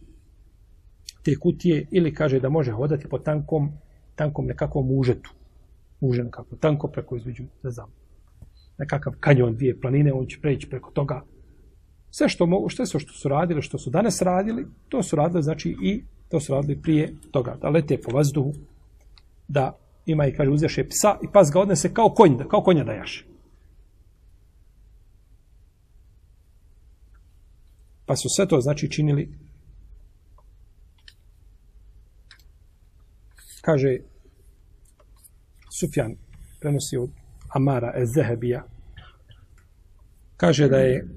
te 1.23 1.35
kutije 1.35 1.87
ili 1.91 2.13
kaže 2.13 2.39
da 2.39 2.49
može 2.49 2.71
hodati 2.71 3.09
po 3.09 3.19
tankom, 3.19 3.71
tankom 4.15 4.45
nekakvom 4.45 4.91
užetu. 4.91 5.33
Užen 6.01 6.31
kako, 6.31 6.55
tanko 6.55 6.87
preko 6.87 7.15
između, 7.15 7.43
ne 7.63 7.71
znam, 7.71 7.89
nekakav 8.77 9.13
kanjon, 9.19 9.55
dvije 9.55 9.79
planine, 9.81 10.13
on 10.13 10.25
će 10.25 10.39
preći 10.41 10.69
preko 10.69 10.91
toga. 10.91 11.23
Sve 12.11 12.29
što 12.29 12.45
mogu, 12.45 12.69
sve 12.69 12.85
što 12.85 13.13
su 13.13 13.29
radili, 13.29 13.61
što 13.61 13.77
su 13.77 13.89
danas 13.89 14.21
radili, 14.21 14.65
to 14.89 15.03
su 15.03 15.15
radili, 15.15 15.43
znači, 15.43 15.75
i 15.81 16.03
to 16.29 16.39
su 16.39 16.53
radili 16.53 16.81
prije 16.81 17.13
toga. 17.31 17.57
Da 17.61 17.69
lete 17.69 17.97
po 17.97 18.11
vazduhu, 18.11 18.53
da 19.47 19.77
ima 20.05 20.27
i 20.27 20.33
kaže 20.33 20.49
uzeše 20.49 20.87
psa 20.87 21.17
i 21.23 21.27
pas 21.33 21.51
ga 21.53 21.59
odnese 21.59 21.93
kao 21.93 22.09
konj, 22.09 22.37
kao 22.49 22.61
konja 22.61 22.83
da 22.83 22.91
jaše. 22.91 23.32
Pa 28.05 28.15
su 28.15 28.29
sve 28.35 28.47
to 28.47 28.61
znači 28.61 28.91
činili 28.91 29.29
kaže 33.61 33.97
Sufjan 35.79 36.15
prenosi 36.59 36.97
od 36.97 37.09
Amara 37.49 37.93
Ezehebija. 37.95 38.63
Kaže 40.37 40.67
da 40.67 40.77
je 40.77 41.07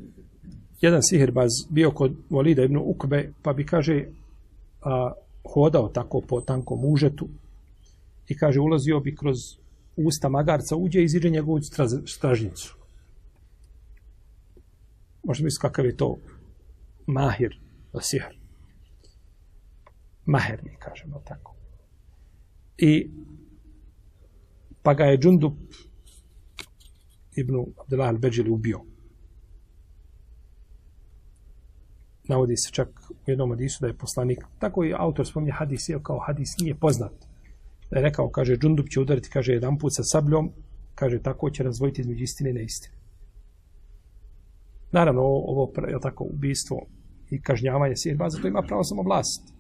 jedan 0.81 1.03
sihirbaz 1.03 1.51
bio 1.71 1.91
kod 1.91 2.13
Volida 2.31 2.63
ibn 2.63 2.77
Ukbe 2.77 3.33
pa 3.43 3.53
bi 3.53 3.67
kaže 3.67 4.05
a, 4.83 5.13
hodao 5.55 5.89
tako 5.89 6.21
po 6.29 6.41
tankom 6.41 6.85
užetu 6.85 7.29
i 8.29 8.37
kaže 8.37 8.61
ulazio 8.61 9.01
bi 9.01 9.17
kroz 9.17 9.37
usta 9.97 10.29
magarca 10.29 10.77
uđe 10.77 11.01
i 11.01 11.05
iziđe 11.05 11.31
njegovu 11.31 11.61
stražnicu. 12.07 12.77
Možda 15.25 15.45
misliti 15.45 15.61
kakav 15.61 15.87
je 15.87 15.97
to 15.97 16.19
mahir 17.07 17.61
sihr 18.01 18.39
maher 20.25 20.61
mi 20.65 20.77
kažemo 20.79 21.23
tako 21.25 21.57
I 22.79 23.11
pa 24.83 24.95
ga 24.95 25.05
je 25.05 25.19
Džundup 25.19 25.55
ibn 27.37 27.55
Abdullah 27.81 28.09
al-Beđeli 28.09 28.51
ubio. 28.51 28.81
Navodi 32.29 32.57
se 32.57 32.71
čak 32.73 32.89
u 33.11 33.31
jednom 33.31 33.51
hadisu 33.51 33.79
da 33.81 33.87
je 33.87 33.99
poslanik, 33.99 34.39
tako 34.59 34.85
i 34.85 34.95
autor 34.99 35.27
spominje 35.27 35.53
hadis, 35.53 35.89
je 35.89 36.01
kao 36.03 36.19
hadis 36.19 36.57
nije 36.61 36.75
poznat. 36.75 37.13
Da 37.91 37.99
je 37.99 38.03
rekao, 38.03 38.31
kaže, 38.31 38.57
Džundup 38.57 38.89
će 38.89 39.01
udariti, 39.01 39.31
kaže, 39.31 39.53
jedan 39.53 39.79
put 39.79 39.95
sa 39.95 40.03
sabljom, 40.03 40.53
kaže, 40.95 41.23
tako 41.23 41.51
će 41.51 41.63
razvojiti 41.63 42.01
između 42.01 42.23
istine 42.25 42.51
i 42.51 42.53
neistine. 42.53 42.97
Naravno, 44.93 45.23
ovo, 45.23 45.73
je 45.89 46.01
tako, 46.01 46.25
ubistvo 46.25 46.87
i 47.31 47.41
kažnjavanje 47.43 47.97
sirba, 47.97 48.31
zato 48.31 48.49
ima 48.49 48.63
pravo 48.63 48.85
samo 48.85 49.03
vlast. 49.03 49.55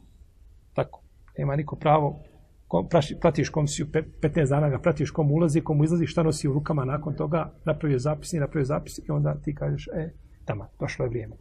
Tako, 0.74 1.02
nema 1.38 1.56
niko 1.56 1.76
pravo 1.76 2.22
kom, 2.68 2.88
pratiš 3.20 3.48
komisiju, 3.48 3.86
15 3.86 4.48
dana 4.48 4.68
ga 4.68 4.78
pratiš 4.78 5.10
kom 5.10 5.32
ulazi, 5.32 5.60
kom 5.60 5.84
izlazi, 5.84 6.06
šta 6.06 6.22
nosi 6.22 6.48
u 6.48 6.52
rukama 6.52 6.84
nakon 6.84 7.14
toga, 7.14 7.52
napravio 7.64 7.98
zapis, 7.98 8.32
nije 8.32 8.40
napravio 8.40 8.64
zapis 8.64 8.98
i 8.98 9.10
onda 9.10 9.34
ti 9.44 9.54
kažeš, 9.54 9.88
e, 9.94 10.10
tamo, 10.44 10.68
došlo 10.80 11.04
je 11.04 11.08
vrijeme. 11.08 11.36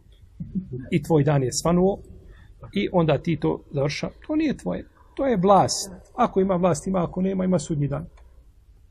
I 0.90 1.02
tvoj 1.02 1.24
dan 1.24 1.42
je 1.42 1.52
svanuo 1.52 1.98
i 2.72 2.88
onda 2.92 3.18
ti 3.18 3.36
to 3.40 3.64
završa. 3.72 4.08
To 4.26 4.36
nije 4.36 4.56
tvoje, 4.56 4.88
to 5.14 5.26
je 5.26 5.36
vlast. 5.36 5.90
Ako 6.14 6.40
ima 6.40 6.54
vlast, 6.54 6.86
ima, 6.86 7.04
ako 7.04 7.22
nema, 7.22 7.44
ima 7.44 7.58
sudnji 7.58 7.88
dan. 7.88 8.06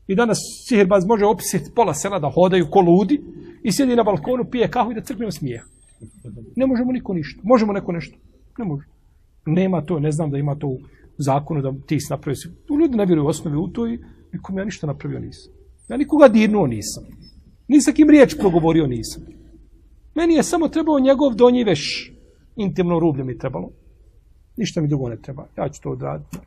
I 0.06 0.14
danas 0.14 0.38
sihirbaz 0.68 1.06
može 1.06 1.24
opisati 1.26 1.72
pola 1.74 1.94
sela 1.94 2.18
da 2.18 2.30
hodaju 2.30 2.66
ko 2.70 2.80
ludi 2.80 3.22
i 3.62 3.72
sjedi 3.72 3.96
na 3.96 4.02
balkonu, 4.02 4.44
pije 4.50 4.70
kahu 4.70 4.92
i 4.92 4.94
da 4.94 5.00
crkne 5.00 5.32
smije. 5.32 5.62
Ne 6.56 6.66
možemo 6.66 6.92
niko 6.92 7.14
ništa. 7.14 7.40
Možemo 7.44 7.72
neko 7.72 7.92
nešto. 7.92 8.18
Ne 8.58 8.64
može. 8.64 8.86
Nema 9.46 9.82
to, 9.82 10.00
ne 10.00 10.12
znam 10.12 10.30
da 10.30 10.38
ima 10.38 10.54
to 10.54 10.66
u 10.68 10.78
zakonu 11.18 11.62
da 11.62 11.74
ti 11.86 12.00
si 12.00 12.06
napravio. 12.10 12.36
Ljudi 12.80 12.96
ne 12.96 13.06
vjeruju 13.06 13.26
osnovi 13.26 13.56
u 13.56 13.68
to 13.68 13.86
i 13.86 13.98
nikom 14.32 14.58
ja 14.58 14.64
ništa 14.64 14.86
napravio 14.86 15.18
nisam. 15.18 15.52
Ja 15.88 15.96
nikoga 15.96 16.28
dirnuo 16.28 16.66
nisam. 16.66 17.04
Ni 17.68 17.78
kim 17.94 18.10
riječ 18.10 18.36
progovorio 18.38 18.86
nisam. 18.86 19.22
Meni 20.14 20.34
je 20.34 20.42
samo 20.42 20.68
trebao 20.68 21.00
njegov 21.00 21.34
donji 21.34 21.64
veš. 21.64 22.12
Intimno 22.56 22.98
rublje 22.98 23.24
mi 23.24 23.38
trebalo. 23.38 23.70
Ništa 24.56 24.80
mi 24.80 24.88
drugo 24.88 25.08
ne 25.08 25.16
treba. 25.16 25.48
Ja 25.58 25.68
ću 25.68 25.82
to 25.82 25.90
odraditi. 25.90 26.38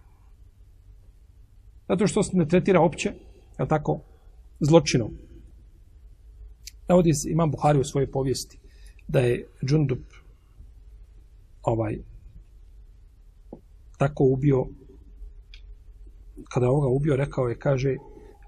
Zato 1.87 2.07
što 2.07 2.23
se 2.23 2.37
ne 2.37 2.47
tretira 2.47 2.81
opće, 2.81 3.13
je 3.59 3.67
tako, 3.67 3.99
zločinom. 4.59 5.11
Navodi 6.87 7.11
imam 7.31 7.51
Buhari 7.51 7.79
u 7.79 7.83
svojoj 7.83 8.11
povijesti 8.11 8.59
da 9.09 9.19
je 9.19 9.45
Džundup 9.65 9.99
ovaj 11.63 11.97
tako 13.97 14.23
ubio 14.23 14.65
kada 16.49 16.69
ovoga 16.69 16.87
ubio 16.87 17.15
rekao 17.15 17.47
je 17.47 17.59
kaže 17.59 17.95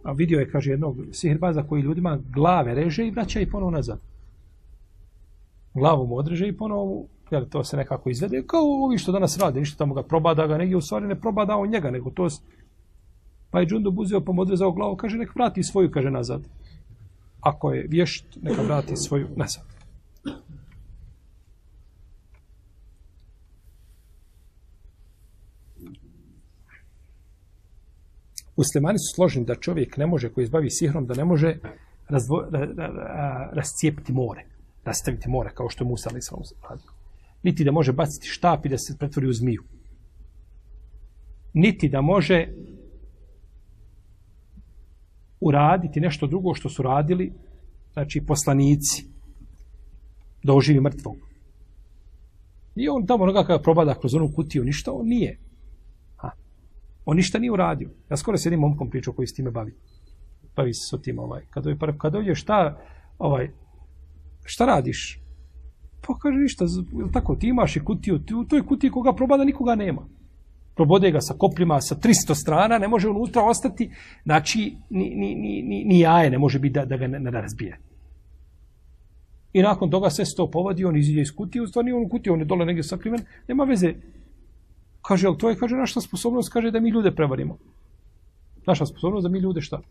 a 0.03 0.11
vidio 0.11 0.39
je 0.39 0.49
kaže 0.51 0.71
jednog 0.71 0.97
sihirbaza 1.11 1.63
koji 1.63 1.81
ljudima 1.81 2.19
glave 2.33 2.75
reže 2.75 3.07
i 3.07 3.11
vraća 3.11 3.39
i 3.39 3.49
ponovo 3.49 3.71
nazad. 3.71 3.99
Glavu 5.73 6.07
mu 6.07 6.17
odreže 6.17 6.47
i 6.47 6.57
ponovo 6.57 7.05
jel, 7.31 7.45
to 7.49 7.63
se 7.63 7.77
nekako 7.77 8.09
izvede 8.09 8.43
kao 8.47 8.61
ovi 8.63 8.97
što 8.97 9.11
danas 9.11 9.37
rade 9.37 9.59
ništa 9.59 9.77
tamo 9.77 9.93
ga 9.93 10.03
probada 10.03 10.47
ga 10.47 10.57
negdje 10.57 10.77
u 10.77 10.81
stvari 10.81 11.07
ne 11.07 11.19
probada 11.19 11.57
on 11.57 11.69
njega 11.69 11.91
nego 11.91 12.09
to 12.09 12.27
pa 13.51 13.59
je 13.59 13.65
Džundu 13.65 13.91
buzio 13.91 14.21
pa 14.21 14.31
mu 14.31 14.41
odrezao 14.41 14.71
glavu 14.71 14.95
kaže 14.95 15.17
nek 15.17 15.35
vrati 15.35 15.63
svoju 15.63 15.91
kaže 15.91 16.11
nazad. 16.11 16.47
Ako 17.41 17.71
je 17.71 17.87
vješt 17.89 18.25
neka 18.41 18.61
vrati 18.61 18.95
svoju 18.95 19.27
nazad 19.35 19.80
Muslimani 28.61 28.99
su 28.99 29.15
složeni 29.15 29.45
da 29.45 29.55
čovjek 29.55 29.97
ne 29.97 30.07
može, 30.07 30.29
koji 30.29 30.43
izbavi 30.43 30.69
sihrom, 30.69 31.05
da 31.05 31.13
ne 31.13 31.25
može 31.25 31.55
razvo, 32.09 32.41
ra, 32.51 32.59
ra, 32.59 32.87
ra, 32.87 33.51
rascijepiti 33.53 34.13
more, 34.13 34.45
rastaviti 34.85 35.29
more, 35.29 35.49
kao 35.53 35.69
što 35.69 35.83
je 35.83 35.89
Musa 35.89 36.09
ali 36.11 36.19
radio. 36.69 36.91
Niti 37.43 37.63
da 37.63 37.71
može 37.71 37.93
baciti 37.93 38.27
štap 38.27 38.65
i 38.65 38.69
da 38.69 38.77
se 38.77 38.97
pretvori 38.99 39.27
u 39.27 39.33
zmiju. 39.33 39.63
Niti 41.53 41.89
da 41.89 42.01
može 42.01 42.47
uraditi 45.39 45.99
nešto 45.99 46.27
drugo 46.27 46.53
što 46.53 46.69
su 46.69 46.83
radili, 46.83 47.33
znači 47.93 48.21
poslanici, 48.27 49.05
da 50.43 50.53
oživi 50.53 50.81
mrtvog. 50.81 51.15
I 52.75 52.89
on 52.89 53.05
tamo 53.05 53.23
onoga 53.23 53.43
kada 53.43 53.61
probada 53.61 53.99
kroz 53.99 54.15
onu 54.15 54.31
kutiju, 54.35 54.63
ništa, 54.63 54.91
on 54.91 55.07
nije. 55.07 55.39
On 57.05 57.17
ništa 57.17 57.39
nije 57.39 57.51
uradio. 57.51 57.89
Ja 58.09 58.17
skoro 58.17 58.37
s 58.37 58.45
jednim 58.45 58.59
momkom 58.59 58.89
pričao 58.89 59.13
koji 59.13 59.27
s 59.27 59.33
time 59.33 59.51
bavi. 59.51 59.73
Bavi 60.55 60.73
se 60.73 60.97
s 60.97 61.01
tim 61.01 61.19
ovaj. 61.19 61.41
Kad 61.49 61.63
dođe, 61.63 61.77
kad 61.97 62.35
šta, 62.35 62.77
ovaj, 63.19 63.51
šta 64.45 64.65
radiš? 64.65 65.21
Pa 66.07 66.17
kaže 66.17 66.37
ništa, 66.37 66.65
tako, 67.13 67.35
ti 67.35 67.47
imaš 67.47 67.75
i 67.75 67.79
kutiju, 67.79 68.19
ti, 68.19 68.35
u 68.35 68.43
toj 68.43 68.65
kutiji 68.65 68.91
koga 68.91 69.13
probada 69.13 69.43
nikoga 69.43 69.75
nema. 69.75 70.01
Probode 70.75 71.11
ga 71.11 71.21
sa 71.21 71.33
kopljima 71.37 71.81
sa 71.81 71.95
300 71.95 72.35
strana, 72.41 72.77
ne 72.77 72.87
može 72.87 73.09
unutra 73.09 73.43
ostati, 73.43 73.91
znači, 74.23 74.75
ni, 74.89 75.09
ni, 75.15 75.35
ni, 75.35 75.83
ni, 75.85 75.99
jaje 75.99 76.29
ne 76.29 76.37
može 76.37 76.59
biti 76.59 76.73
da, 76.73 76.85
da 76.85 76.97
ga 76.97 77.07
ne, 77.07 77.19
ne 77.19 77.31
razbije. 77.31 77.79
I 79.53 79.61
nakon 79.61 79.91
toga 79.91 80.09
se 80.09 80.23
to 80.37 80.51
povadi, 80.51 80.85
on 80.85 80.97
iziđe 80.97 81.21
iz 81.21 81.35
kutije, 81.35 81.61
u 81.61 81.67
stvari 81.67 81.91
on 81.91 82.05
u 82.05 82.09
kutiju, 82.09 82.33
on 82.33 82.39
je 82.39 82.45
dole 82.45 82.65
negdje 82.65 82.83
sakriven, 82.83 83.19
nema 83.47 83.63
veze, 83.63 83.93
Kaže, 85.01 85.27
ali 85.27 85.37
to 85.37 85.49
je, 85.49 85.55
kaže, 85.55 85.75
naša 85.75 86.01
sposobnost, 86.01 86.53
kaže, 86.53 86.71
da 86.71 86.79
mi 86.79 86.89
ljude 86.89 87.15
prevarimo. 87.15 87.57
Naša 88.67 88.85
sposobnost 88.85 89.23
da 89.23 89.29
mi 89.29 89.39
ljude 89.39 89.61
šta? 89.61 89.81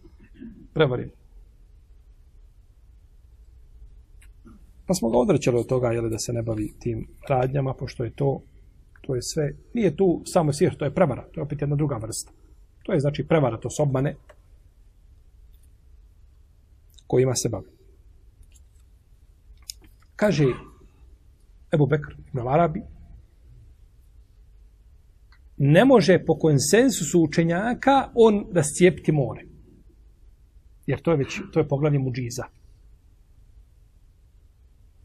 Prevarimo. 0.75 1.13
Pa 4.87 4.95
smo 4.95 5.11
ga 5.11 5.19
odrećali 5.19 5.59
od 5.59 5.67
toga, 5.67 5.93
jeli, 5.93 6.11
da 6.11 6.19
se 6.19 6.33
ne 6.33 6.43
bavi 6.43 6.73
tim 6.79 7.07
radnjama, 7.29 7.75
pošto 7.75 8.05
je 8.05 8.11
to, 8.11 8.43
to 9.01 9.15
je 9.15 9.23
sve, 9.23 9.55
nije 9.75 9.97
tu 9.97 10.23
samo 10.25 10.53
sihr, 10.53 10.75
to 10.77 10.85
je 10.85 10.95
prevara, 10.95 11.23
to 11.33 11.41
je 11.41 11.45
opet 11.45 11.61
jedna 11.61 11.77
druga 11.77 11.97
vrsta. 11.97 12.33
To 12.83 12.93
je, 12.93 13.01
znači, 13.01 13.27
prevara, 13.29 13.61
to 13.61 13.71
su 13.71 13.83
obmane 13.83 14.17
kojima 17.07 17.35
se 17.35 17.49
bavi. 17.49 17.67
Kaže 20.17 20.47
Ebu 21.75 21.87
Bekr 21.87 22.13
ibn 22.29 22.49
Arabi, 22.49 22.83
ne 25.63 25.85
može 25.85 26.25
po 26.27 26.39
konsensusu 26.39 27.23
učenjaka 27.23 28.11
on 28.15 28.47
rascijepiti 28.53 29.13
more. 29.13 29.45
Jer 30.87 31.01
to 31.01 31.11
je 31.11 31.17
već, 31.17 31.41
to 31.53 31.61
je 31.61 31.69
poglavlje 31.69 31.99
muđiza. 31.99 32.45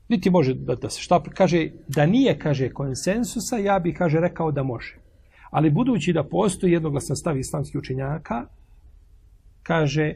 Niti 0.10 0.30
može 0.30 0.54
da, 0.54 0.76
da 0.76 0.90
se 0.90 1.02
šta 1.02 1.24
kaže, 1.24 1.70
da 1.88 2.06
nije, 2.06 2.40
kaže, 2.40 2.70
konsensusa, 2.70 3.58
ja 3.58 3.80
bih, 3.80 3.96
kaže, 3.98 4.20
rekao 4.20 4.52
da 4.52 4.64
može. 4.64 4.98
Ali 5.52 5.70
budući 5.70 6.14
da 6.14 6.24
postoji 6.24 6.74
jednoglasan 6.74 7.16
stav 7.16 7.38
islamskih 7.38 7.80
učenjaka, 7.80 8.46
kaže, 9.64 10.14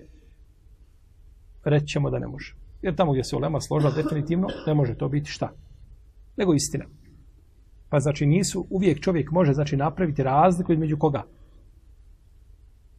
reći 1.64 1.88
ćemo 1.88 2.10
da 2.10 2.20
ne 2.20 2.28
može. 2.28 2.56
Jer 2.82 2.96
tamo 2.96 3.12
gdje 3.12 3.24
se 3.24 3.36
ulema 3.36 3.62
složila 3.62 3.92
definitivno, 3.92 4.48
ne 4.68 4.74
može 4.74 4.96
to 4.96 5.10
biti 5.10 5.32
šta? 5.32 5.52
Nego 6.38 6.54
istina. 6.54 6.86
Pa 7.90 8.00
znači 8.00 8.26
nisu, 8.26 8.68
uvijek 8.70 9.00
čovjek 9.00 9.32
može 9.32 9.54
znači 9.54 9.78
napraviti 9.78 10.24
razliku 10.24 10.74
između 10.74 10.98
koga? 10.98 11.24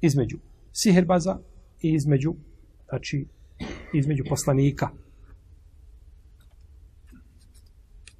Između 0.00 0.38
siherbaza 0.72 1.38
i 1.82 1.92
između, 1.94 2.34
znači, 2.88 3.26
između 3.94 4.24
poslanika. 4.28 4.88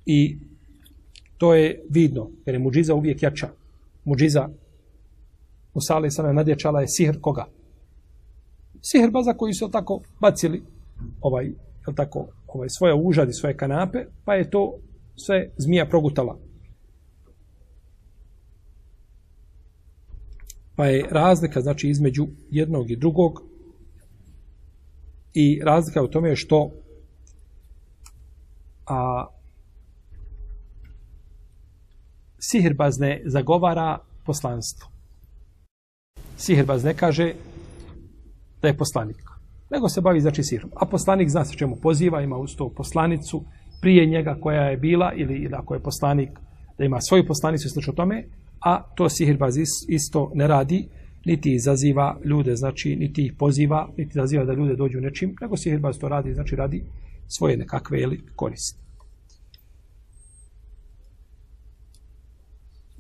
I 0.06 0.38
to 1.38 1.54
je 1.54 1.82
vidno, 1.90 2.30
jer 2.46 2.54
je 2.54 2.58
muđiza 2.58 2.94
uvijek 2.94 3.22
jača. 3.22 3.48
Muđiza 4.04 4.48
Musa 5.74 5.94
alaih 5.96 6.12
nadječala 6.34 6.80
je 6.80 6.88
sihr 6.88 7.20
koga? 7.20 7.46
Sihr 8.82 9.10
baza 9.10 9.32
koji 9.32 9.54
su 9.54 9.70
tako 9.70 10.00
bacili 10.20 10.62
ovaj, 11.20 11.50
tako, 11.94 12.26
ovaj, 12.46 12.68
svoje 12.68 12.94
užadi, 12.94 13.32
svoje 13.32 13.56
kanape, 13.56 14.04
pa 14.24 14.34
je 14.34 14.50
to 14.50 14.74
sve 15.16 15.50
zmija 15.56 15.86
progutala. 15.86 16.38
Pa 20.80 20.86
je 20.86 21.06
razlika 21.10 21.60
znači 21.60 21.88
između 21.88 22.26
jednog 22.50 22.90
i 22.90 22.96
drugog 22.96 23.42
i 25.34 25.60
razlika 25.64 26.02
u 26.02 26.08
tome 26.08 26.28
je 26.28 26.36
što 26.36 26.70
a, 28.86 29.26
sihirbaz 32.38 32.98
ne 32.98 33.22
zagovara 33.24 33.98
poslanstvo. 34.26 34.88
Sihirbaz 36.36 36.84
ne 36.84 36.94
kaže 36.94 37.34
da 38.62 38.68
je 38.68 38.76
poslanik. 38.76 39.22
Nego 39.70 39.88
se 39.88 40.00
bavi 40.00 40.20
znači 40.20 40.42
sihrom. 40.42 40.70
A 40.76 40.86
poslanik 40.86 41.28
zna 41.28 41.44
se 41.44 41.56
čemu 41.56 41.76
poziva, 41.76 42.22
ima 42.22 42.36
uz 42.36 42.56
to 42.56 42.72
poslanicu 42.76 43.44
prije 43.80 44.06
njega 44.06 44.38
koja 44.40 44.62
je 44.62 44.76
bila 44.76 45.12
ili, 45.16 45.34
ili 45.34 45.54
ako 45.54 45.74
je 45.74 45.82
poslanik 45.82 46.30
da 46.78 46.84
ima 46.84 47.00
svoju 47.00 47.26
poslanicu 47.26 47.66
i 47.66 47.70
slično 47.70 47.92
tome, 47.92 48.24
a 48.60 48.94
to 48.94 49.08
sihirbaz 49.08 49.54
isto 49.88 50.30
ne 50.34 50.46
radi, 50.46 50.88
niti 51.24 51.54
izaziva 51.54 52.20
ljude, 52.24 52.56
znači 52.56 52.96
niti 52.96 53.24
ih 53.26 53.32
poziva, 53.38 53.88
niti 53.96 54.10
izaziva 54.10 54.44
da 54.44 54.52
ljude 54.52 54.76
dođu 54.76 55.00
nečim, 55.00 55.36
nego 55.40 55.56
sihirbaz 55.56 55.98
to 55.98 56.08
radi, 56.08 56.34
znači 56.34 56.56
radi 56.56 56.84
svoje 57.26 57.56
nekakve 57.56 58.00
ili 58.00 58.22
koristi. 58.36 58.80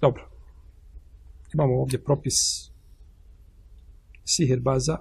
Dobro. 0.00 0.28
Imamo 1.54 1.74
ovdje 1.74 2.04
propis 2.04 2.34
sihirbaza. 4.24 4.98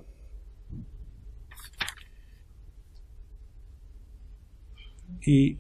I 5.26 5.58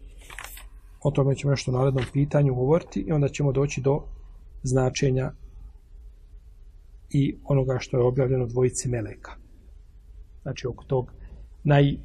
o 1.01 1.11
tome 1.11 1.35
ćemo 1.35 1.51
nešto 1.51 1.71
u 1.71 1.73
narednom 1.73 2.05
pitanju 2.13 2.55
govoriti 2.55 2.99
i 3.07 3.11
onda 3.11 3.29
ćemo 3.29 3.51
doći 3.51 3.81
do 3.81 4.18
značenja 4.63 5.31
i 7.09 7.37
onoga 7.43 7.77
što 7.79 7.97
je 7.97 8.03
objavljeno 8.03 8.45
dvojici 8.45 8.89
meleka. 8.89 9.31
Znači 10.41 10.67
oko 10.67 10.83
tog 10.83 11.11
naj 11.63 11.93
uh, 11.93 11.99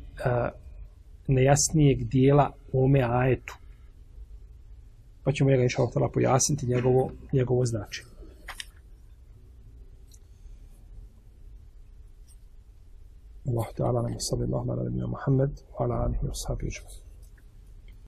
nejasnijeg 1.29 2.05
dijela 2.05 2.51
ome 2.73 3.03
ajetu. 3.03 3.55
Pa 5.25 5.33
ćemo 5.33 5.51
njega 5.51 5.63
inša 5.63 5.83
Allah 5.83 6.11
pojasniti 6.13 6.67
njegovo, 6.67 7.11
njegovo 7.33 7.65
značenje. 7.65 8.15
Allah 13.49 13.67
ta'ala 13.77 14.03
nam 14.03 14.17
sallallahu 14.19 14.71
ala 14.71 14.85
nabina 14.85 15.07
Muhammed 15.07 15.51
wa 15.51 15.85
ala 15.85 15.95
alihi 16.05 16.27
wa 16.27 16.35
sahbihi 16.35 17.04